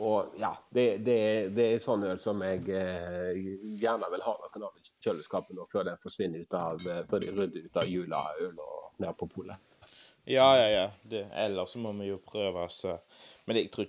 Og 0.00 0.30
ja, 0.38 0.52
det, 0.70 0.98
det, 1.04 1.18
det 1.56 1.64
er 1.74 1.78
sånn 1.82 2.04
øl 2.06 2.18
som 2.22 2.40
jeg 2.46 2.60
eh, 2.72 3.34
gjerne 3.82 4.06
vil 4.12 4.22
ha 4.24 4.32
noen 4.38 4.62
av 4.68 4.72
i 4.78 4.80
kjøleskapet 5.02 5.56
nå, 5.58 5.62
før 5.72 5.82
den 5.90 5.98
forsvinner 6.04 6.38
ut 6.46 6.54
av 6.56 6.76
eh, 6.86 7.02
før 7.10 7.18
de 7.24 7.30
rydder 7.34 7.62
ut 7.66 7.76
av 7.82 7.86
juleøl 7.90 8.54
og 8.54 8.79
ned 9.02 9.16
på 9.18 9.28
polet. 9.30 9.58
Ja, 10.28 10.48
ja, 10.58 10.68
ja. 10.70 10.86
Det, 11.02 11.24
ellers 11.34 11.74
så 11.74 11.80
må 11.82 11.92
vi 11.98 12.10
jo 12.10 12.18
prøve 12.22 12.66
oss 12.66 12.84
Men 13.48 13.56
jeg 13.56 13.70
tror 13.72 13.88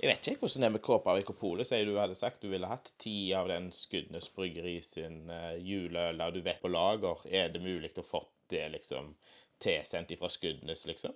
Jeg 0.00 0.10
vet 0.10 0.28
ikke 0.28 0.44
hvordan 0.44 0.64
det 0.64 0.68
er 0.68 0.74
med 0.74 0.82
Kåpavik 0.84 1.30
og 1.30 1.38
Polet. 1.40 1.68
Sier 1.68 1.86
du 1.86 1.94
hadde 1.96 2.18
sagt 2.18 2.42
du 2.42 2.50
ville 2.50 2.68
hatt 2.68 2.90
ti 3.00 3.32
av 3.32 3.48
den 3.48 3.70
Skudenes 3.72 4.28
Bryggeri 4.34 4.80
sin 4.84 5.30
uh, 5.30 5.54
juleøl 5.56 6.20
du 6.34 6.42
vet 6.44 6.60
på 6.60 6.68
lager. 6.68 7.22
Er 7.30 7.54
det 7.54 7.62
mulig 7.64 7.94
å 7.96 8.04
få 8.04 8.20
det 8.52 8.66
liksom 8.74 9.14
tilsendt 9.62 10.12
ifra 10.12 10.28
Skudenes, 10.28 10.84
liksom? 10.90 11.14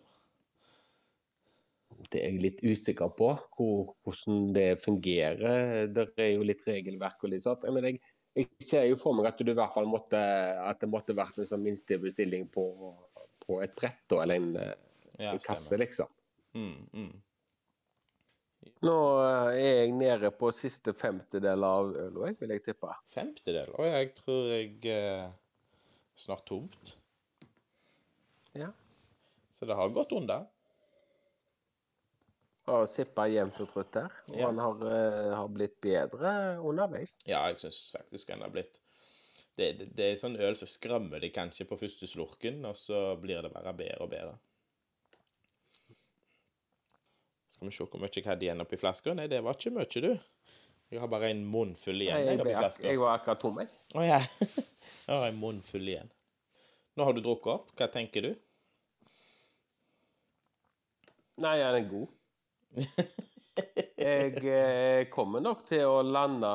Det 2.08 2.20
er 2.20 2.30
jeg 2.30 2.42
litt 2.42 2.60
usikker 2.62 3.10
på, 3.18 3.32
hvor, 3.56 3.92
hvordan 4.06 4.52
det 4.54 4.68
fungerer. 4.84 5.88
Det 5.92 6.08
er 6.16 6.34
jo 6.36 6.46
litt 6.46 6.64
regelverk 6.66 7.24
og 7.24 7.32
litt 7.32 7.44
sånt. 7.44 7.66
Men 7.74 7.90
jeg, 7.90 8.00
jeg 8.38 8.48
ser 8.62 8.86
jo 8.86 8.98
for 9.00 9.16
meg 9.16 9.30
at 9.30 9.40
du 9.42 9.50
i 9.50 9.56
hvert 9.56 9.74
fall 9.74 9.88
måtte 9.90 10.20
at 10.62 10.80
det 10.82 10.90
måtte 10.92 11.16
vært 11.18 11.40
en 11.40 11.48
sånn 11.48 11.64
minstebestilling 11.64 12.46
på, 12.54 12.64
på 13.48 13.62
et 13.64 13.72
brett 13.78 14.02
da, 14.12 14.20
eller 14.22 14.38
en, 14.42 14.50
eh, 14.60 14.74
Ja, 15.18 15.32
en 15.32 15.38
kasse, 15.40 15.62
stemmer. 15.64 15.80
liksom. 15.86 16.08
Mm, 16.54 16.88
mm. 16.92 17.22
Nå 18.84 18.94
eh, 19.24 19.56
er 19.58 19.74
jeg 19.86 19.92
nede 19.96 20.30
på 20.38 20.50
siste 20.54 20.92
femtedel 20.94 21.64
av 21.66 21.90
øla, 21.96 22.32
vil 22.38 22.52
jeg 22.54 22.64
tippe. 22.68 22.92
Femtedel? 23.14 23.72
Å, 23.78 23.86
jeg 23.88 24.12
tror 24.20 24.44
jeg 24.52 24.86
eh, 24.92 25.28
Snart 26.18 26.44
tomt. 26.50 26.96
Ja. 28.58 28.72
Så 29.54 29.66
det 29.70 29.76
har 29.78 29.92
gått 29.94 30.10
unna. 30.16 30.40
Og 32.68 32.88
sippa 32.90 33.24
jevnt 33.30 33.60
og 33.62 33.70
trutt 33.70 33.92
der. 33.94 34.10
Og 34.32 34.36
Ja. 34.40 34.46
han 34.50 34.58
har, 34.58 34.82
eh, 34.92 35.34
har 35.38 35.48
blitt 35.48 35.80
bedre 35.80 36.32
underveis. 36.60 37.14
Ja, 37.24 37.46
jeg 37.48 37.60
syns 37.62 37.78
faktisk 37.94 38.30
han 38.34 38.42
har 38.42 38.50
blitt 38.50 38.80
det, 39.58 39.72
det, 39.78 39.86
det 39.98 40.06
er 40.06 40.20
sånn 40.20 40.38
øl 40.38 40.56
som 40.58 40.70
skrammer 40.70 41.22
deg 41.22 41.32
kanskje 41.34 41.66
på 41.68 41.78
første 41.80 42.06
slurken, 42.06 42.60
og 42.68 42.76
så 42.78 43.16
blir 43.20 43.42
det 43.42 43.50
bare 43.52 43.74
bedre 43.76 44.04
og 44.04 44.12
bedre. 44.12 44.36
Skal 47.50 47.66
vi 47.66 47.74
se 47.74 47.86
hvor 47.88 47.98
mye 47.98 48.12
jeg 48.14 48.26
hadde 48.28 48.46
igjen 48.46 48.62
oppi 48.62 48.78
flaska? 48.78 49.14
Nei, 49.18 49.26
det 49.30 49.40
var 49.42 49.58
ikke 49.58 49.72
mye, 49.74 50.02
du. 50.04 50.12
Jeg 50.88 51.02
har 51.02 51.10
bare 51.10 51.32
en 51.32 51.40
munnfull 51.44 52.04
igjen 52.04 52.16
Nei, 52.16 52.28
jeg, 52.30 52.40
oppi 52.44 52.54
flaska. 52.54 52.86
jeg 52.86 53.00
var 53.02 53.16
akkurat 53.18 53.42
tom, 53.42 53.58
jeg. 53.64 53.72
Å 53.98 54.04
ja. 54.06 54.20
Jeg 55.08 55.16
har 55.16 55.30
en 55.30 55.40
munnfull 55.40 55.88
igjen. 55.88 56.10
Nå 56.96 57.04
har 57.08 57.16
du 57.16 57.20
drukket 57.24 57.50
opp. 57.54 57.72
Hva 57.76 57.86
tenker 57.92 58.24
du? 58.24 58.30
Nei, 61.40 61.54
den 61.60 61.78
er 61.78 61.88
god. 61.88 62.08
Jeg 63.98 64.42
eh, 64.46 65.08
kommer 65.10 65.42
nok 65.42 65.64
til 65.68 65.82
å 65.88 66.02
lande 66.06 66.48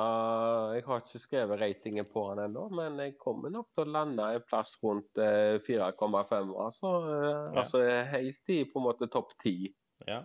Jeg 0.78 0.86
har 0.88 1.02
ikke 1.04 1.22
skrevet 1.22 1.60
ratingen 1.62 2.08
på 2.10 2.28
han 2.30 2.44
ennå, 2.46 2.68
men 2.74 3.02
jeg 3.04 3.18
kommer 3.22 3.52
nok 3.54 3.68
til 3.76 3.86
å 3.86 3.94
lande 3.98 4.28
en 4.38 4.46
plass 4.48 4.76
rundt 4.84 5.20
eh, 5.22 5.58
4,5. 5.66 6.54
Altså, 6.68 6.94
eh, 7.10 7.26
Ja. 7.28 7.64
altså 7.64 7.84
helt 8.14 8.54
i 8.56 8.62
på 8.70 8.80
en 8.80 8.88
måte 8.88 9.10
topp 9.12 9.36
10. 9.44 9.74
Ja. 10.08 10.22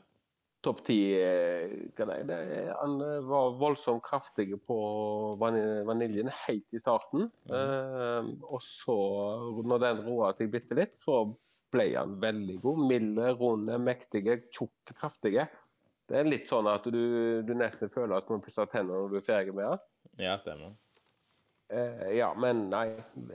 Topp 0.64 0.80
10 0.86 0.94
eh, 1.22 1.74
kan 1.98 2.10
det, 2.26 2.38
Han 2.80 2.96
eh, 3.04 3.20
var 3.26 3.58
voldsomt 3.60 4.02
kraftig 4.06 4.50
på 4.66 4.78
vaniljen 5.38 6.30
helt 6.46 6.74
i 6.74 6.80
starten. 6.82 7.28
Eh, 7.50 8.32
og 8.48 8.62
så, 8.64 8.98
når 9.62 9.84
den 9.84 10.02
roa 10.08 10.32
seg 10.34 10.50
bitte 10.54 10.78
litt, 10.78 10.96
så 10.98 11.24
ble 11.74 11.90
han 11.94 12.18
veldig 12.22 12.58
god. 12.64 12.84
Milde, 12.90 13.32
runde, 13.38 13.78
mektige, 13.82 14.40
tjukke, 14.54 14.94
kraftige. 14.98 15.46
Det 16.08 16.16
er 16.16 16.28
litt 16.28 16.48
sånn 16.48 16.68
at 16.70 16.86
du, 16.88 17.02
du 17.44 17.52
nesten 17.56 17.90
føler 17.92 18.16
at 18.16 18.28
du 18.28 18.32
må 18.32 18.40
pusse 18.44 18.64
tennene 18.72 19.02
når 19.02 19.12
du 19.12 19.18
er 19.20 19.26
ferdig 19.26 19.52
med 19.56 19.68
den. 19.68 19.82
Ja, 20.24 20.38
stemmer. 20.40 20.72
Eh, 21.68 22.16
ja, 22.16 22.30
men 22.32 22.68
nei, 22.72 22.86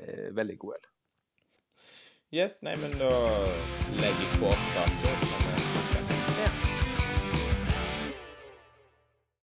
eh, 0.01 0.31
veldig 0.33 0.57
god 0.63 0.79
øl. 0.79 0.89
Yes, 2.33 2.63
nei, 2.65 2.73
men 2.81 2.97
da 2.97 3.13
legger 4.01 4.25
jeg 4.25 4.41
på 4.41 4.49
opptaket. 4.49 5.32